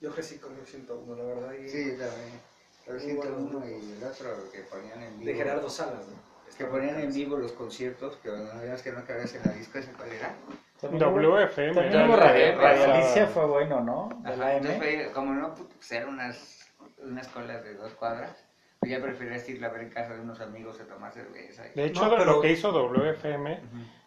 Yo 0.01 0.11
crecí 0.13 0.39
con 0.39 0.57
Rock 0.57 0.67
101, 0.67 1.15
la 1.17 1.25
verdad. 1.25 1.53
Y 1.53 1.69
Sí, 1.69 1.85
también. 1.91 2.41
Rock 2.87 3.03
Muy 3.03 3.13
buenos 3.15 3.37
101 3.37 3.49
grupos. 3.51 3.69
y 3.69 3.93
el 3.93 4.05
otro 4.05 4.51
que 4.51 4.59
ponían 4.63 5.03
en 5.03 5.19
vivo. 5.19 5.31
de 5.31 5.37
Gerardo 5.37 5.71
Salas, 5.71 6.07
¿no? 6.09 6.28
Que 6.57 6.65
ponían 6.65 6.99
en 7.01 7.13
vivo 7.13 7.37
los 7.37 7.53
conciertos, 7.53 8.17
que 8.17 8.29
no 8.31 8.61
veías 8.61 8.83
que 8.83 8.93
no 8.93 9.05
cabías 9.05 9.35
en 9.35 9.43
la 9.45 9.53
disco, 9.53 9.79
¿ese 9.79 9.93
cuál 9.93 10.09
era? 10.13 10.35
WFM. 10.83 11.75
También 11.75 12.17
Radio, 12.17 13.27
fue 13.29 13.47
bueno, 13.47 13.81
¿no? 13.81 14.09
De 14.23 14.37
la 14.37 14.47
Ajá, 14.47 14.57
M. 14.57 14.69
entonces, 14.71 15.03
fue- 15.05 15.13
como 15.13 15.35
no, 15.35 15.55
pues 15.55 15.93
eran 15.93 16.09
unas, 16.11 16.73
unas 17.03 17.29
colas 17.29 17.63
de 17.65 17.75
dos 17.75 17.93
cuadras, 17.95 18.45
pues 18.81 18.93
ya 18.93 19.01
preferías 19.01 19.49
ir 19.49 19.65
a 19.65 19.69
ver 19.71 19.83
en 19.83 19.91
casa 19.91 20.15
de 20.15 20.21
unos 20.21 20.41
amigos 20.41 20.81
a 20.81 20.85
tomar 20.85 21.13
cerveza. 21.13 21.65
y- 21.67 21.77
De 21.77 21.87
hecho, 21.87 22.05
No, 22.05 22.11
pero- 22.17 22.25
lo 22.25 22.41
que 22.41 22.53
hizo 22.53 22.71
WFM 22.73 23.61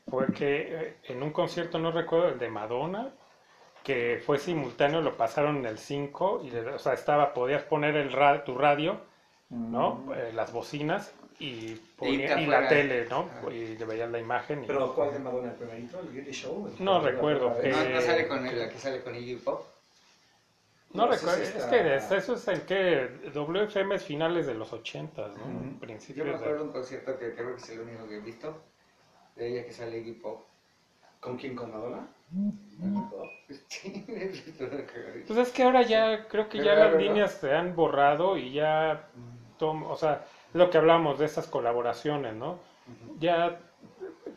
fue 0.10 0.28
que 0.28 0.62
eh, 0.82 0.98
en 1.10 1.22
un 1.24 1.32
concierto, 1.32 1.78
no 1.78 1.92
recuerdo, 1.92 2.30
el 2.30 2.40
de 2.40 2.50
Madonna, 2.50 3.10
que 3.84 4.22
fue 4.26 4.38
simultáneo, 4.38 5.02
lo 5.02 5.18
pasaron 5.18 5.58
en 5.58 5.66
el 5.66 5.78
5, 5.78 6.42
y, 6.44 6.52
le- 6.52 6.70
o 6.70 6.80
sea, 6.80 6.94
estaba, 6.94 7.34
podías 7.34 7.64
poner 7.64 7.96
el 7.98 8.12
ra- 8.14 8.44
tu 8.44 8.58
radio, 8.58 9.02
¿no? 9.50 9.96
Mm. 10.06 10.14
Eh, 10.14 10.32
las 10.34 10.54
bocinas 10.54 11.14
y, 11.44 11.82
ponía- 11.98 12.40
y 12.40 12.46
la 12.46 12.68
tele, 12.68 13.08
¿no? 13.10 13.22
Ajá. 13.40 13.52
Y 13.52 13.76
le 13.78 13.86
veías 13.86 14.10
la 14.12 14.20
imagen. 14.20 14.64
y- 14.64 14.68
Pero 14.68 14.94
¿cuál 14.94 15.12
de 15.14 15.20
Madonna? 15.20 15.50
¿El 15.52 15.56
primerito? 15.56 16.00
¿El 16.00 16.08
Beauty 16.10 16.32
Show? 16.32 16.68
El- 16.78 16.84
No 16.86 17.02
recuerdo. 17.02 17.50
No, 17.50 17.56
eh, 17.62 17.92
no 17.94 18.02
sale 18.02 18.28
con 18.28 18.46
él, 18.46 18.60
la 18.60 18.70
que 18.70 18.78
sale 18.78 19.02
con 19.02 19.16
Iggy 19.16 19.36
Pop. 19.38 19.66
No 20.94 21.08
recuerdo, 21.08 21.42
es 21.42 21.52
que 21.52 21.96
es- 21.96 22.12
eso 22.12 22.34
es 22.36 22.48
en 22.50 22.62
que 22.62 23.10
WFM 23.34 23.96
es 23.96 24.04
finales 24.04 24.46
de 24.46 24.54
los 24.56 24.74
80, 24.74 25.30
¿no? 25.30 25.34
Ujú. 25.36 26.14
Yo 26.14 26.26
me 26.26 26.32
acuerdo 26.36 26.56
de 26.58 26.62
un 26.64 26.72
concierto 26.72 27.18
que 27.18 27.34
creo 27.34 27.56
que 27.56 27.62
es 27.62 27.70
el 27.70 27.80
único 27.80 28.08
que 28.08 28.18
he 28.18 28.20
visto, 28.20 28.62
de 29.38 29.48
ella 29.48 29.66
que 29.66 29.72
sale 29.72 29.98
Iggy 30.00 30.14
Pop. 30.14 30.44
¿Con 31.22 31.38
quién? 31.38 31.56
¿Con 31.56 31.72
Madonna? 31.72 32.08
Pues 35.28 35.38
es 35.38 35.52
que 35.52 35.64
ahora 35.64 35.82
ya 35.82 36.28
creo 36.28 36.50
que 36.50 36.58
ya 36.60 36.74
las 36.76 36.92
¿verdad? 36.92 37.00
líneas 37.00 37.34
se 37.34 37.52
han 37.54 37.76
borrado 37.76 38.38
y 38.38 38.52
ya, 38.54 39.08
tom- 39.58 39.84
o 39.84 39.96
sea, 39.96 40.26
lo 40.54 40.70
que 40.70 40.78
hablamos 40.78 41.20
de 41.20 41.26
estas 41.26 41.48
colaboraciones, 41.48 42.36
¿no? 42.36 42.60
Ya 43.20 43.60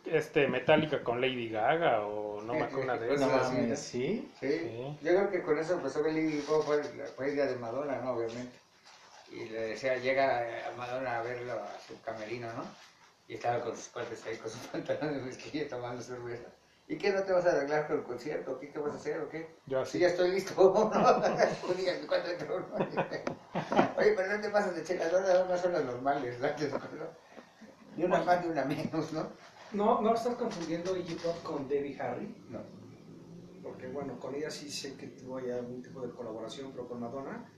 este 0.05 0.47
Metallica 0.49 1.03
con 1.03 1.21
Lady 1.21 1.49
Gaga 1.49 2.07
o 2.07 2.41
no 2.43 2.55
me 2.55 2.63
acuerdo 2.63 2.85
una 2.85 2.97
de 2.97 3.09
Pues 3.09 3.21
No 3.21 3.27
esas. 3.27 3.81
¿sí? 3.81 4.31
Sí, 4.39 4.49
Sí. 4.49 4.99
yo 5.03 5.11
creo 5.11 5.31
que 5.31 5.43
con 5.43 5.59
eso 5.59 5.75
empezó 5.75 6.03
Pop 6.47 6.65
fue, 6.65 6.83
fue 7.17 7.33
idea 7.33 7.47
de 7.47 7.57
Madonna, 7.57 8.01
¿no? 8.01 8.13
Obviamente. 8.13 8.59
Y 9.33 9.47
le 9.49 9.61
decía, 9.69 9.97
llega 9.97 10.39
a 10.39 10.77
Madonna 10.77 11.19
a 11.19 11.23
verlo 11.23 11.55
a 11.55 11.79
su 11.87 12.01
camerino, 12.03 12.53
¿no? 12.53 12.65
Y 13.27 13.35
estaba 13.35 13.61
con 13.61 13.75
sus 13.75 13.89
cuates 13.89 14.25
ahí, 14.27 14.37
con 14.37 14.51
sus 14.51 14.61
pantalones 14.69 15.17
de 15.17 15.23
mezclilla 15.23 15.69
tomando 15.69 16.03
cerveza. 16.03 16.49
¿Y 16.87 16.99
qué 16.99 17.13
no 17.13 17.23
te 17.23 17.33
vas 17.33 17.47
a 17.47 17.51
arreglar 17.53 17.87
con 17.87 17.97
el 17.99 18.03
concierto? 18.05 18.59
¿Qué 18.59 18.67
te 18.67 18.79
vas 18.79 18.93
a 18.93 18.97
hacer 18.97 19.21
o 19.21 19.29
qué? 19.29 19.57
Yo 19.67 19.79
Sí, 19.87 19.91
así. 19.91 19.99
ya 20.01 20.09
estoy 20.09 20.33
listo. 20.33 20.53
Dígame 21.77 22.07
cuánto 22.07 22.31
entró, 22.31 22.61
¿no? 22.61 22.75
Oye, 23.97 24.13
pero 24.17 24.37
no 24.37 24.41
te 24.43 24.51
pasas 24.51 24.77
de 24.77 24.83
cheladora, 24.85 25.45
unas 25.45 25.61
son 25.61 25.73
las 25.73 25.85
normales, 25.85 26.39
¿no? 26.41 26.49
Ni 27.97 28.05
una 28.05 28.23
más 28.23 28.45
ni 28.45 28.51
una 28.51 28.65
menos, 28.65 29.13
¿no? 29.13 29.29
No, 29.73 30.01
no 30.03 30.15
estás 30.15 30.35
confundiendo 30.35 30.97
Iggy 30.97 31.15
Pop 31.15 31.43
con 31.43 31.69
Debbie 31.69 31.99
Harry, 32.01 32.35
No. 32.49 32.61
porque 33.63 33.87
bueno, 33.89 34.19
con 34.21 34.35
ella 34.35 34.51
sí 34.51 34.71
sé 34.71 34.97
que 34.97 35.07
tuvo 35.09 35.41
ya 35.41 35.55
algún 35.57 35.83
tipo 35.83 36.01
de 36.01 36.13
colaboración, 36.13 36.71
pero 36.73 36.87
con 36.87 37.01
Madonna, 37.01 37.51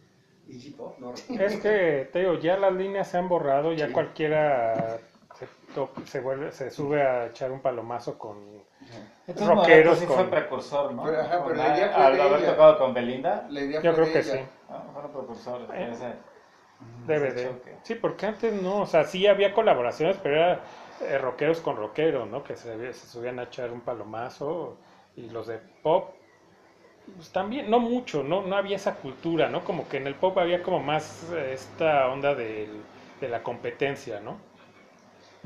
Iggy 0.46 0.70
Pop, 0.70 0.98
no. 0.98 1.12
Es 1.14 1.56
que, 1.60 2.08
te 2.12 2.20
digo, 2.20 2.34
ya 2.38 2.56
las 2.58 2.72
líneas 2.72 3.08
se 3.10 3.18
han 3.18 3.28
borrado, 3.28 3.72
ya 3.72 3.88
Sí. 3.88 3.92
cualquiera 3.92 4.98
se, 5.34 5.46
se, 6.06 6.20
vuelve, 6.20 6.52
se 6.52 6.70
sube 6.70 7.02
a 7.02 7.26
echar 7.26 7.50
un 7.50 7.60
palomazo 7.60 8.16
con... 8.18 8.64
Entonces, 9.26 9.48
Rockeros 9.48 9.98
sí 9.98 10.06
con- 10.06 10.16
fue 10.16 10.24
precursor, 10.30 10.92
¿no? 10.94 11.02
Pero, 11.04 11.20
ajá, 11.20 11.38
Con 11.38 11.46
pero 11.48 11.56
la- 11.56 11.68
la 11.68 11.76
idea 11.76 11.88
fue 11.90 12.04
al 12.04 12.12
de 12.16 12.22
haber 12.22 12.38
ella. 12.40 12.50
tocado 12.52 12.78
con 12.78 12.94
Belinda. 12.94 13.46
La 13.50 13.60
idea 13.60 13.80
Yo 13.82 13.92
fue 13.92 13.94
creo 13.94 14.06
de 14.06 14.12
que 14.12 14.18
ella. 14.20 14.32
sí. 14.32 14.40
Ah, 14.70 14.82
fueron 14.92 15.12
precursores. 15.12 15.68
Eh, 15.74 15.88
ese- 15.92 16.14
Debe 17.06 17.28
ese 17.28 17.36
de. 17.36 17.48
choque. 17.48 17.76
Sí, 17.82 17.94
porque 17.96 18.26
antes 18.26 18.52
no, 18.62 18.80
o 18.82 18.86
sea, 18.86 19.04
sí 19.04 19.26
había 19.26 19.52
colaboraciones, 19.52 20.16
pero 20.22 20.36
era 20.36 20.60
eh, 21.02 21.18
rockeros 21.18 21.60
con 21.60 21.76
rockeros, 21.76 22.28
¿no? 22.28 22.42
Que 22.42 22.56
se, 22.56 22.92
se 22.92 23.06
subían 23.06 23.38
a 23.38 23.44
echar 23.44 23.70
un 23.70 23.80
palomazo 23.82 24.78
y 25.14 25.28
los 25.28 25.46
de 25.46 25.58
pop, 25.82 26.10
pues 27.16 27.30
también, 27.30 27.70
no 27.70 27.78
mucho, 27.78 28.22
¿no? 28.22 28.42
No 28.42 28.56
había 28.56 28.76
esa 28.76 28.96
cultura, 28.96 29.48
¿no? 29.48 29.64
Como 29.64 29.88
que 29.88 29.98
en 29.98 30.06
el 30.06 30.14
pop 30.16 30.36
había 30.38 30.62
como 30.62 30.80
más 30.80 31.30
eh, 31.32 31.52
esta 31.52 32.08
onda 32.08 32.34
del- 32.34 32.82
de 33.20 33.28
la 33.28 33.42
competencia, 33.42 34.20
¿no? 34.20 34.38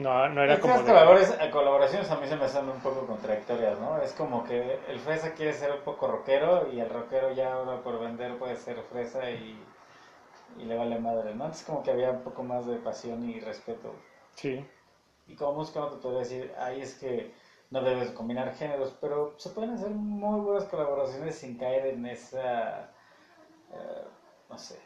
No, 0.00 0.28
no 0.28 0.42
era 0.42 0.60
como... 0.60 0.74
Estas 0.74 0.86
de- 0.86 0.92
colaboraciones, 0.92 1.40
eh, 1.46 1.50
colaboraciones 1.50 2.10
a 2.10 2.16
mí 2.16 2.26
se 2.26 2.36
me 2.36 2.44
hacen 2.44 2.68
un 2.68 2.80
poco 2.80 3.06
contradictorias, 3.06 3.78
¿no? 3.78 4.00
Es 4.00 4.12
como 4.12 4.44
que 4.44 4.78
el 4.88 4.98
fresa 5.00 5.32
quiere 5.34 5.52
ser 5.52 5.72
un 5.72 5.80
poco 5.80 6.08
rockero 6.08 6.68
y 6.68 6.80
el 6.80 6.88
rockero 6.88 7.30
ya 7.32 7.52
ahora 7.54 7.82
por 7.82 7.98
vender 8.00 8.36
puede 8.38 8.56
ser 8.56 8.82
fresa 8.82 9.30
y, 9.30 9.56
y 10.58 10.64
le 10.64 10.76
vale 10.76 10.98
madre, 10.98 11.34
¿no? 11.34 11.46
Es 11.48 11.62
como 11.62 11.82
que 11.82 11.90
había 11.90 12.10
un 12.10 12.22
poco 12.22 12.42
más 12.42 12.66
de 12.66 12.76
pasión 12.76 13.28
y 13.28 13.40
respeto. 13.40 13.92
Sí, 14.34 14.64
Y 15.26 15.34
como 15.34 15.52
músico 15.52 15.80
no 15.80 15.90
te 15.90 15.96
podría 15.98 16.20
decir, 16.20 16.52
ahí 16.58 16.80
es 16.80 16.94
que 16.94 17.32
no 17.70 17.82
debes 17.82 18.10
combinar 18.10 18.52
géneros, 18.54 18.96
pero 19.00 19.34
se 19.36 19.50
pueden 19.50 19.70
hacer 19.72 19.90
muy 19.90 20.40
buenas 20.40 20.64
colaboraciones 20.64 21.36
sin 21.36 21.56
caer 21.56 21.86
en 21.86 22.06
esa, 22.06 22.90
eh, 23.72 24.04
no 24.48 24.58
sé, 24.58 24.80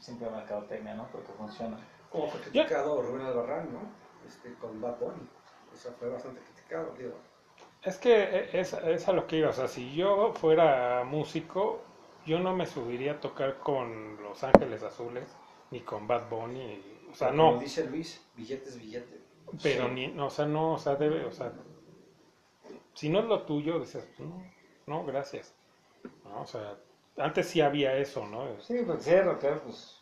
simple 0.00 0.28
mercadotecnia, 0.28 0.94
¿no? 0.94 1.06
Porque 1.10 1.32
funciona. 1.32 1.78
Como 2.10 2.26
fue 2.28 2.40
criticado 2.40 3.00
Rubén 3.00 3.22
Albarrán, 3.26 3.72
¿no? 3.72 3.80
Este, 4.28 4.52
con 4.54 4.80
Bad 4.80 4.98
Bunny. 4.98 5.28
O 5.72 5.76
sea, 5.76 5.92
fue 5.92 6.08
bastante 6.10 6.40
criticado, 6.42 6.94
digo. 6.98 7.14
Es 7.82 7.96
que 7.98 8.48
es, 8.52 8.72
es 8.74 9.08
a 9.08 9.12
lo 9.12 9.26
que 9.26 9.38
iba, 9.38 9.50
o 9.50 9.52
sea, 9.52 9.68
si 9.68 9.94
yo 9.94 10.32
fuera 10.34 11.02
músico, 11.04 11.80
yo 12.26 12.38
no 12.38 12.54
me 12.54 12.66
subiría 12.66 13.12
a 13.12 13.20
tocar 13.20 13.58
con 13.58 14.22
Los 14.22 14.42
Ángeles 14.44 14.82
Azules, 14.82 15.28
ni 15.70 15.80
con 15.80 16.06
Bad 16.06 16.28
Bunny, 16.28 16.82
o 17.10 17.14
sea, 17.14 17.28
Como 17.30 17.52
no, 17.52 17.58
dice 17.58 17.84
Luis, 17.88 18.24
billete 18.36 18.68
es 18.68 18.78
billete. 18.78 19.20
pero 19.62 19.86
Sí. 19.86 19.92
ni, 19.94 20.08
no, 20.08 20.26
o 20.26 20.30
sea, 20.30 20.44
no, 20.46 20.74
o 20.74 20.78
sea, 20.78 20.96
debe, 20.96 21.24
o 21.24 21.32
sea, 21.32 21.52
si 22.94 23.08
no 23.08 23.20
es 23.20 23.24
lo 23.26 23.42
tuyo, 23.42 23.78
dices, 23.80 24.06
pues, 24.16 24.28
no, 24.28 24.42
no, 24.86 25.04
gracias, 25.04 25.54
¿no? 26.24 26.42
O 26.42 26.46
sea, 26.46 26.76
antes 27.16 27.46
sí 27.48 27.60
había 27.60 27.96
eso, 27.96 28.26
¿no? 28.26 28.60
Sí, 28.60 28.82
porque 28.86 29.02
si 29.02 29.10
eres 29.10 29.26
rockero, 29.26 29.60
pues... 29.62 30.00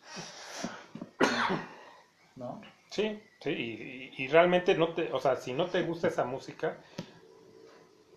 ¿No? 2.35 2.61
Sí, 2.89 3.21
sí, 3.39 3.49
y, 3.51 4.21
y- 4.21 4.23
y 4.25 4.27
realmente 4.27 4.75
no 4.75 4.93
te, 4.93 5.11
o 5.13 5.19
sea, 5.19 5.35
si 5.35 5.53
no 5.53 5.65
te 5.67 5.83
gusta 5.83 6.07
esa 6.07 6.25
música, 6.25 6.77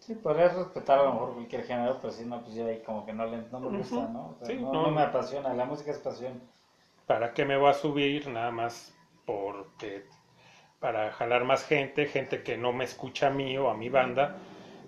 Sí, 0.01 0.17
podrías 0.17 0.57
respetar 0.57 0.99
a 0.99 1.05
lo 1.05 1.13
mejor 1.13 1.35
cualquier 1.35 1.63
género, 1.65 1.99
pero 2.01 2.13
si 2.13 2.25
no, 2.25 2.43
pues 2.43 2.55
ya 2.57 2.67
ahí 2.67 2.83
como 2.83 3.07
que 3.07 3.13
no, 3.13 3.25
le, 3.27 3.43
no 3.53 3.61
me 3.61 3.71
gusta. 3.71 4.09
¿no? 4.09 4.31
O 4.31 4.35
sea, 4.39 4.49
Sí, 4.49 4.57
no, 4.57 4.73
no. 4.73 4.83
no 4.83 4.91
me 4.91 5.03
apasiona, 5.03 5.55
la 5.55 5.65
música 5.65 5.93
es 5.93 5.99
pasión. 5.99 6.43
¿para 7.07 7.35
qué 7.35 7.45
me 7.45 7.57
voy 7.57 7.71
a 7.71 7.75
subir? 7.75 8.29
Nada 8.29 8.51
más 8.51 8.95
porque 9.25 10.05
para 10.81 11.13
jalar 11.13 11.45
más 11.45 11.65
gente, 11.65 12.07
gente 12.07 12.43
que 12.43 12.57
no 12.59 12.73
me 12.73 12.85
escucha 12.85 13.29
a 13.29 13.31
mí 13.31 13.57
o 13.59 13.71
a 13.71 13.77
mi 13.77 13.89
banda, 13.91 14.37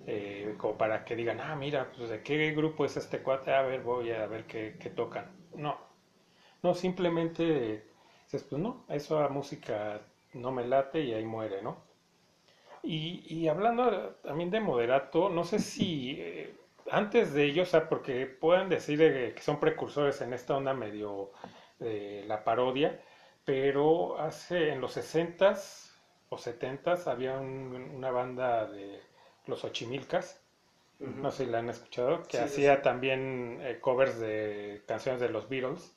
eh, 0.06 0.54
como 0.58 0.78
para 0.78 1.04
que 1.04 1.16
digan, 1.16 1.40
ah, 1.40 1.56
mira, 1.56 1.92
pues 1.96 2.10
de 2.10 2.22
qué 2.22 2.52
grupo 2.52 2.84
es 2.84 2.96
este 2.96 3.22
cuate, 3.22 3.52
a 3.54 3.62
ver, 3.62 3.82
voy 3.82 4.12
a 4.12 4.26
ver 4.26 4.46
qué, 4.46 4.76
qué 4.80 4.90
tocan. 4.90 5.26
No, 5.56 5.78
no, 6.62 6.74
simplemente 6.74 7.86
dices, 8.32 8.44
pues 8.48 8.60
no, 8.62 8.84
eso 8.88 9.18
a 9.20 9.28
música 9.28 10.00
no 10.34 10.52
me 10.52 10.64
late 10.66 11.00
y 11.02 11.12
ahí 11.14 11.24
muere, 11.24 11.62
¿no? 11.62 11.76
Y, 12.82 13.22
y 13.28 13.48
hablando 13.48 14.16
también 14.22 14.50
de 14.50 14.60
moderato, 14.60 15.28
no 15.28 15.44
sé 15.44 15.58
si 15.60 16.16
eh, 16.18 16.54
antes 16.90 17.32
de 17.32 17.44
ellos, 17.44 17.68
o 17.68 17.70
sea, 17.70 17.88
porque 17.88 18.26
puedan 18.26 18.68
decir 18.68 19.00
eh, 19.02 19.32
que 19.34 19.42
son 19.42 19.60
precursores 19.60 20.20
en 20.20 20.32
esta 20.32 20.56
onda 20.56 20.74
medio 20.74 21.30
de 21.78 22.24
la 22.26 22.42
parodia, 22.44 23.00
pero 23.44 24.18
hace 24.18 24.70
en 24.72 24.80
los 24.80 24.92
60s 24.92 25.92
o 26.28 26.38
70s 26.38 27.06
había 27.06 27.38
un- 27.38 27.90
una 27.94 28.10
banda 28.10 28.66
de 28.66 29.00
los 29.46 29.64
Ochimilcas, 29.64 30.42
no 31.00 31.30
sé 31.30 31.44
si 31.46 31.50
la 31.50 31.58
han 31.60 31.70
escuchado, 31.70 32.26
que 32.28 32.38
Sí, 32.38 32.48
hacía 32.48 32.82
sí. 32.82 32.82
también 32.82 33.58
eh, 33.62 33.80
covers 33.80 34.18
de 34.20 34.82
canciones 34.86 35.20
de 35.20 35.28
los 35.30 35.48
Beatles, 35.48 35.96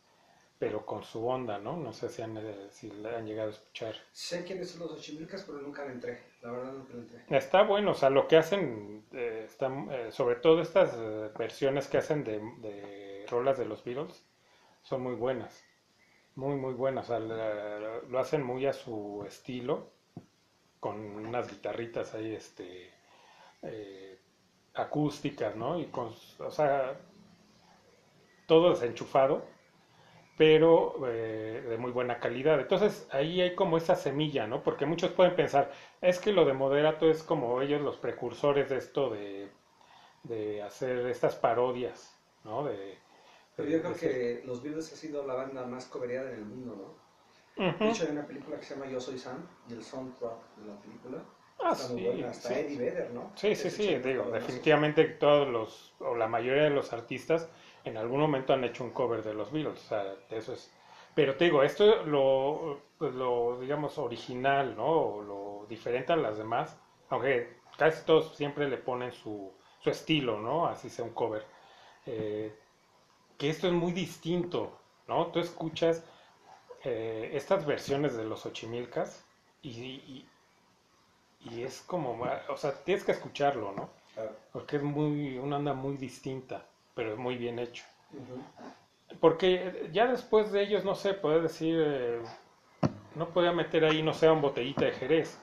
pero 0.58 0.86
con 0.86 1.04
su 1.04 1.28
onda, 1.28 1.58
¿no? 1.60 1.76
No 1.78 1.92
sé 1.94 2.10
si, 2.10 2.22
han, 2.22 2.38
eh, 2.38 2.68
si 2.72 2.90
la 2.92 3.18
han 3.18 3.26
llegado 3.26 3.50
a 3.50 3.54
escuchar. 3.54 3.96
Sé 4.12 4.44
quiénes 4.46 4.72
son 4.72 4.82
los 4.82 4.92
Ochimilcas, 4.94 5.44
pero 5.44 5.60
nunca 5.60 5.86
le 5.86 5.92
entré. 5.94 6.24
La 6.42 6.52
verdad, 6.52 6.74
nunca 6.74 6.94
le 6.94 7.00
entré. 7.00 7.38
Está 7.38 7.64
bueno, 7.64 7.92
o 7.92 7.96
sea, 7.96 8.10
lo 8.10 8.28
que 8.28 8.38
hacen, 8.38 9.06
eh, 9.12 9.48
eh, 9.50 10.08
sobre 10.12 10.36
todo 10.38 10.62
estas 10.62 10.94
eh, 10.98 11.30
versiones 11.38 11.88
que 11.88 11.98
hacen 11.98 12.24
de, 12.24 12.40
de 12.60 13.26
rolas 13.30 13.58
de 13.58 13.66
los 13.66 13.84
Beatles, 13.84 14.24
son 14.84 15.02
muy 15.02 15.16
buenas, 15.16 15.66
muy, 16.36 16.56
muy 16.56 16.74
buenas, 16.74 17.06
o 17.06 17.08
sea, 17.08 17.20
la- 17.20 18.02
lo 18.08 18.20
hacen 18.20 18.44
muy 18.44 18.66
a 18.68 18.74
su 18.74 19.24
estilo, 19.28 19.90
con 20.80 21.00
unas 21.00 21.50
guitarritas 21.50 22.14
ahí, 22.14 22.34
este, 22.36 22.92
acústicas, 24.74 25.56
¿no? 25.56 25.80
Y 25.80 25.86
con, 25.88 26.14
o 26.40 26.52
sea, 26.52 27.00
todo 28.46 28.70
desenchufado, 28.72 29.44
pero 30.38 30.96
eh, 31.08 31.64
de 31.70 31.78
muy 31.78 31.92
buena 31.92 32.20
calidad. 32.20 32.60
Entonces 32.60 33.08
ahí 33.12 33.42
hay 33.42 33.56
como 33.56 33.78
esa 33.78 33.96
semilla, 33.96 34.48
¿no? 34.48 34.64
Porque 34.64 34.86
muchos 34.86 35.12
pueden 35.12 35.36
pensar, 35.36 35.72
es 36.02 36.20
que 36.20 36.34
lo 36.34 36.46
de 36.46 36.54
moderato 36.54 37.10
es 37.10 37.24
como 37.24 37.62
ellos 37.62 37.82
los 37.82 37.98
precursores 37.98 38.70
de 38.70 38.78
esto 38.78 39.10
de, 39.10 39.50
de 40.24 40.62
hacer 40.64 41.08
estas 41.08 41.36
parodias, 41.36 42.18
¿no? 42.46 42.66
De, 42.66 42.98
Pero 43.56 43.70
yo 43.70 43.82
creo 43.82 43.96
que 43.96 44.44
los 44.46 44.62
Beatles 44.62 44.92
ha 44.92 44.96
sido 44.96 45.26
la 45.26 45.34
banda 45.34 45.66
más 45.66 45.86
cobereada 45.86 46.30
en 46.32 46.38
el 46.38 46.46
mundo, 46.46 46.76
¿no? 46.76 47.06
Ujú. 47.58 47.84
De 47.86 47.90
hecho, 47.90 48.04
hay 48.04 48.12
una 48.12 48.26
película 48.28 48.58
que 48.58 48.66
se 48.66 48.76
llama 48.76 48.88
Yo 48.92 49.00
Soy 49.00 49.18
Sam, 49.18 49.48
y 49.70 49.74
el 49.74 49.84
soundtrack 49.84 50.56
de 50.58 50.68
la 50.68 50.80
película 50.82 51.18
Ah, 51.60 51.72
está 51.72 51.88
muy 51.88 51.98
sí, 51.98 52.06
buena. 52.06 52.30
Hasta 52.30 52.50
sí. 52.50 52.60
Eddie 52.60 52.78
Vedder, 52.78 53.12
¿no? 53.12 53.32
Sí, 53.36 53.56
sí, 53.56 53.70
sí, 53.70 53.96
digo, 53.96 54.26
definitivamente 54.32 55.04
todos 55.06 55.48
los, 55.50 55.94
o 56.00 56.16
la 56.16 56.28
mayoría 56.28 56.64
de 56.64 56.70
los 56.70 56.94
artistas 56.94 57.50
en 57.86 57.98
algún 57.98 58.20
momento 58.20 58.54
han 58.54 58.64
hecho 58.64 58.84
un 58.84 58.92
cover 58.92 59.24
de 59.24 59.34
los 59.34 59.52
Beatles, 59.52 59.80
o 59.86 59.88
sea, 59.88 60.16
eso 60.30 60.54
es... 60.54 60.74
Pero 61.14 61.36
te 61.38 61.46
digo, 61.46 61.64
esto 61.64 62.04
lo, 62.06 62.82
pues 62.98 63.14
lo, 63.16 63.60
digamos, 63.60 63.98
original, 63.98 64.76
¿no? 64.76 64.86
O 64.88 65.22
lo 65.22 65.66
diferente 65.70 66.12
a 66.14 66.18
las 66.18 66.38
demás, 66.38 66.78
aunque 67.10 67.58
casi 67.78 68.06
todos 68.06 68.36
siempre 68.36 68.68
le 68.70 68.78
ponen 68.78 69.14
su, 69.14 69.54
su 69.80 69.90
estilo, 69.90 70.40
¿no? 70.42 70.68
Así 70.68 70.90
sea 70.90 71.06
un 71.06 71.14
cover. 71.14 71.46
Eh, 72.06 72.54
que 73.38 73.50
esto 73.50 73.68
es 73.68 73.74
muy 73.74 73.94
distinto, 73.94 74.80
¿no? 75.08 75.28
Tú 75.28 75.40
escuchas 75.40 76.04
eh, 76.84 77.32
estas 77.34 77.66
versiones 77.66 78.16
de 78.18 78.26
los 78.26 78.46
Ochimilcas 78.46 79.26
y, 79.62 79.70
y, 79.70 80.30
y 81.40 81.64
es 81.64 81.82
como, 81.82 82.20
o 82.50 82.58
sea, 82.58 82.84
tienes 82.84 83.04
que 83.06 83.12
escucharlo, 83.14 83.72
¿no? 83.74 83.90
Porque 84.52 84.78
es 84.78 84.84
muy, 84.84 85.38
una 85.38 85.58
onda 85.58 85.74
muy 85.74 85.98
distinta, 85.98 86.66
pero 86.96 87.12
es 87.14 87.18
muy 87.18 87.38
bien 87.38 87.60
hecho. 87.60 87.84
Porque 89.20 89.90
ya 89.92 90.08
después 90.08 90.52
de 90.52 90.64
ellos, 90.64 90.84
no 90.84 90.96
sé, 90.96 91.14
puedes 91.14 91.44
decir, 91.44 91.76
eh, 91.86 92.24
no 93.16 93.30
podía 93.30 93.52
meter 93.52 93.86
ahí, 93.86 94.02
no 94.02 94.14
sé, 94.14 94.30
un 94.30 94.42
botellita 94.42 94.86
de 94.86 94.92
Jerez, 94.94 95.38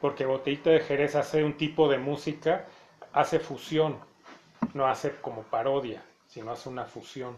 porque 0.00 0.26
botellita 0.26 0.70
de 0.70 0.80
Jerez 0.80 1.14
hace 1.14 1.44
un 1.44 1.56
tipo 1.56 1.88
de 1.88 1.98
música, 1.98 2.66
hace 3.12 3.38
fusión, 3.38 3.98
no 4.74 4.86
hace 4.86 5.16
como 5.20 5.42
parodia, 5.42 6.02
sino 6.26 6.50
hace 6.52 6.68
una 6.68 6.86
fusión 6.86 7.36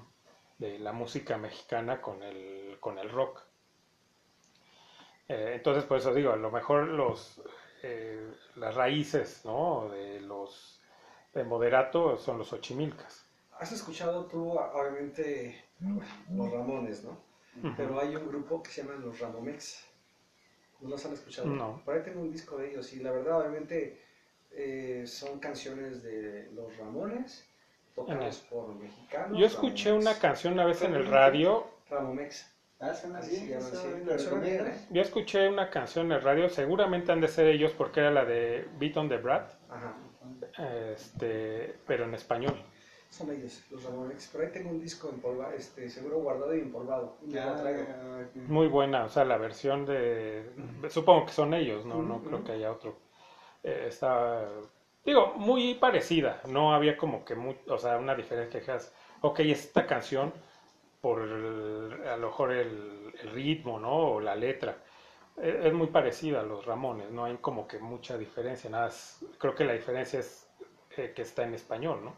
de 0.59 0.78
la 0.78 0.93
música 0.93 1.36
mexicana 1.36 2.01
con 2.01 2.22
el, 2.22 2.76
con 2.80 2.99
el 2.99 3.11
rock. 3.11 3.43
Eh, 5.28 5.53
entonces, 5.57 5.84
por 5.84 5.99
eso 5.99 6.14
digo, 6.14 6.32
a 6.32 6.36
lo 6.36 6.51
mejor 6.51 6.88
los, 6.88 7.43
eh, 7.82 8.32
las 8.57 8.74
raíces, 8.74 9.45
¿no? 9.45 9.88
De 9.90 10.20
los 10.20 10.80
de 11.34 11.45
moderato 11.45 12.18
son 12.18 12.38
los 12.38 12.53
ochimilcas. 12.53 13.22
Has 13.63 13.71
escuchado 13.71 14.25
tú, 14.27 14.59
obviamente, 14.59 15.65
los 16.35 16.51
Ramones, 16.51 17.05
¿no? 17.05 17.17
Pero 17.77 18.01
hay 18.01 18.17
un 18.17 18.27
grupo 18.27 18.61
que 18.61 18.73
se 18.73 18.83
llama 18.83 18.97
los 18.97 19.21
Ramomex. 19.21 19.85
¿No 20.81 20.89
los 20.89 21.07
han 21.07 21.13
escuchado? 21.13 21.47
No. 21.47 21.81
Por 21.85 21.95
ahí 21.95 22.03
tengo 22.03 22.23
un 22.23 22.33
disco 22.33 22.57
de 22.57 22.71
ellos 22.71 22.93
y 22.93 22.99
la 22.99 23.13
verdad, 23.13 23.39
obviamente, 23.39 24.03
eh, 24.51 25.05
son 25.07 25.39
canciones 25.39 26.03
de 26.03 26.51
los 26.57 26.77
Ramones, 26.77 27.47
tocadas 27.95 28.39
por 28.51 28.75
mexicanos. 28.75 29.39
Yo 29.39 29.47
escuché 29.47 29.91
Ramomex. 29.91 30.11
una 30.11 30.19
canción 30.19 30.55
una 30.55 30.65
vez 30.65 30.83
en 30.83 30.95
el 30.95 31.07
radio, 31.07 31.65
Ramomex. 31.89 32.51
Ah, 32.81 32.93
yo 34.91 35.03
escuché 35.03 35.49
una 35.49 35.71
canción 35.71 36.07
en 36.07 36.13
el 36.13 36.23
radio, 36.23 36.49
seguramente 36.49 37.13
han 37.13 37.21
de 37.21 37.29
ser 37.29 37.47
ellos 37.47 37.71
porque 37.79 38.01
era 38.01 38.11
la 38.11 38.25
de 38.25 38.67
Beat 38.81 38.97
on 38.97 39.09
the 39.09 39.19
Brat, 39.19 39.53
Ajá. 39.71 39.95
este, 40.97 41.77
pero 41.87 42.07
en 42.07 42.15
español. 42.15 42.61
Son 43.13 43.31
ellos, 43.31 43.63
los 43.71 43.85
Ramonex. 43.85 44.29
Por 44.29 44.41
ahí 44.41 44.51
tengo 44.53 44.71
un 44.71 44.81
disco 44.81 45.11
empolvado, 45.11 45.53
este, 45.53 45.87
seguro 45.91 46.21
guardado 46.21 46.57
y 46.57 46.61
empolvado. 46.61 47.19
Y 47.27 47.37
Ah, 47.37 47.55
traigo. 47.61 47.85
Muy 48.35 48.69
buena, 48.69 49.05
o 49.05 49.09
sea, 49.11 49.27
la 49.27 49.37
versión 49.37 49.85
de... 49.85 50.49
Supongo 50.89 51.27
que 51.27 51.33
son 51.33 51.53
ellos, 51.53 51.85
no, 51.85 52.03
no 52.03 52.23
creo 52.23 52.43
que 52.43 52.53
haya 52.53 52.73
otro. 52.73 52.97
Eh, 53.63 53.85
está, 53.89 54.49
digo, 55.05 55.35
muy 55.37 55.75
parecida, 55.75 56.41
no 56.49 56.73
había 56.75 56.97
como 56.97 57.23
que, 57.23 57.35
mu- 57.35 57.55
o 57.69 57.77
sea, 57.77 57.99
una 57.99 58.15
diferencia 58.15 58.51
que 58.51 58.61
dijeras, 58.61 58.95
ok, 59.21 59.41
esta 59.41 59.87
canción 59.87 60.33
por 61.03 61.21
el- 61.21 62.07
a 62.09 62.17
lo 62.17 62.29
mejor 62.29 62.53
el, 62.53 63.13
el 63.21 63.31
ritmo, 63.31 63.79
¿no? 63.79 63.95
O 64.15 64.21
la 64.21 64.35
letra. 64.35 64.79
E- 65.37 65.61
Es 65.67 65.73
muy 65.75 65.89
parecida 65.89 66.41
a 66.41 66.45
los 66.45 66.65
Ramones, 66.65 67.11
no 67.11 67.27
hay 67.27 67.37
como 67.37 67.69
que 67.69 67.79
mucha 67.79 68.17
diferencia, 68.17 68.71
nada, 68.71 68.89
es- 68.89 69.23
creo 69.39 69.55
que 69.55 69.65
la 69.65 69.75
diferencia 69.75 70.19
es 70.21 70.49
eh, 70.97 71.13
que 71.15 71.23
está 71.23 71.43
en 71.45 71.53
español, 71.55 72.03
¿no? 72.05 72.15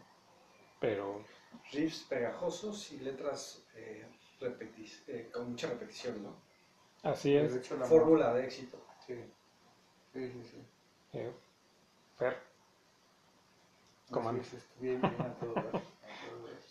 Pero 0.80 1.24
Riffs 1.72 2.04
pegajosos 2.08 2.92
y 2.92 2.98
letras 3.00 3.66
eh, 3.76 4.06
repeti- 4.40 5.02
eh, 5.08 5.30
con 5.32 5.50
mucha 5.50 5.68
repetición, 5.68 6.22
¿no? 6.22 6.36
así 7.02 7.36
De 7.36 7.44
es. 7.46 7.56
hecho, 7.56 7.76
la 7.76 7.86
Fórmula 7.86 8.34
de 8.34 8.44
éxito. 8.44 8.78
Sí, 9.06 9.14
sí, 10.12 10.30
sí. 10.30 10.42
sí. 10.50 10.58
eh, 11.18 11.32
Fer, 12.18 12.36
¿Cómo 14.10 14.28
Así 14.28 14.36
andas? 14.38 14.46
es, 14.48 14.54
estoy 14.54 14.82
bien, 14.88 15.00
bien 15.00 15.20
a 15.20 15.34
todo 15.34 15.54
a. 15.58 15.72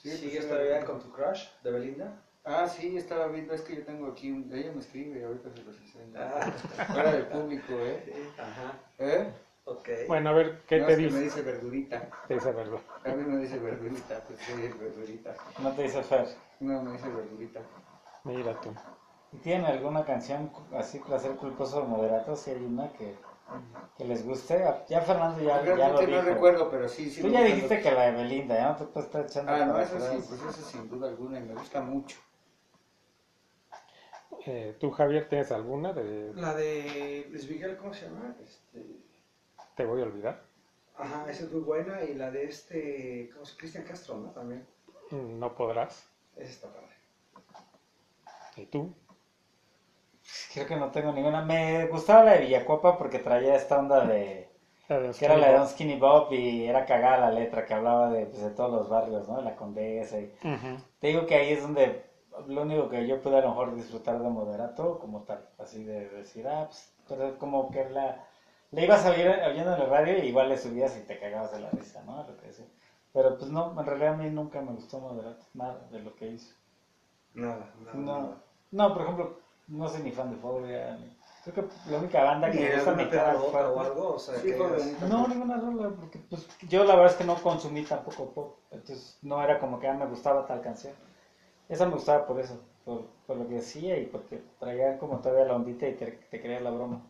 Sí, 0.02 0.10
pues, 0.10 0.20
¿Sigues 0.20 0.44
sí, 0.44 0.50
todavía 0.50 0.80
sí. 0.80 0.86
con 0.86 1.00
tu 1.02 1.12
crush 1.12 1.44
de 1.64 1.72
Belinda? 1.72 2.24
Ah, 2.46 2.68
sí, 2.68 2.98
estaba 2.98 3.28
viendo, 3.28 3.54
es 3.54 3.62
que 3.62 3.76
yo 3.78 3.84
tengo 3.86 4.08
aquí, 4.08 4.32
un... 4.32 4.54
ella 4.54 4.72
me 4.74 4.82
escribe, 4.82 5.24
ahorita 5.24 5.50
se 5.56 5.64
los 5.64 5.78
enseño. 5.78 6.14
Ah. 6.18 6.52
Fuera 6.92 7.12
del 7.14 7.26
público, 7.28 7.74
¿eh? 7.74 8.04
Ajá, 8.38 8.80
¿Eh? 9.00 9.28
Ok. 9.66 9.90
bueno, 10.08 10.30
a 10.30 10.34
ver, 10.34 10.62
¿qué 10.68 10.80
No, 10.80 10.86
te 10.88 10.94
es 10.94 10.98
que 10.98 11.04
dice? 11.06 11.18
me 11.18 11.24
dice 11.24 11.42
verdurita. 11.42 12.10
Te 12.28 12.34
dice 12.36 12.52
verdad. 12.52 12.80
A 13.06 13.10
mí 13.10 13.24
me 13.24 13.38
dice 13.38 13.60
verdurita, 13.60 14.22
pues 14.28 14.40
soy 14.40 14.68
verdurita. 14.80 15.36
No 15.62 15.72
te 15.74 15.84
dice 15.84 16.04
Fer. 16.04 16.28
No, 16.60 16.82
me 16.84 16.94
dice 16.94 17.10
verdurita. 17.10 17.62
Mira 18.24 18.60
tú. 18.62 18.74
¿Y 19.34 19.38
tienen 19.38 19.66
alguna 19.66 20.06
canción 20.06 20.52
así, 20.76 21.00
placer 21.00 21.36
culposo 21.38 21.82
o 21.82 21.86
moderato? 21.86 22.36
Si 22.36 22.52
hay 22.52 22.64
una 22.64 22.92
que, 22.94 23.16
que 23.98 24.06
les 24.06 24.26
guste. 24.26 24.64
Ya 24.88 25.02
Fernando 25.02 25.42
ya, 25.42 25.64
ya 25.64 25.72
lo 25.72 25.76
Realmente 25.76 26.06
dijo. 26.08 26.22
no 26.22 26.30
recuerdo, 26.34 26.70
pero 26.70 26.88
sí, 26.88 27.10
sí. 27.10 27.22
Tú 27.22 27.30
ya 27.30 27.44
dijiste 27.44 27.82
que 27.82 27.92
la 27.92 28.04
de 28.06 28.12
Belinda, 28.12 28.56
ya 28.56 28.70
no 28.70 28.76
te 28.76 28.86
puedes 28.86 29.08
estar 29.08 29.26
echando 29.26 29.52
Ah, 29.52 29.66
no, 29.66 29.80
eso 29.80 30.00
sí, 30.00 30.24
pues 30.30 30.42
eso 30.44 30.62
sin 30.70 30.88
duda 30.90 31.10
alguna, 31.10 31.40
y 31.40 31.44
me 31.44 31.54
gusta 31.56 31.82
mucho. 31.82 32.18
Eh, 34.46 34.76
¿Tú, 34.80 34.92
Javier, 34.92 35.28
tienes 35.30 35.52
alguna 35.52 35.94
de 35.94 36.34
La 36.36 36.54
de 36.54 37.28
Luis 37.30 37.50
Miguel, 37.50 37.78
¿cómo 37.78 37.94
se 37.94 38.06
llama? 38.06 38.36
Este... 38.44 39.13
Te 39.76 39.86
voy 39.86 40.02
a 40.02 40.06
olvidar? 40.06 40.42
Ajá, 40.98 41.26
esa 41.30 41.44
es 41.46 41.52
muy 41.52 41.62
buena. 41.62 42.04
Y 42.04 42.14
la 42.14 42.32
de 42.32 42.46
este, 42.46 43.30
¿cómo 43.34 43.46
se? 43.46 43.58
Cristian 43.58 43.84
Castro, 43.84 44.18
¿no? 44.18 44.30
También. 44.32 44.66
Mm, 45.12 45.40
No 45.40 45.56
podrás. 45.56 46.08
Esa 46.36 46.50
está 46.52 46.68
padre. 46.74 46.94
¿Y 48.56 48.66
tú? 48.68 48.94
Creo 50.54 50.68
que 50.68 50.76
no 50.76 50.92
tengo 50.92 51.12
ninguna. 51.12 51.42
Me 51.44 51.88
gustaba 51.88 52.24
la 52.24 52.32
de 52.34 52.40
Villacopa 52.42 52.98
porque 52.98 53.20
traía 53.20 53.56
esta 53.56 53.80
onda 53.80 54.06
de... 54.06 54.50
La 54.88 55.00
de 55.00 55.12
Que 55.12 55.26
era 55.26 55.38
la 55.38 55.48
de 55.48 55.58
Don 55.58 55.68
Skinny 55.68 55.98
Bob 55.98 56.32
y 56.32 56.66
era 56.66 56.86
cagada 56.86 57.30
la 57.30 57.32
letra 57.32 57.66
que 57.66 57.74
hablaba 57.74 58.10
de, 58.10 58.26
pues, 58.26 58.42
de 58.42 58.52
todos 58.52 58.72
los 58.72 58.90
barrios, 58.90 59.28
¿no? 59.28 59.38
De 59.38 59.44
la 59.44 59.56
Condesa 59.56 60.20
y... 60.20 60.32
Te 61.00 61.08
digo 61.08 61.26
que 61.26 61.36
ahí 61.36 61.54
es 61.54 61.62
donde 61.62 62.04
lo 62.48 62.62
único 62.64 62.90
que 62.90 63.08
yo 63.08 63.22
pude 63.22 63.38
a 63.38 63.42
lo 63.42 63.50
mejor 63.50 63.76
disfrutar 63.76 64.22
de 64.22 64.30
moderato 64.30 65.00
como 65.00 65.24
tal, 65.24 65.48
así 65.60 65.84
de 65.84 66.10
decir, 66.10 66.48
ah, 66.48 66.66
pues, 66.68 66.92
pero 67.08 67.38
como 67.38 67.70
que 67.72 67.90
la, 67.90 68.26
le 68.74 68.84
ibas 68.84 69.06
a 69.06 69.12
oír 69.12 69.28
oyendo 69.48 69.74
en 69.74 69.82
el 69.82 69.90
radio 69.90 70.18
y 70.18 70.28
igual 70.28 70.50
le 70.50 70.58
subías 70.58 70.96
y 70.98 71.02
te 71.02 71.20
cagabas 71.20 71.52
de 71.52 71.60
la 71.60 71.70
risa, 71.72 72.02
¿no? 72.04 72.24
Lo 72.24 72.38
que 72.38 72.48
decía. 72.48 72.66
Pero 73.14 73.38
pues 73.38 73.50
no, 73.52 73.80
en 73.80 73.86
realidad 73.86 74.14
a 74.14 74.18
mí 74.18 74.30
nunca 74.30 74.62
me 74.62 74.74
gustó 74.74 75.00
moderato, 75.00 75.46
nada 75.54 75.88
de 75.92 76.00
lo 76.00 76.16
que 76.16 76.28
hizo. 76.28 76.54
Nada, 77.34 77.72
nada. 77.84 77.96
No, 77.96 78.20
nada. 78.22 78.38
no, 78.72 78.94
por 78.94 79.02
ejemplo, 79.04 79.38
no 79.68 79.88
soy 79.88 80.02
ni 80.02 80.12
fan 80.12 80.30
de 80.30 80.38
Fobia, 80.38 80.96
ni- 80.98 81.16
creo 81.44 81.54
que 81.68 81.92
la 81.92 81.98
única 81.98 82.24
banda 82.24 82.50
que 82.50 82.58
¿Ni 82.58 82.64
me 82.64 82.76
gusta 82.76 82.92
mi 82.94 83.08
cara 83.08 83.36
o 83.36 83.80
algo? 83.80 84.14
O 84.14 84.20
sea, 84.20 84.38
Sí, 84.40 84.48
que 84.48 84.56
bonito. 84.56 85.06
no, 85.08 85.28
ninguna 85.28 85.58
rola, 85.58 85.90
porque 85.90 86.20
pues 86.30 86.48
yo 86.68 86.84
la 86.84 86.96
verdad 86.96 87.12
es 87.12 87.18
que 87.18 87.24
no 87.24 87.36
consumí 87.36 87.82
tampoco 87.84 88.34
pop, 88.34 88.56
entonces 88.72 89.18
no 89.22 89.42
era 89.42 89.60
como 89.60 89.80
que 89.80 89.88
ah, 89.88 89.94
me 89.94 90.06
gustaba 90.06 90.46
tal 90.46 90.62
canción. 90.62 90.94
Esa 91.70 91.86
me 91.86 91.94
gustaba 91.94 92.26
por 92.26 92.40
eso, 92.40 92.60
por, 92.86 93.06
por 93.26 93.38
lo 93.38 93.48
que 93.48 93.56
decía 93.56 93.98
y 93.98 94.06
porque 94.06 94.40
traía 94.60 94.98
como 94.98 95.20
todavía 95.20 95.46
la 95.46 95.56
ondita 95.56 95.88
y 95.88 95.94
te, 95.94 96.12
te 96.30 96.40
creía 96.42 96.60
la 96.60 96.72
broma, 96.72 97.02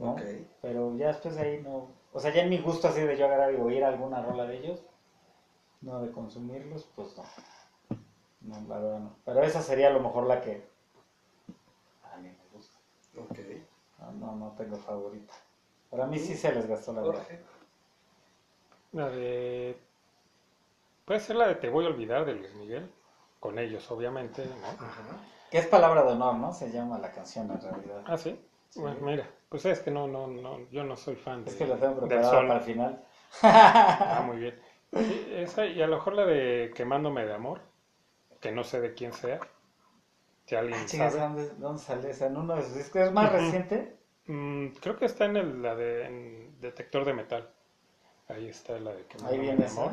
¿no? 0.00 0.16
Pero 0.62 0.96
ya 0.96 1.08
después 1.08 1.36
de 1.36 1.42
ahí 1.42 1.62
no, 1.62 1.88
o 2.12 2.18
sea, 2.18 2.32
ya 2.32 2.42
en 2.42 2.48
mi 2.48 2.58
gusto 2.58 2.88
así 2.88 3.00
de 3.02 3.16
yo 3.16 3.26
agarrar 3.26 3.52
y 3.52 3.56
oír 3.56 3.84
alguna 3.84 4.22
rola 4.22 4.46
de 4.46 4.58
ellos, 4.58 4.82
no 5.82 6.00
de 6.00 6.10
consumirlos, 6.10 6.88
pues 6.96 7.16
no. 7.16 7.24
No, 8.40 8.68
la 8.68 8.78
verdad 8.78 8.98
no. 8.98 9.16
Pero 9.24 9.42
esa 9.42 9.60
sería 9.60 9.88
a 9.88 9.92
lo 9.92 10.00
mejor 10.00 10.26
la 10.26 10.40
que 10.40 10.66
a 12.02 12.16
mí 12.16 12.28
me 12.28 12.56
gusta. 12.56 12.78
Ok. 13.18 13.38
No, 13.98 14.12
no, 14.12 14.36
no 14.36 14.52
tengo 14.56 14.76
favorita. 14.78 15.34
Para 15.90 16.06
mí 16.06 16.18
sí 16.18 16.34
se 16.34 16.52
les 16.52 16.66
gastó 16.66 16.94
la 16.94 17.02
verdad. 17.02 17.18
Jorge. 17.18 17.44
La 18.92 19.08
de... 19.10 19.78
Puede 21.04 21.20
ser 21.20 21.36
la 21.36 21.48
de 21.48 21.56
Te 21.56 21.68
voy 21.68 21.84
a 21.84 21.88
olvidar 21.88 22.24
de 22.24 22.34
Luis 22.34 22.54
Miguel. 22.54 22.90
Con 23.40 23.58
ellos, 23.58 23.90
obviamente, 23.90 24.44
¿no? 24.46 24.66
Ajá. 24.66 25.02
Que 25.50 25.58
es 25.58 25.66
palabra 25.66 26.02
de 26.04 26.12
honor, 26.12 26.34
¿no? 26.36 26.52
Se 26.52 26.70
llama 26.70 26.98
la 26.98 27.10
canción 27.10 27.50
en 27.50 27.60
realidad. 27.60 28.04
Ah, 28.06 28.16
¿sí? 28.16 28.38
Bueno, 28.76 28.98
mira, 29.00 29.28
pues 29.50 29.66
es 29.66 29.80
que 29.80 29.90
no, 29.90 30.08
no, 30.08 30.26
no, 30.28 30.60
yo 30.70 30.84
no 30.84 30.96
soy 30.96 31.16
fan 31.16 31.44
de, 31.44 31.50
Es 31.50 31.56
que 31.56 31.66
la 31.66 31.76
tengo 31.76 32.06
del 32.06 32.24
sol. 32.24 32.46
para 32.48 32.60
el 32.60 32.64
final. 32.64 33.04
Ah, 33.42 34.22
muy 34.26 34.38
bien. 34.38 34.58
Sí, 34.92 35.26
esa 35.32 35.66
y 35.66 35.82
a 35.82 35.86
lo 35.86 35.96
mejor 35.96 36.14
la 36.14 36.26
de 36.26 36.72
Quemándome 36.74 37.24
de 37.26 37.34
Amor, 37.34 37.60
que 38.40 38.52
no 38.52 38.64
sé 38.64 38.80
de 38.80 38.94
quién 38.94 39.12
sea. 39.12 39.40
Si 40.46 40.54
alguien 40.56 40.78
Ah, 40.84 40.88
sabe. 40.88 41.18
¿dónde, 41.18 41.50
¿dónde 41.58 41.82
sale 41.82 42.10
esa? 42.10 42.26
¿En 42.26 42.36
uno 42.36 42.56
de 42.56 42.62
sus 42.62 42.74
discos? 42.74 43.02
¿Es 43.02 43.12
más 43.12 43.32
reciente? 43.32 43.96
Mm, 44.26 44.68
creo 44.80 44.96
que 44.96 45.04
está 45.06 45.26
en 45.26 45.36
el, 45.36 45.62
la 45.62 45.74
de 45.74 46.06
en 46.06 46.60
Detector 46.60 47.04
de 47.04 47.12
Metal. 47.14 47.50
Ahí 48.28 48.48
está 48.48 48.78
la 48.80 48.94
de 48.94 49.06
Ahí 49.24 49.38
Quemándome 49.38 49.38
viene 49.38 49.56
de 49.56 49.66
esa. 49.66 49.82
Amor. 49.82 49.92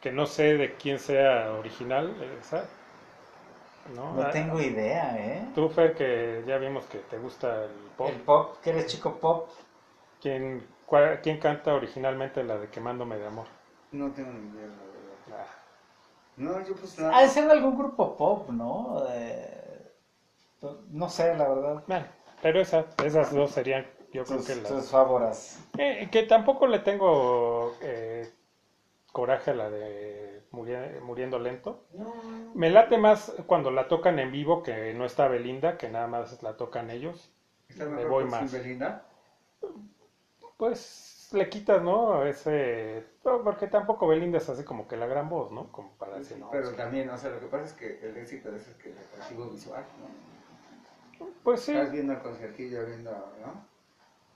Que 0.00 0.12
no 0.12 0.26
sé 0.26 0.56
de 0.56 0.76
quién 0.76 0.98
sea 1.00 1.52
original 1.54 2.22
esa. 2.40 2.68
¿No? 3.94 4.12
No 4.12 4.22
Ah, 4.22 4.30
tengo 4.32 4.60
idea, 4.60 5.16
¿eh? 5.18 5.48
Tú, 5.54 5.68
Fer, 5.68 5.94
que 5.94 6.42
ya 6.46 6.58
vimos 6.58 6.84
que 6.86 6.98
te 6.98 7.18
gusta 7.18 7.64
el 7.64 7.70
pop. 7.96 8.08
El 8.08 8.20
pop, 8.20 8.56
que 8.62 8.70
eres 8.70 8.86
chico 8.86 9.14
pop. 9.20 9.48
¿Quién, 10.20 10.66
cuál- 10.86 11.20
quién 11.22 11.38
canta 11.38 11.74
originalmente 11.74 12.42
la 12.42 12.58
de 12.58 12.68
Quemándome 12.68 13.18
de 13.18 13.26
Amor? 13.26 13.46
No 13.92 14.10
tengo 14.12 14.32
ni 14.32 14.48
idea, 14.50 14.66
la 14.66 15.36
verdad. 15.36 15.46
Ah, 15.46 15.46
No, 16.36 16.60
yo 16.66 16.74
pues 16.74 16.98
Ha 16.98 17.02
de 17.04 17.12
nada. 17.12 17.28
ser 17.28 17.44
de 17.46 17.52
algún 17.52 17.76
grupo 17.78 18.16
pop, 18.16 18.48
¿no? 18.50 19.02
No 20.90 21.08
sé, 21.08 21.34
la 21.34 21.48
verdad. 21.48 21.82
bueno, 21.86 22.06
pero 22.42 22.60
esa, 22.60 22.86
esas 23.04 23.32
dos 23.34 23.50
serían, 23.50 23.86
yo 24.12 24.24
creo 24.24 24.42
que 24.44 24.54
las... 24.56 24.68
tus 24.68 24.90
favoras. 24.90 25.58
Eh, 25.76 26.08
que 26.10 26.22
tampoco 26.22 26.66
le 26.66 26.78
tengo 26.78 27.72
eh, 27.82 28.26
coraje 29.12 29.50
a 29.50 29.54
la 29.54 29.70
de 29.70 30.33
Murie- 30.54 31.00
Muriendo 31.00 31.38
Lento. 31.38 31.84
Me 32.54 32.70
late 32.70 32.98
más 32.98 33.32
cuando 33.46 33.70
la 33.70 33.88
tocan 33.88 34.18
en 34.18 34.30
vivo, 34.32 34.62
que 34.62 34.94
no 34.94 35.04
está 35.04 35.28
Belinda, 35.28 35.76
que 35.76 35.88
nada 35.88 36.06
más 36.06 36.42
la 36.42 36.56
tocan 36.56 36.90
ellos. 36.90 37.30
Está 37.68 37.86
me 37.86 38.04
voy 38.04 38.24
más. 38.24 38.50
Sin 38.50 38.60
Belinda. 38.60 39.04
Pues 40.56 41.28
le 41.32 41.48
quitas, 41.48 41.82
¿no? 41.82 42.24
Ese... 42.24 43.04
no, 43.24 43.42
porque 43.42 43.66
tampoco 43.66 44.06
Belinda 44.06 44.38
es 44.38 44.48
así 44.48 44.62
como 44.64 44.86
que 44.86 44.96
la 44.96 45.06
gran 45.06 45.28
voz, 45.28 45.50
¿no? 45.50 45.70
Como 45.72 45.90
para 45.98 46.18
decir, 46.18 46.38
no, 46.38 46.50
Pero 46.50 46.70
sí. 46.70 46.76
también, 46.76 47.10
o 47.10 47.18
sea, 47.18 47.30
lo 47.30 47.40
que 47.40 47.46
pasa 47.46 47.64
es 47.64 47.72
que 47.72 47.98
el 48.08 48.16
éxito 48.16 48.50
de 48.50 48.58
eso 48.58 48.70
es 48.70 48.76
que 48.76 48.90
el 48.92 48.98
atractivo 48.98 49.46
visual, 49.46 49.84
¿no? 50.00 51.26
Pues 51.42 51.60
sí. 51.60 51.72
Estás 51.72 51.92
viendo 51.92 52.12
el 52.12 52.18
conciertillo, 52.20 52.86
viendo, 52.86 53.10
¿no? 53.10 53.66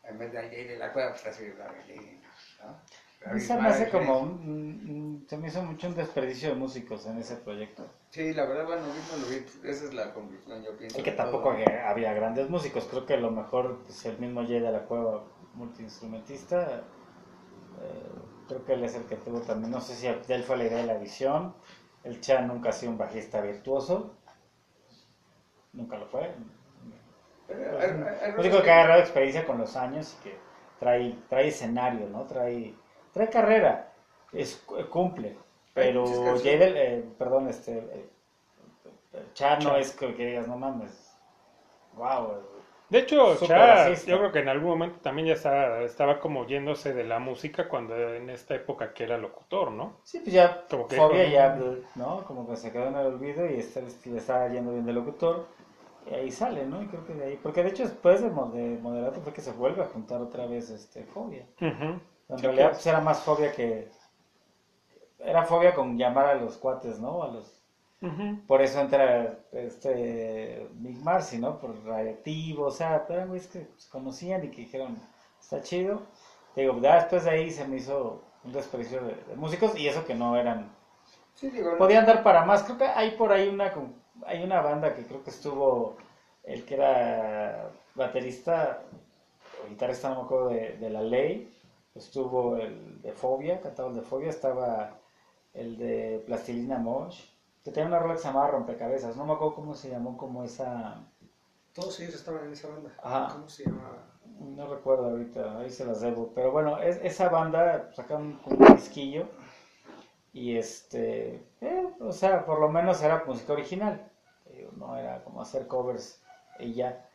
En 0.08 0.18
vez 0.18 0.32
de 0.32 0.38
ahí 0.38 0.64
de 0.64 0.76
la 0.78 0.92
cueva, 0.92 1.10
pues 1.10 1.20
estás 1.24 1.40
viendo 1.40 1.58
la 1.62 1.70
Belinda, 1.72 2.28
¿no? 2.64 2.76
A 3.24 3.34
mí 3.34 3.40
se 3.40 3.56
me 3.56 3.68
hace 3.68 3.90
como... 3.90 4.18
un- 4.18 5.24
se 5.28 5.36
me 5.36 5.48
hizo 5.48 5.62
mucho 5.62 5.86
un 5.88 5.94
desperdicio 5.94 6.48
de 6.50 6.54
músicos 6.56 7.06
en 7.06 7.18
ese 7.18 7.36
proyecto. 7.36 7.84
Sí, 8.10 8.32
la 8.34 8.44
verdad, 8.46 8.66
bueno, 8.66 8.82
mismo 8.82 9.16
lo 9.18 9.28
vi, 9.28 9.40
pues, 9.40 9.56
esa 9.64 9.84
es 9.86 9.94
la 9.94 10.12
conclusión, 10.12 10.62
yo 10.62 10.76
pienso. 10.76 10.98
Y 10.98 11.02
que 11.02 11.12
tampoco 11.12 11.50
había, 11.50 11.88
había 11.90 12.12
grandes 12.14 12.48
músicos. 12.50 12.86
Creo 12.90 13.06
que 13.06 13.16
lo 13.16 13.30
mejor, 13.30 13.82
pues 13.84 14.04
el 14.06 14.18
mismo 14.18 14.42
Jay 14.42 14.60
de 14.60 14.72
la 14.72 14.84
Cueva, 14.84 15.24
multiinstrumentista, 15.52 16.82
eh, 17.80 18.12
creo 18.48 18.64
que 18.64 18.74
él 18.74 18.84
es 18.84 18.94
el 18.96 19.06
que 19.06 19.16
tuvo 19.16 19.40
también, 19.40 19.70
no 19.72 19.80
sé 19.80 19.94
si 19.96 20.06
de 20.08 20.34
él 20.34 20.44
fue 20.44 20.56
la 20.58 20.66
idea 20.66 20.78
de 20.78 20.86
la 20.86 20.98
visión. 20.98 21.54
El 22.02 22.20
Chan 22.20 22.46
nunca 22.48 22.70
ha 22.70 22.72
sido 22.72 22.92
un 22.92 22.98
bajista 22.98 23.40
virtuoso. 23.42 24.16
Nunca 25.72 25.96
lo 25.98 26.06
fue. 26.06 26.34
Pero 27.46 27.78
único 28.36 28.56
rolas 28.56 28.62
que 28.62 28.70
ha 28.70 28.74
agarrado 28.76 29.00
experiencia 29.00 29.44
con 29.46 29.58
los 29.58 29.76
años 29.76 30.14
y 30.14 30.22
que 30.22 30.38
trae, 30.78 31.24
trae 31.28 31.48
escenario, 31.48 32.08
¿no? 32.08 32.26
Trae, 32.26 32.74
trae 33.18 33.30
carrera, 33.30 33.72
es, 34.32 34.50
cumple. 34.90 35.36
Pero 35.74 36.02
muchas 36.02 36.20
canciones. 36.20 36.42
Jay 36.42 36.58
del, 36.58 36.76
eh, 36.76 37.04
perdón, 37.18 37.48
este, 37.48 37.78
eh, 37.78 38.08
Chan 39.34 39.62
no 39.64 39.76
es 39.76 39.92
que, 39.92 40.14
que 40.14 40.26
digas, 40.26 40.48
no 40.48 40.56
mames, 40.58 41.16
wow. 41.96 42.34
De 42.90 42.98
hecho, 42.98 43.36
Súper 43.38 43.46
Cha, 43.48 43.64
racista. 43.66 44.10
yo 44.10 44.18
creo 44.18 44.32
que 44.32 44.38
en 44.40 44.48
algún 44.50 44.68
momento 44.70 45.00
también 45.00 45.28
ya 45.28 45.34
estaba, 45.34 45.80
estaba 45.82 46.20
como 46.20 46.46
yéndose 46.46 46.92
de 46.94 47.04
la 47.04 47.18
música 47.18 47.66
cuando 47.68 47.96
en 48.14 48.28
esta 48.30 48.54
época 48.56 48.92
que 48.92 49.04
era 49.04 49.16
locutor, 49.18 49.70
¿no? 49.72 50.00
Sí, 50.02 50.18
pues 50.20 50.32
ya, 50.32 50.64
Como 50.70 50.88
que 50.88 50.96
Fobia 50.96 51.24
ya, 51.28 51.56
¿no? 51.94 52.24
Como 52.24 52.48
que 52.48 52.56
se 52.56 52.72
quedó 52.72 52.88
en 52.88 52.96
el 52.96 53.06
olvido 53.06 53.46
y 53.46 53.54
está, 53.60 53.80
le 53.80 54.18
estaba 54.18 54.48
yendo 54.48 54.72
bien 54.72 54.86
de 54.86 54.92
locutor. 54.92 55.46
Y 56.10 56.14
ahí 56.14 56.30
sale, 56.32 56.66
¿no? 56.66 56.82
Y 56.82 56.86
creo 56.88 57.06
que 57.06 57.14
de 57.14 57.24
ahí, 57.24 57.38
porque 57.42 57.62
de 57.62 57.70
hecho 57.70 57.82
después 57.84 58.22
de, 58.22 58.30
mo- 58.30 58.50
de 58.50 58.78
Moderato 58.80 59.20
fue 59.20 59.32
que 59.34 59.42
se 59.42 59.52
vuelve 59.52 59.82
a 59.82 59.86
juntar 59.86 60.20
otra 60.22 60.46
vez 60.46 60.70
este 60.70 61.04
Fobia. 61.04 61.46
Ujú. 61.62 62.00
En 62.28 62.38
realidad 62.42 62.70
pues, 62.72 62.86
era 62.86 63.00
más 63.00 63.20
fobia 63.22 63.52
que... 63.52 63.88
Era 65.18 65.44
fobia 65.44 65.74
con 65.74 65.96
llamar 65.98 66.26
a 66.26 66.34
los 66.34 66.56
cuates, 66.56 66.98
¿no? 67.00 67.22
A 67.22 67.28
los... 67.28 67.60
Por 68.46 68.62
eso 68.62 68.80
entra 68.80 69.38
este 69.52 70.68
Big 70.74 70.98
Marcy, 71.04 71.38
¿no? 71.38 71.58
Por 71.60 71.84
radioactivo, 71.84 72.66
o 72.66 72.70
sea, 72.70 73.06
eran 73.10 73.28
güeyes 73.28 73.48
que 73.48 73.68
se 73.76 73.90
conocían 73.90 74.44
y 74.44 74.50
que 74.50 74.62
dijeron, 74.62 74.98
está 75.40 75.62
chido. 75.62 76.02
Digo, 76.56 76.80
ya 76.80 76.96
después 76.96 77.24
de 77.24 77.30
ahí 77.30 77.50
se 77.50 77.66
me 77.66 77.76
hizo 77.78 78.22
un 78.44 78.52
desprecio 78.52 79.02
de, 79.02 79.14
de 79.14 79.36
músicos 79.36 79.78
y 79.78 79.88
eso 79.88 80.04
que 80.06 80.14
no 80.14 80.36
eran 80.36 80.70
Sí, 81.34 81.50
digo, 81.50 81.70
no- 81.72 81.78
podían 81.78 82.06
dar 82.06 82.22
para 82.22 82.44
más. 82.44 82.62
Creo 82.64 82.78
que 82.78 82.84
hay 82.84 83.12
por 83.12 83.32
ahí 83.32 83.48
una 83.48 83.72
hay 84.26 84.42
una 84.42 84.60
banda 84.60 84.94
que 84.94 85.06
creo 85.06 85.22
que 85.22 85.30
estuvo 85.30 85.96
el 86.42 86.64
que 86.64 86.74
era 86.74 87.70
baterista 87.94 88.82
o 89.64 89.68
guitarrista, 89.68 90.08
no 90.10 90.16
me 90.16 90.22
acuerdo 90.22 90.48
de, 90.50 90.76
de 90.78 90.90
la 90.90 91.02
ley. 91.02 91.57
Estuvo 91.98 92.56
el 92.56 93.02
de 93.02 93.12
Fobia, 93.12 93.60
cantaba 93.60 93.88
el 93.88 93.96
de 93.96 94.02
Fobia, 94.02 94.30
estaba 94.30 94.96
el 95.52 95.76
de 95.76 96.22
Plastilina 96.26 96.78
Mosh, 96.78 97.20
que 97.64 97.72
tenía 97.72 97.88
una 97.88 97.98
rola 97.98 98.14
que 98.14 98.20
se 98.20 98.28
llamaba 98.28 98.46
Rompecabezas, 98.48 99.16
no 99.16 99.24
me 99.26 99.32
acuerdo 99.32 99.56
cómo 99.56 99.74
se 99.74 99.90
llamó 99.90 100.16
como 100.16 100.44
esa, 100.44 101.04
Todos 101.74 101.98
ellos 102.00 102.14
estaban 102.14 102.44
en 102.46 102.52
esa 102.52 102.68
banda. 102.68 102.94
Ajá. 103.02 103.28
¿Cómo 103.34 103.48
se 103.48 103.64
llamaba? 103.64 104.04
no 104.38 104.66
recuerdo 104.68 105.08
ahorita, 105.08 105.58
ahí 105.58 105.70
se 105.70 105.84
las 105.84 106.00
debo, 106.00 106.32
pero 106.32 106.52
bueno, 106.52 106.78
es- 106.78 107.00
esa 107.02 107.28
banda 107.28 107.90
sacaron 107.92 108.38
un 108.46 108.74
disquillo 108.74 109.26
y 110.32 110.54
este, 110.54 111.44
eh, 111.60 111.88
o 112.00 112.12
sea, 112.12 112.44
por 112.46 112.60
lo 112.60 112.68
menos 112.68 113.02
era 113.02 113.24
música 113.26 113.52
original, 113.54 114.08
no 114.76 114.96
era 114.96 115.24
como 115.24 115.40
hacer 115.40 115.66
covers 115.66 116.20
y 116.60 116.74
ya. 116.74 117.07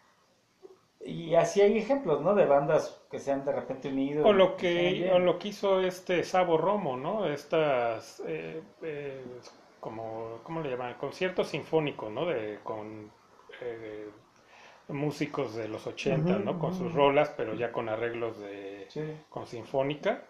Y 1.06 1.36
así 1.36 1.62
hay 1.62 1.78
ejemplos, 1.78 2.22
¿no? 2.22 2.34
De 2.34 2.46
bandas 2.46 3.02
que 3.12 3.20
se 3.20 3.32
han 3.32 3.44
de 3.46 3.52
repente 3.52 3.90
unido. 3.90 4.26
O 4.26 4.32
lo 4.34 4.56
que, 4.58 5.12
o 5.14 5.20
lo 5.20 5.38
que 5.38 5.50
hizo 5.50 5.82
este 5.82 6.24
Sabo 6.24 6.58
Romo, 6.58 6.96
¿no? 6.98 7.26
Estas, 7.28 8.22
eh, 8.26 8.62
eh, 8.82 9.24
como, 9.80 10.40
¿cómo 10.44 10.62
le 10.62 10.70
llaman? 10.72 10.94
Conciertos 10.96 11.50
sinfónicos, 11.50 12.10
¿no? 12.12 12.26
De, 12.26 12.60
con 12.64 13.12
eh, 13.62 14.10
músicos 14.90 15.56
de 15.56 15.68
los 15.68 15.88
80, 15.88 16.34
Ujú, 16.34 16.46
¿no? 16.46 16.58
Con 16.60 16.74
sus 16.74 16.94
rolas, 16.94 17.34
pero 17.38 17.54
ya 17.56 17.72
con 17.72 17.90
arreglos 17.90 18.40
de, 18.40 18.88
Sí. 18.88 19.02
con 19.30 19.46
sinfónica. 19.48 20.24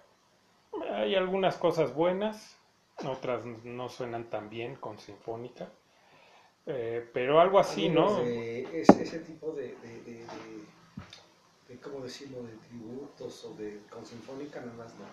Hay 0.91 1.15
algunas 1.15 1.57
cosas 1.57 1.93
buenas, 1.95 2.57
otras 3.05 3.45
no 3.45 3.89
suenan 3.89 4.29
tan 4.29 4.49
bien 4.49 4.75
con 4.75 4.99
sinfónica. 4.99 5.69
Eh, 6.65 7.09
pero 7.13 7.39
algo 7.41 7.59
así, 7.59 7.89
¿no? 7.89 8.19
de 8.19 8.81
ese, 8.81 9.03
ese 9.03 9.19
tipo 9.19 9.51
de, 9.53 9.75
de, 9.75 10.01
de, 10.03 10.13
de- 10.13 10.25
de, 10.25 10.52
¿cómo 11.83 12.01
decirlo? 12.01 12.43
De 12.43 12.53
tributos 12.67 13.45
o 13.45 13.53
de 13.55 13.81
con 13.89 14.05
sinfónica, 14.05 14.61
nada 14.61 14.73
más 14.73 14.93
no. 14.95 15.05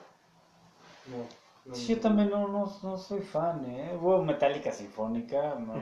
No. 1.04 1.28
no 1.64 1.74
Sí, 1.74 1.94
yo 1.94 2.00
también 2.00 2.30
no, 2.30 2.48
no, 2.48 2.72
no 2.82 2.98
soy 2.98 3.20
fan, 3.22 3.64
¿eh? 3.66 3.96
Hubo 4.00 4.22
Metallica 4.24 4.72
Sinfónica, 4.72 5.54
no. 5.56 5.74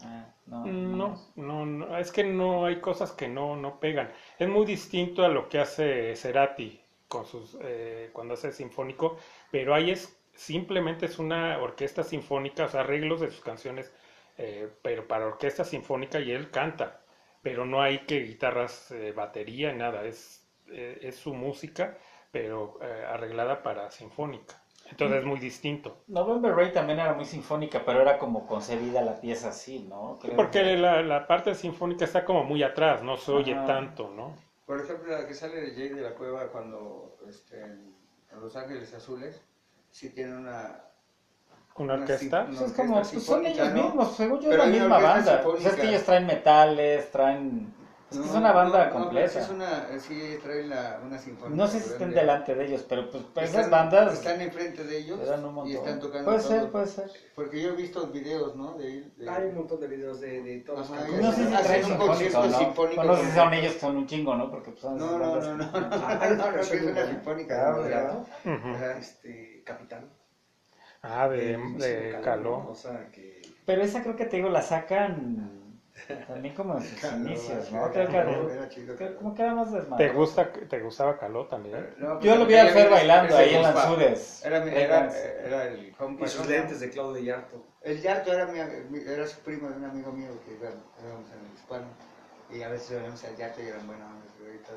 Ah, 0.00 0.26
no, 0.46 0.66
No, 0.66 1.16
no, 1.36 1.66
no, 1.66 1.98
es 1.98 2.12
que 2.12 2.24
no 2.24 2.66
hay 2.66 2.80
cosas 2.80 3.12
que 3.12 3.28
no, 3.28 3.56
no 3.56 3.80
pegan. 3.80 4.10
Es 4.38 4.48
muy 4.48 4.66
distinto 4.66 5.24
a 5.24 5.28
lo 5.28 5.48
que 5.48 5.58
hace 5.60 6.14
Cerati 6.16 6.80
con 7.08 7.24
sus, 7.24 7.56
eh, 7.62 8.10
cuando 8.12 8.34
hace 8.34 8.52
sinfónico, 8.52 9.16
pero 9.50 9.74
ahí 9.74 9.90
es 9.90 10.16
simplemente 10.34 11.06
es 11.06 11.18
una 11.18 11.58
orquesta 11.58 12.02
sinfónica, 12.04 12.64
o 12.66 12.68
sea, 12.68 12.80
arreglos 12.80 13.20
de 13.20 13.30
sus 13.30 13.40
canciones, 13.40 13.92
eh, 14.38 14.68
pero 14.82 15.06
para 15.08 15.26
orquesta 15.26 15.64
sinfónica 15.64 16.20
y 16.20 16.32
él 16.32 16.50
canta, 16.50 17.00
pero 17.46 17.64
no 17.64 17.80
hay 17.80 18.00
que 18.06 18.22
guitarras, 18.24 18.90
eh, 18.90 19.12
batería, 19.12 19.72
nada, 19.72 20.04
es, 20.04 20.44
eh, 20.66 20.98
es 21.00 21.14
su 21.14 21.32
música, 21.32 21.96
pero 22.32 22.80
eh, 22.82 23.04
arreglada 23.08 23.62
para 23.62 23.88
sinfónica. 23.88 24.60
Entonces 24.90 25.20
es 25.20 25.24
muy 25.24 25.38
distinto. 25.38 26.02
November 26.08 26.52
Rain 26.56 26.72
también 26.72 26.98
era 26.98 27.14
muy 27.14 27.24
sinfónica, 27.24 27.84
pero 27.86 28.00
era 28.00 28.18
como 28.18 28.48
concebida 28.48 29.00
la 29.02 29.20
pieza 29.20 29.50
así, 29.50 29.78
¿no? 29.88 30.18
Creo 30.20 30.34
Porque 30.34 30.60
que- 30.62 30.76
la, 30.76 31.02
la 31.02 31.28
parte 31.28 31.54
sinfónica 31.54 32.04
está 32.04 32.24
como 32.24 32.42
muy 32.42 32.64
atrás, 32.64 33.04
no 33.04 33.16
se 33.16 33.30
oye 33.30 33.52
Ajá. 33.54 33.64
tanto, 33.64 34.10
¿no? 34.10 34.34
Por 34.66 34.80
ejemplo, 34.80 35.12
la 35.16 35.24
que 35.28 35.34
sale 35.34 35.60
de 35.60 35.70
Jay 35.76 35.90
de 35.90 36.02
la 36.02 36.14
Cueva 36.16 36.48
cuando 36.50 37.16
este, 37.28 37.62
en 37.62 37.94
Los 38.40 38.56
Ángeles 38.56 38.92
Azules, 38.92 39.40
sí 39.90 40.12
tiene 40.12 40.34
una... 40.36 40.82
¿Una 41.78 41.94
Una 41.94 42.02
orquesta? 42.02 42.46
sin- 42.46 42.56
Pues 42.56 42.70
es 42.70 42.76
como, 42.76 42.94
pues 43.02 43.22
son 43.24 43.46
ellos 43.46 43.68
¿no? 43.72 43.82
mismos, 43.84 44.16
según 44.16 44.40
yo 44.40 44.50
es 44.50 44.56
la 44.58 44.64
una 44.64 44.72
misma 44.72 44.96
orquesta 44.96 45.12
banda. 45.32 45.42
Pues 45.44 45.66
es 45.66 45.74
que 45.74 45.88
ellos 45.88 46.02
traen 46.04 46.26
metales, 46.26 47.10
traen... 47.10 47.74
Es 48.08 48.18
que 48.18 48.24
es 48.24 48.34
una 48.34 48.52
banda 48.52 48.78
no, 48.78 48.84
no, 48.86 49.00
completa. 49.00 49.28
sí 49.28 49.38
es 49.40 49.48
una, 49.50 49.98
sí 49.98 50.38
trae 50.40 50.62
la, 50.64 51.00
una 51.04 51.18
sinfónica. 51.18 51.56
No 51.56 51.66
sé 51.66 51.80
si 51.80 51.90
estén 51.90 52.14
delante 52.14 52.54
de 52.54 52.64
ellos, 52.66 52.84
pero 52.88 53.10
pues 53.10 53.24
esas 53.38 53.64
están- 53.64 53.70
bandas 53.90 54.14
Están 54.14 54.40
enfrente 54.40 54.84
de 54.84 54.98
ellos 54.98 55.18
eran 55.20 55.44
un 55.44 55.54
montón. 55.54 55.72
y 55.72 55.74
están 55.74 55.98
tocando 55.98 56.24
puede 56.30 56.38
todo. 56.38 56.48
ser, 56.48 56.70
puede 56.70 56.86
ser. 56.86 57.10
Porque 57.34 57.60
yo 57.60 57.70
he 57.70 57.72
visto 57.72 58.06
videos, 58.06 58.54
¿no? 58.54 58.78
De, 58.78 59.10
de- 59.16 59.28
Hay 59.28 59.46
un 59.46 59.56
montón 59.56 59.80
de 59.80 59.88
videos 59.88 60.20
de, 60.20 60.40
de 60.40 60.60
todos. 60.60 60.88
Ajá, 60.88 61.04
No 61.20 61.32
sé 61.32 61.46
si 61.46 61.52
traen 61.64 61.84
un 61.92 61.98
concierto 61.98 62.40
o 62.40 62.46
no. 62.46 62.58
sinfónico 62.58 63.04
no 63.04 63.16
sé 63.16 63.24
si 63.24 63.30
son 63.32 63.54
ellos 63.54 63.72
que 63.72 63.80
son 63.80 63.96
un 63.96 64.06
chingo, 64.06 64.34
¿no? 64.36 64.50
Porque 64.52 64.70
pues 64.70 64.82
son 64.82 64.96
esas 64.98 65.10
No, 65.10 65.18
no, 65.18 65.36
no, 65.40 65.56
no, 65.56 65.56
no, 65.56 65.80
no, 65.80 66.06
Hay 66.06 66.28
no, 66.30 66.34
una 66.36 66.50
no, 66.52 66.60
es 66.60 66.70
una 66.72 67.06
sinfónica. 67.08 67.76
Ah. 68.44 68.94
Este, 69.00 69.62
Capitán. 69.66 70.08
Ah, 71.08 71.28
de, 71.28 71.56
de 71.56 72.10
Caló, 72.12 72.22
Caló. 72.24 72.50
¿no? 72.64 72.70
O 72.70 72.74
sea, 72.74 73.08
que... 73.12 73.42
Pero 73.64 73.82
esa 73.82 74.02
creo 74.02 74.16
que 74.16 74.26
te 74.26 74.36
digo, 74.36 74.48
la 74.48 74.62
sacan 74.62 75.52
también 76.28 76.54
como 76.54 76.76
en 76.76 76.82
sus 76.84 77.00
Caló, 77.00 77.28
inicios, 77.28 77.72
¿no? 77.72 77.90
Creo 77.90 78.06
que 78.06 78.12
Caló, 78.12 78.50
era 78.50 78.68
chido, 78.68 78.96
que 78.96 79.04
Caló. 79.04 79.16
como 79.16 79.34
que 79.34 79.42
era 79.42 79.54
más 79.54 79.68
¿Te 79.96 80.08
gusta, 80.10 80.52
te 80.52 80.80
gustaba 80.80 81.18
Caló 81.18 81.46
también? 81.46 81.94
No, 81.98 82.20
Yo 82.20 82.30
pues, 82.30 82.38
lo 82.38 82.46
vi 82.46 82.54
a 82.54 82.62
ella 82.62 82.72
Fer 82.72 82.90
bailando 82.90 83.36
ahí 83.36 83.54
en. 83.54 83.62
Lanzudes. 83.62 84.44
Era, 84.44 84.60
mi- 84.60 84.70
era, 84.70 85.10
era 85.44 85.64
el 85.64 85.92
compa. 85.96 86.26
Y 86.26 86.28
sus 86.28 86.44
¿no? 86.44 86.50
lentes 86.50 86.80
de 86.80 86.90
Claudio 86.90 87.22
Yarto. 87.22 87.62
El 87.82 88.00
Yarto 88.00 88.32
era, 88.32 88.46
mi, 88.46 88.58
era 89.00 89.26
su 89.26 89.40
primo 89.40 89.68
de 89.68 89.76
un 89.76 89.84
amigo 89.84 90.12
mío 90.12 90.28
que 90.44 90.52
íbamos 90.54 91.30
en 91.32 91.46
el 91.46 91.54
hispano. 91.54 91.86
Y 92.52 92.62
a 92.62 92.68
veces 92.68 92.92
íbamos 92.92 93.24
al 93.24 93.36
Yarto 93.36 93.62
y 93.62 93.66
eran 93.66 93.86
buenos 93.86 94.06
y 94.38 94.64
todo. 94.64 94.76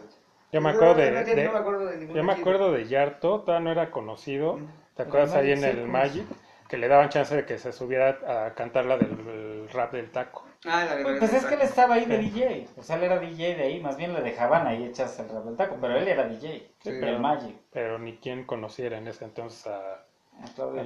Yo 0.52 0.62
me 0.62 0.72
Yo 0.72 0.76
acuerdo 0.78 0.96
de, 0.96 1.12
de- 1.12 1.44
no 1.46 1.52
me 1.54 1.60
acuerdo 1.60 1.86
de 1.86 1.98
ningún 1.98 2.16
yo 2.16 2.24
me 2.24 2.34
acuerdo 2.34 2.72
de 2.72 2.88
Yarto, 2.88 3.42
todavía 3.42 3.66
no 3.66 3.72
era 3.72 3.92
conocido. 3.92 4.56
Mm. 4.58 4.68
¿Te 5.00 5.04
El 5.04 5.08
acuerdas 5.08 5.34
ahí 5.36 5.52
en 5.54 5.64
el. 5.64 5.88
Magic? 5.88 6.26
Que 6.68 6.78
le 6.78 6.90
daban 6.90 7.08
chance 7.08 7.34
de 7.34 7.46
que 7.46 7.58
se 7.58 7.72
subiera 7.72 8.20
a 8.48 8.54
cantar 8.54 8.84
la 8.86 8.98
del 8.98 9.12
el 9.12 9.70
rap 9.70 9.94
del 9.94 10.12
taco. 10.12 10.46
Ah, 10.66 10.84
la 10.84 10.98
de 10.98 11.04
Pues 11.04 11.34
es 11.34 11.46
que 11.46 11.54
él 11.56 11.62
estaba 11.62 11.96
ahí 11.96 12.06
de 12.06 12.18
Sí. 12.22 12.30
DJ, 12.30 12.68
o 12.78 12.84
sea, 12.84 12.98
él 12.98 13.04
era 13.04 13.18
DJ 13.18 13.56
de 13.56 13.64
ahí, 13.64 13.80
más 13.82 13.96
bien 13.96 14.14
le 14.14 14.22
dejaban 14.22 14.68
ahí 14.68 14.84
echas 14.84 15.18
el 15.20 15.30
rap 15.30 15.46
del 15.46 15.56
taco, 15.56 15.78
pero 15.80 15.96
él 15.96 16.06
era 16.06 16.28
DJ, 16.28 16.70
Sí, 16.84 16.92
del. 16.92 17.18
Magic. 17.20 17.56
Pero 17.72 17.98
ni 17.98 18.18
quien 18.18 18.44
conociera 18.46 18.98
en 18.98 19.08
ese 19.08 19.24
entonces 19.24 19.66
a, 19.68 19.94
A 19.94 20.54
Claudio 20.54 20.82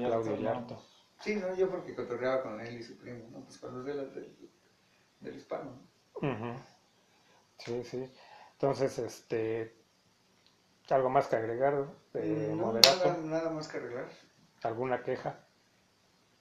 a. 0.49 0.63
Sí, 1.19 1.35
no, 1.37 1.55
yo 1.55 1.69
porque 1.71 1.95
cotorreaba 1.95 2.43
con 2.43 2.61
él 2.61 2.77
y 2.77 2.83
su 2.83 2.95
primo, 2.97 3.25
¿no? 3.31 3.39
Pues 3.41 3.57
con 3.57 3.73
los 3.73 3.83
de 3.85 3.95
la- 3.95 4.03
del, 4.03 4.37
del 5.21 5.35
hispano. 5.35 5.71
¿no? 6.21 6.55
Sí, 7.57 7.83
sí. 7.83 8.09
Entonces, 8.53 8.99
este, 8.99 9.73
algo 10.89 11.09
más 11.09 11.27
que 11.27 11.35
agregar 11.37 11.85
de 12.13 12.23
no, 12.49 12.55
moderato, 12.67 13.05
nada, 13.07 13.17
nada 13.23 13.49
más 13.51 13.67
que 13.67 13.77
arreglar. 13.77 14.05
alguna 14.63 15.01
queja. 15.03 15.35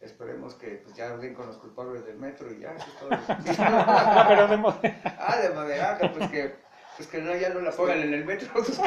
Esperemos 0.01 0.55
que 0.55 0.81
pues, 0.85 0.97
ya 0.97 1.17
den 1.17 1.33
con 1.35 1.47
los 1.47 1.59
culpables 1.59 2.05
del 2.05 2.17
metro 2.19 2.51
y 2.53 2.59
ya, 2.59 2.73
eso 2.73 2.87
es 2.89 2.99
todo. 2.99 3.11
No, 3.11 4.25
pero 4.29 4.49
de 4.49 4.57
mo- 4.57 4.77
ah, 5.19 5.37
de 5.37 5.51
moderato, 5.51 6.13
pues 6.13 6.29
que, 6.31 6.55
pues 6.97 7.09
que 7.09 7.19
no, 7.21 7.37
ya 7.37 7.51
no 7.51 7.61
la 7.61 7.71
pongan 7.71 8.01
en 8.01 8.13
el 8.15 8.25
metro 8.25 8.65
sus 8.65 8.79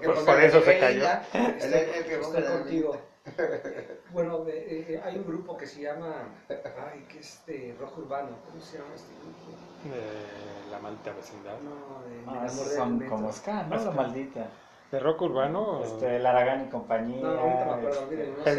que 0.00 0.06
Por- 0.08 0.40
eso 0.42 0.62
se 0.62 0.78
cayó. 0.78 1.06
El- 1.32 1.74
el 1.74 2.04
que 2.04 2.14
Estoy 2.20 2.42
contigo. 2.42 3.00
Bueno, 4.10 4.44
de- 4.44 4.94
eh, 4.94 5.00
hay 5.02 5.16
un 5.16 5.26
grupo 5.26 5.56
que 5.56 5.66
se 5.66 5.80
llama, 5.82 6.28
ay, 6.48 7.06
que 7.10 7.20
es 7.20 7.40
de 7.46 7.74
rock 7.80 7.98
urbano, 7.98 8.36
¿cómo 8.46 8.60
se 8.62 8.78
llama 8.78 8.94
este 8.94 9.12
grupo? 9.14 10.57
De 10.68 10.74
la 10.76 10.78
maldita 10.80 11.12
vecindad. 11.12 11.58
No, 11.60 12.02
de 12.08 12.22
Ah, 12.26 12.48
son 12.48 12.98
metro. 12.98 13.16
como 13.16 13.32
ska, 13.32 13.62
¿no? 13.64 13.76
La 13.76 13.90
maldita. 13.90 14.46
De 14.90 14.98
rock 15.00 15.22
urbano, 15.22 15.82
Este, 15.82 16.18
Laragán 16.18 16.66
y 16.66 16.70
compañía. 16.70 17.22
No, 17.22 17.28
ahorita 17.40 17.64
me 17.64 17.72
acuerdo, 17.72 18.00
este, 18.02 18.16
miren, 18.16 18.30
no 18.38 18.44
sé, 18.44 18.50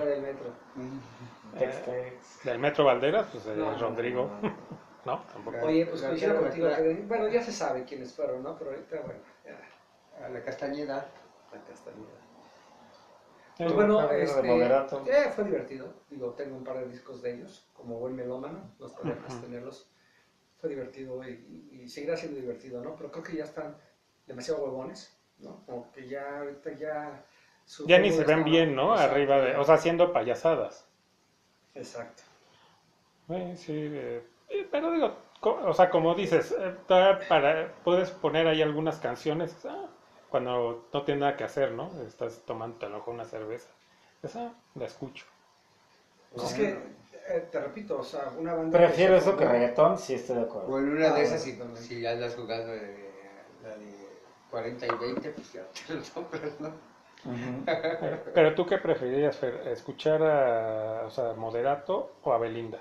me 0.00 0.06
del 0.06 0.22
metro. 0.22 0.50
Tex 1.58 1.84
Tex. 1.84 2.44
del 2.44 2.58
Metro 2.60 2.84
Valderas, 2.84 3.26
pues 3.32 3.44
de 3.44 3.56
No, 3.56 3.76
Rodrigo. 3.76 4.30
no, 4.42 4.48
no. 4.48 4.54
No, 5.04 5.22
tampoco. 5.32 5.56
Oye, 5.66 5.86
pues 5.86 6.00
La- 6.02 6.08
coincido 6.08 6.40
contigo 6.40 6.68
bueno, 7.08 7.28
ya 7.28 7.42
se 7.42 7.52
sabe 7.52 7.84
quiénes 7.84 8.14
fueron, 8.14 8.42
¿no? 8.42 8.56
Pero 8.56 8.70
ahorita, 8.70 8.96
bueno, 9.00 9.20
ya, 9.44 10.24
A 10.24 10.28
la 10.28 10.42
Castañeda. 10.44 11.08
la 11.52 11.60
castañeda. 11.64 12.20
Eh, 13.58 13.64
Pues 13.64 13.74
bueno, 13.74 14.06
de 14.08 14.22
este, 14.22 14.66
eh, 15.10 15.30
fue 15.34 15.44
divertido. 15.44 15.92
Digo, 16.08 16.30
tengo 16.34 16.56
un 16.56 16.64
par 16.64 16.78
de 16.78 16.88
discos 16.88 17.20
de 17.20 17.34
ellos, 17.34 17.66
como 17.74 17.98
buen 17.98 18.14
melómano, 18.16 18.60
no 18.78 18.86
está 18.86 19.02
de 19.02 19.14
más 19.16 19.40
tenerlos. 19.40 19.86
Fue 20.60 20.70
divertido 20.70 21.22
y, 21.26 21.80
y 21.84 21.88
seguirá 21.88 22.16
siendo 22.16 22.38
divertido, 22.40 22.82
¿no? 22.82 22.94
Pero 22.96 23.10
creo 23.10 23.24
que 23.24 23.36
ya 23.36 23.44
están 23.44 23.76
demasiado 24.26 24.62
huevones, 24.64 25.16
¿no? 25.38 25.64
Como 25.66 25.90
que 25.92 26.06
ya, 26.08 26.38
ahorita 26.40 26.72
ya... 26.74 27.24
ya 27.86 27.98
ni 27.98 28.10
se 28.10 28.24
ven 28.24 28.38
está- 28.38 28.50
bien, 28.50 28.74
¿no? 28.76 28.92
Exacto. 28.92 29.12
Arriba 29.14 29.40
de, 29.40 29.56
o 29.56 29.64
sea, 29.64 29.76
haciendo 29.76 30.12
payasadas. 30.12 30.86
Exacto. 31.74 32.22
Eh, 33.28 33.54
sí, 33.56 33.72
eh, 33.74 34.22
pero 34.70 34.90
digo, 34.92 35.14
o 35.42 35.72
sea, 35.72 35.88
como 35.90 36.14
dices, 36.14 36.52
eh, 36.58 36.76
para, 37.28 37.74
puedes 37.84 38.10
poner 38.10 38.46
ahí 38.46 38.60
algunas 38.62 38.98
canciones 38.98 39.64
ah, 39.66 39.86
cuando 40.28 40.88
no 40.92 41.02
tienes 41.04 41.20
nada 41.20 41.36
que 41.36 41.44
hacer, 41.44 41.72
¿no? 41.72 41.90
Estás 42.06 42.42
tomando 42.44 42.84
a 42.86 42.88
lo 42.88 42.96
mejor 42.98 43.14
una 43.14 43.24
cerveza. 43.24 43.70
Ah, 44.34 44.52
la 44.74 44.86
escucho. 44.86 45.26
Pues 46.32 46.44
es 46.44 46.54
que, 46.54 46.78
eh, 47.30 47.48
te 47.50 47.60
repito, 47.60 47.98
o 47.98 48.02
sea, 48.04 48.32
una 48.38 48.54
banda... 48.54 48.78
Prefiero 48.78 49.14
que 49.14 49.18
eso 49.20 49.36
que 49.36 49.44
reggaetón, 49.46 49.98
sí 49.98 50.14
estoy 50.14 50.36
de 50.36 50.42
acuerdo. 50.42 50.78
en 50.78 50.88
una 50.90 51.08
Ah, 51.10 51.14
de 51.14 51.22
esas, 51.22 51.42
si, 51.42 51.52
bueno, 51.52 51.64
también. 51.66 51.84
si 51.84 52.00
ya 52.00 52.10
andas 52.12 52.34
jugando 52.34 52.72
de, 52.72 53.10
la 53.62 53.76
de 53.76 53.94
40 54.50 54.86
y 54.86 54.90
20, 54.98 55.30
pues 55.30 55.52
ya 55.52 55.62
te 55.86 55.94
lo 55.94 56.02
compras, 56.14 56.52
¿no? 56.60 56.72
Pero 58.34 58.54
tú 58.54 58.66
qué 58.66 58.78
preferirías, 58.78 59.36
Fer? 59.36 59.68
¿Escuchar 59.68 60.22
a, 60.22 61.06
o 61.06 61.10
sea, 61.10 61.34
Moderato 61.34 62.12
o 62.22 62.32
a 62.32 62.38
Belinda? 62.38 62.78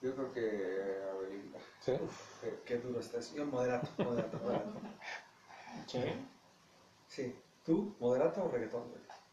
Yo 0.00 0.14
creo 0.14 0.32
que 0.32 1.02
a 1.10 1.14
Belinda. 1.20 1.58
¿Sí? 1.80 1.92
Eh, 1.92 2.60
Qué 2.64 2.76
duro 2.78 3.00
estás. 3.00 3.34
Yo 3.34 3.44
moderato, 3.44 3.88
moderato, 3.98 4.38
moderato. 4.38 4.72
Sí. 5.86 6.00
Sí. 7.08 7.34
¿Tú, 7.64 7.94
moderato 7.98 8.44
o 8.44 8.48
reggaetón? 8.50 8.84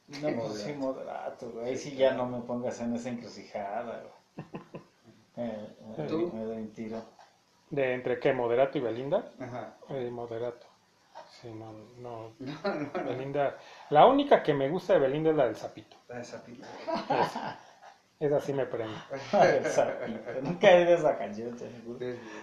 No, 0.08 0.30
pues 0.42 0.62
sí, 0.62 0.74
moderato, 0.74 1.50
güey. 1.52 1.66
Ahí 1.70 1.78
sí 1.78 1.96
ya 1.96 2.14
no 2.14 2.26
me 2.28 2.40
pongas 2.42 2.80
en 2.82 2.96
esa 2.96 3.10
encrucijada, 3.10 4.02
güey. 4.36 4.48
Eh, 5.38 5.76
eh, 5.98 6.06
¿Tú? 6.08 6.32
Me 6.34 6.46
doy 6.46 6.58
un 6.60 6.72
tiro. 6.72 7.04
¿De 7.70 7.94
entre 7.94 8.20
qué? 8.22 8.32
¿Moderato 8.32 8.78
y 8.78 8.82
Belinda? 8.82 9.34
Ajá. 9.38 9.76
Eh, 9.90 10.10
moderato. 10.10 10.66
Sí, 11.30 11.50
no, 11.54 11.74
no. 11.98 12.32
No, 12.40 12.56
no, 12.64 13.04
no. 13.04 13.04
Belinda. 13.04 13.58
La 13.90 14.06
única 14.06 14.42
que 14.42 14.54
me 14.54 14.70
gusta 14.70 14.94
de 14.94 15.00
Belinda 15.00 15.32
es 15.32 15.36
la 15.36 15.46
del 15.48 15.58
sapito. 15.58 15.98
La 16.08 16.20
de 16.20 16.24
Zapita. 16.24 16.66
Esa 18.18 18.40
sí 18.40 18.54
me 18.54 18.66
prende. 18.66 18.96
El 19.34 19.66
sapito. 19.66 20.42
Nunca 20.42 20.72
he 20.72 20.84
oído 20.84 20.96
esa 20.96 21.18
canción, 21.18 21.54
te 21.58 21.70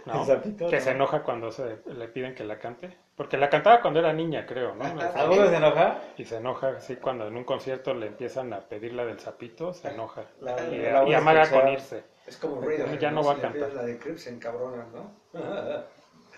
No, 0.04 0.20
El 0.20 0.26
sapito, 0.26 0.68
que 0.68 0.76
no. 0.76 0.82
se 0.82 0.90
enoja 0.90 1.22
cuando 1.22 1.50
se 1.50 1.78
le 1.86 2.08
piden 2.08 2.34
que 2.34 2.44
la 2.44 2.58
cante. 2.58 2.94
Porque 3.22 3.36
la 3.36 3.48
cantaba 3.48 3.80
cuando 3.80 4.00
era 4.00 4.12
niña, 4.12 4.44
creo, 4.46 4.74
¿no? 4.74 4.84
¿Alguno 5.14 5.46
se 5.48 5.56
enoja? 5.56 5.98
Y 6.16 6.24
se 6.24 6.36
enoja 6.38 6.68
así 6.76 6.96
cuando 6.96 7.26
en 7.28 7.36
un 7.36 7.44
concierto 7.44 7.94
le 7.94 8.06
empiezan 8.06 8.52
a 8.52 8.60
pedir 8.68 8.94
la 8.94 9.04
del 9.04 9.20
sapito, 9.20 9.72
se 9.72 9.88
enoja. 9.88 10.24
La- 10.40 10.60
y, 10.68 10.78
la 10.80 11.00
voy 11.02 11.10
y 11.10 11.14
a 11.14 11.18
amaga 11.18 11.48
con 11.50 11.68
irse. 11.68 12.04
Es 12.26 12.36
como 12.36 12.60
Radiohead, 12.60 13.00
Ya 13.00 13.10
no 13.10 13.22
¿no? 13.22 13.26
va 13.26 13.32
a 13.34 13.40
cantar. 13.40 13.72
La 13.72 13.82
de 13.84 13.98
Crips 13.98 14.22
se 14.22 14.30
encabronan, 14.30 14.92
¿no? 14.92 15.10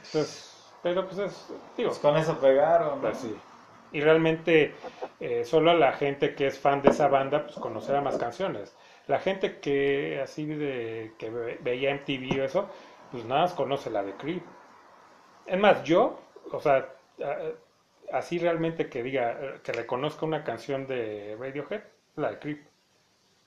Entonces, 0.07 0.73
pero 0.83 1.07
pues 1.07 1.19
es, 1.19 1.53
digo, 1.77 1.91
Pues 1.91 1.99
con 1.99 2.17
eso 2.17 2.39
pegaron, 2.41 3.01
¿no? 3.03 3.09
pues 3.09 3.19
sí. 3.19 3.35
Y 3.93 4.01
realmente 4.01 4.75
eh, 5.21 5.45
solo 5.45 5.75
la 5.75 5.93
gente 5.93 6.35
que 6.35 6.47
es 6.47 6.59
fan 6.59 6.83
de 6.83 6.89
esa 6.91 7.09
banda 7.09 7.45
pues 7.45 7.57
conocerá 7.57 8.01
más 8.01 8.17
canciones. 8.19 8.77
La 9.07 9.19
gente 9.21 9.61
que 9.61 10.21
así 10.23 10.47
de 10.47 11.17
que 11.19 11.31
ve- 11.31 11.59
veía 11.63 11.91
MTV 11.91 12.41
o 12.43 12.45
eso, 12.45 12.71
pues 13.11 13.25
nada 13.25 13.43
más 13.43 13.55
conoce 13.55 13.91
la 13.91 14.03
de 14.03 14.17
Creep. 14.17 14.51
Es 15.47 15.59
más, 15.59 15.85
yo, 15.85 16.24
o 16.53 16.61
sea, 16.61 16.89
a- 17.23 18.17
así 18.17 18.39
realmente 18.39 18.89
que 18.89 19.03
diga, 19.03 19.61
que 19.63 19.73
reconozca 19.73 20.27
una 20.27 20.45
canción 20.45 20.87
de 20.87 21.37
Radiohead, 21.39 21.83
la 22.17 22.31
de 22.31 22.39
Creep. 22.39 22.67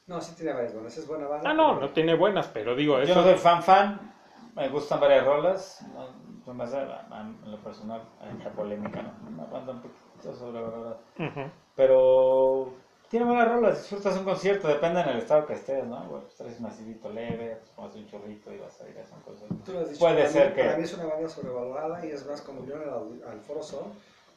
No, 0.07 0.21
sí 0.21 0.35
tiene 0.35 0.53
varias 0.53 0.73
buenas. 0.73 0.97
Es 0.97 1.07
buena 1.07 1.27
banda. 1.27 1.49
Ah, 1.49 1.53
no, 1.53 1.75
pero- 1.75 1.87
no 1.87 1.93
tiene 1.93 2.15
buenas, 2.15 2.47
pero 2.47 2.75
digo, 2.75 2.93
Yo 3.01 3.13
no 3.15 3.21
eso... 3.21 3.23
soy 3.23 3.35
fan 3.35 3.61
fan, 3.63 4.13
me 4.55 4.69
gustan 4.69 4.99
varias 4.99 5.25
rolas, 5.25 5.81
a- 5.97 7.19
en 7.45 7.51
lo 7.51 7.57
personal, 7.59 8.01
hay 8.21 8.33
mucha 8.33 8.49
polémica, 8.51 9.01
¿no? 9.01 9.11
Una 9.29 9.45
banda 9.45 9.73
un 9.73 9.81
poquito 9.81 10.33
sobrevalorada. 10.33 10.97
Ujú. 11.19 11.51
Pero 11.75 12.73
tiene 13.09 13.25
buenas 13.25 13.47
rolas, 13.51 13.77
disfrutas 13.79 14.17
un 14.17 14.23
concierto, 14.25 14.67
depende 14.67 15.01
en 15.01 15.09
el 15.09 15.17
estado 15.19 15.45
que 15.45 15.53
estés, 15.53 15.85
¿no? 15.85 15.97
Bueno, 16.05 16.23
pues 16.23 16.35
traes 16.35 16.59
un 16.59 16.65
acidito 16.65 17.09
leve, 17.09 17.55
pues 17.57 17.71
pones 17.71 17.95
un 17.95 18.07
chorrito 18.07 18.51
y 18.53 18.57
vas 18.57 18.79
a 18.81 18.89
ir 18.89 18.97
a 18.97 19.01
esas 19.01 19.19
cosas. 19.23 19.47
Tú 19.65 19.71
lo 19.73 19.79
has 19.79 19.89
dicho, 19.89 19.99
Puede 19.99 20.15
para 20.17 20.29
ser 20.29 20.49
mí- 20.49 20.55
que- 20.55 20.63
Para 20.63 20.77
mí 20.77 20.83
es 20.83 20.93
una 20.93 21.05
banda 21.05 21.29
sobrevalorada 21.29 22.05
y 22.05 22.09
es 22.09 22.25
más, 22.25 22.41
como 22.41 22.65
yo 22.65 22.75
al, 22.75 23.23
al 23.31 23.39
Foro 23.41 23.63
Sol, 23.63 23.85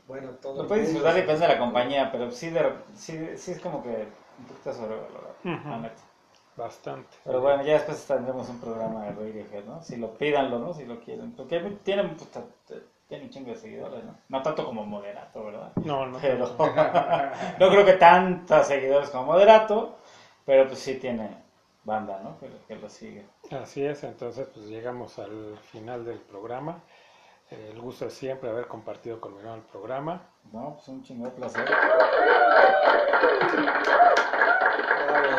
bueno, 0.06 0.30
todo. 0.42 0.62
Lo 0.62 0.68
puedes 0.68 0.86
disfrutar 0.88 1.14
depende 1.14 1.40
de 1.46 1.48
la 1.48 1.58
compañía, 1.58 2.10
pero 2.12 2.30
sí, 2.30 2.50
de, 2.50 2.72
sí, 2.94 3.18
sí 3.36 3.52
es 3.52 3.60
como 3.60 3.82
que 3.82 4.08
un 4.38 4.44
poquito 4.46 4.72
sobrevalorado, 4.72 5.34
Ujú. 5.44 5.68
la 5.68 5.78
neta. 5.78 6.02
Bastante. 6.56 7.16
Pero 7.24 7.40
bueno, 7.40 7.62
ya 7.64 7.74
después 7.74 8.04
tendremos 8.06 8.48
un 8.48 8.60
programa 8.60 9.04
de 9.04 9.12
Radiohead, 9.12 9.64
¿no? 9.64 9.82
Si 9.82 9.96
lo 9.96 10.12
pídanlo, 10.18 10.58
¿no? 10.58 10.74
Si 10.74 10.84
lo 10.84 11.00
quieren. 11.00 11.32
Porque 11.32 11.60
tienen, 11.84 12.16
puta, 12.16 12.42
tienen 13.10 13.26
un 13.26 13.32
chingo 13.32 13.50
de 13.50 13.56
seguidores, 13.56 14.04
¿no? 14.04 14.16
No 14.28 14.42
tanto 14.42 14.64
como 14.64 14.86
Moderato, 14.86 15.44
¿verdad? 15.44 15.72
No, 15.84 16.06
no. 16.06 16.18
Pero 16.20 16.46
no 17.58 17.68
creo 17.68 17.84
que 17.84 17.94
tantos 17.94 18.68
seguidores 18.68 19.10
como 19.10 19.32
Moderato, 19.32 19.98
pero 20.46 20.68
pues 20.68 20.78
sí 20.78 20.94
tiene 20.94 21.28
banda, 21.82 22.20
¿no? 22.22 22.38
Que, 22.38 22.48
que 22.68 22.76
lo 22.76 22.88
sigue. 22.88 23.26
Así 23.50 23.84
es, 23.84 24.04
entonces 24.04 24.48
pues 24.54 24.66
llegamos 24.66 25.18
al 25.18 25.58
final 25.72 26.04
del 26.04 26.20
programa. 26.20 26.80
Eh, 27.50 27.70
el 27.72 27.80
gusto 27.80 28.06
es 28.06 28.14
siempre 28.14 28.48
haber 28.48 28.68
compartido 28.68 29.20
conmigo 29.20 29.52
el 29.52 29.62
programa. 29.62 30.22
No, 30.52 30.74
pues 30.74 30.86
un 30.86 31.02
chingo 31.02 31.24
de 31.26 31.32
placer. 31.32 31.64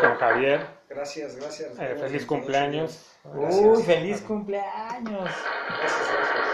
Con 0.02 0.16
Javier, 0.16 0.82
Gracias, 0.90 1.38
gracias. 1.38 1.80
Eh, 1.80 1.96
feliz 1.98 2.26
cumpleaños. 2.26 3.16
Gracias. 3.24 3.66
Uy, 3.66 3.84
feliz 3.84 4.22
cumpleaños. 4.22 5.30
Gracias, 5.70 6.10
gracias. 6.12 6.51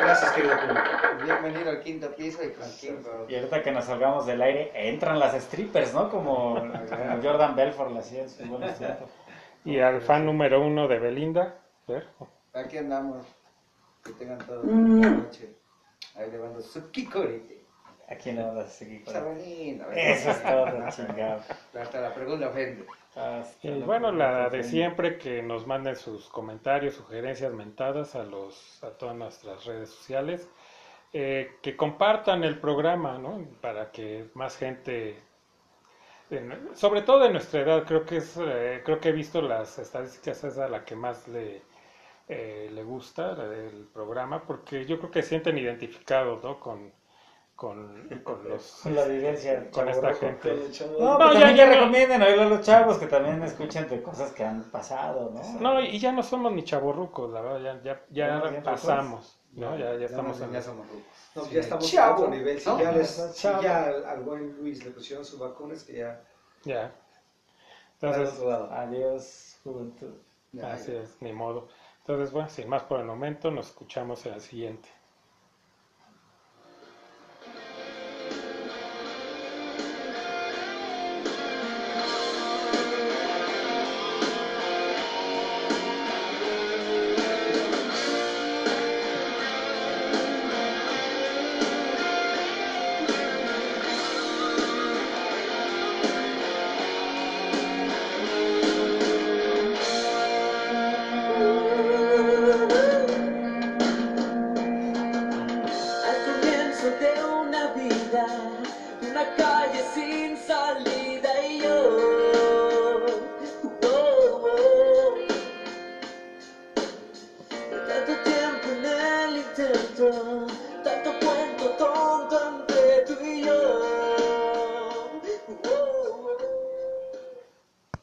Gracias, 0.00 0.32
querido 0.32 0.54
público. 0.58 0.82
Bienvenido 1.24 1.70
al 1.70 1.80
quinto 1.80 2.14
piso 2.14 2.44
y 2.44 2.50
tranquilo. 2.50 3.26
Y 3.28 3.34
ahorita 3.34 3.62
que 3.62 3.72
nos 3.72 3.84
salgamos 3.84 4.26
del 4.26 4.40
aire, 4.40 4.70
entran 4.74 5.18
las 5.18 5.34
strippers, 5.34 5.92
¿no? 5.94 6.08
Como, 6.08 6.54
como 6.54 7.22
Jordan 7.22 7.56
Belfort 7.56 7.90
lo 7.90 7.98
hacía 7.98 8.24
en 8.38 8.48
buenos 8.48 8.78
tiempos. 8.78 9.10
Y 9.64 9.80
al 9.80 10.00
fan 10.00 10.24
número 10.24 10.60
uno 10.60 10.86
de 10.86 10.98
Belinda. 10.98 11.56
Fer. 11.86 12.06
Aquí 12.54 12.78
andamos. 12.78 13.26
Que 14.04 14.12
tengan 14.12 14.38
toda 14.38 14.62
la 14.62 14.72
noche. 14.72 15.56
Ahí 16.16 16.30
le 16.30 16.38
mando 16.38 16.60
su 16.60 16.90
kikorite. 16.90 17.65
Aquí 18.08 18.32
no 18.32 18.54
vas 18.54 18.66
a 18.66 18.70
seguir 18.70 19.06
Sabanino. 19.06 19.90
Eso 19.92 20.30
es 20.30 20.44
todo, 20.46 20.88
chingado. 20.88 21.42
Hasta 21.74 22.00
la 22.00 22.14
pregunta 22.14 22.48
ofende. 22.48 22.86
Hasta 23.14 23.68
Y 23.68 23.70
luego. 23.70 23.86
bueno, 23.86 24.12
la 24.12 24.48
de 24.50 24.62
siempre, 24.62 25.18
que 25.18 25.42
nos 25.42 25.66
manden 25.66 25.96
sus 25.96 26.28
comentarios, 26.28 26.94
sugerencias, 26.94 27.52
mentadas 27.52 28.14
a, 28.14 28.24
los, 28.24 28.82
a 28.84 28.90
todas 28.90 29.16
nuestras 29.16 29.64
redes 29.64 29.90
sociales. 29.90 30.48
Eh, 31.12 31.58
que 31.62 31.76
compartan 31.76 32.44
el 32.44 32.60
programa, 32.60 33.18
¿no? 33.18 33.46
Para 33.62 33.90
que 33.92 34.30
más 34.34 34.56
gente, 34.58 35.24
sobre 36.74 37.02
todo 37.02 37.20
de 37.20 37.30
nuestra 37.30 37.60
edad, 37.62 37.84
creo 37.86 38.04
que 38.04 38.16
es, 38.18 38.36
eh, 38.40 38.82
creo 38.84 39.00
que 39.00 39.08
he 39.10 39.12
visto 39.12 39.40
las 39.42 39.78
estadísticas, 39.78 40.44
es 40.44 40.58
a 40.58 40.68
la 40.68 40.84
que 40.84 40.96
más 40.96 41.26
le, 41.28 41.62
eh, 42.28 42.70
le 42.72 42.82
gusta 42.84 43.32
la 43.34 43.48
del 43.48 43.86
programa, 43.92 44.44
porque 44.46 44.84
yo 44.86 44.98
creo 44.98 45.10
que 45.10 45.22
se 45.22 45.30
sienten 45.30 45.58
identificados, 45.58 46.42
¿no? 46.44 46.60
Con, 46.60 46.92
con, 47.56 48.08
con 48.22 48.44
los, 48.48 48.80
Con 48.82 48.94
la 48.94 49.04
vivencia. 49.06 49.70
con 49.70 49.88
esta 49.88 50.14
gente. 50.14 50.54
No, 50.98 51.18
No, 51.18 51.32
ya- 51.32 51.40
también 51.40 51.56
ya 51.56 51.66
recomienden 51.66 52.22
oírlo 52.22 52.42
a 52.42 52.46
los 52.46 52.60
chavos 52.60 52.98
que 52.98 53.06
también 53.06 53.42
escuchen 53.42 53.88
de 53.88 54.02
cosas 54.02 54.32
que 54.32 54.44
han 54.44 54.62
pasado, 54.70 55.30
¿no? 55.34 55.60
No, 55.60 55.80
y 55.80 55.98
ya 55.98 56.12
no 56.12 56.22
somos 56.22 56.52
ni 56.52 56.62
chavorrucos, 56.64 57.32
la 57.32 57.40
verdad, 57.40 57.80
ya, 57.82 58.04
ya, 58.10 58.40
Ya, 58.50 58.62
pasamos, 58.62 59.38
¿no? 59.54 59.76
Ya, 59.76 59.96
ya 59.96 60.06
estamos 60.06 60.40
en 60.40 60.52
Ya 60.52 60.62
somos 60.62 60.86
rucos. 60.86 61.04
No, 61.34 61.46
ya 61.50 61.60
estamos 61.60 61.90
Chavo. 61.90 62.12
a 62.12 62.16
otro 62.16 62.28
nivel. 62.30 62.60
Si 62.60 62.68
No, 62.68 62.78
ya, 62.78 62.92
les, 62.92 63.10
si 63.10 63.42
ya 63.62 63.84
al, 63.84 64.04
al 64.04 64.20
buen 64.22 64.56
Luis 64.58 64.84
le 64.84 64.90
pusieron 64.90 65.24
su 65.24 65.38
vacuna, 65.38 65.74
es 65.74 65.84
que 65.84 65.94
ya 65.98 66.22
Ya. 66.64 66.92
Entonces, 68.00 68.34
otro 68.34 68.50
lado. 68.50 68.70
Adiós, 68.72 69.58
juventud. 69.64 70.12
Así 70.62 70.92
es, 70.94 71.16
ni 71.20 71.32
modo. 71.32 71.68
Entonces, 72.00 72.32
bueno, 72.32 72.48
sin 72.48 72.68
más 72.68 72.82
por 72.84 73.00
el 73.00 73.06
momento, 73.06 73.50
nos 73.50 73.66
escuchamos 73.68 74.24
en 74.26 74.34
el 74.34 74.40
siguiente. 74.40 74.88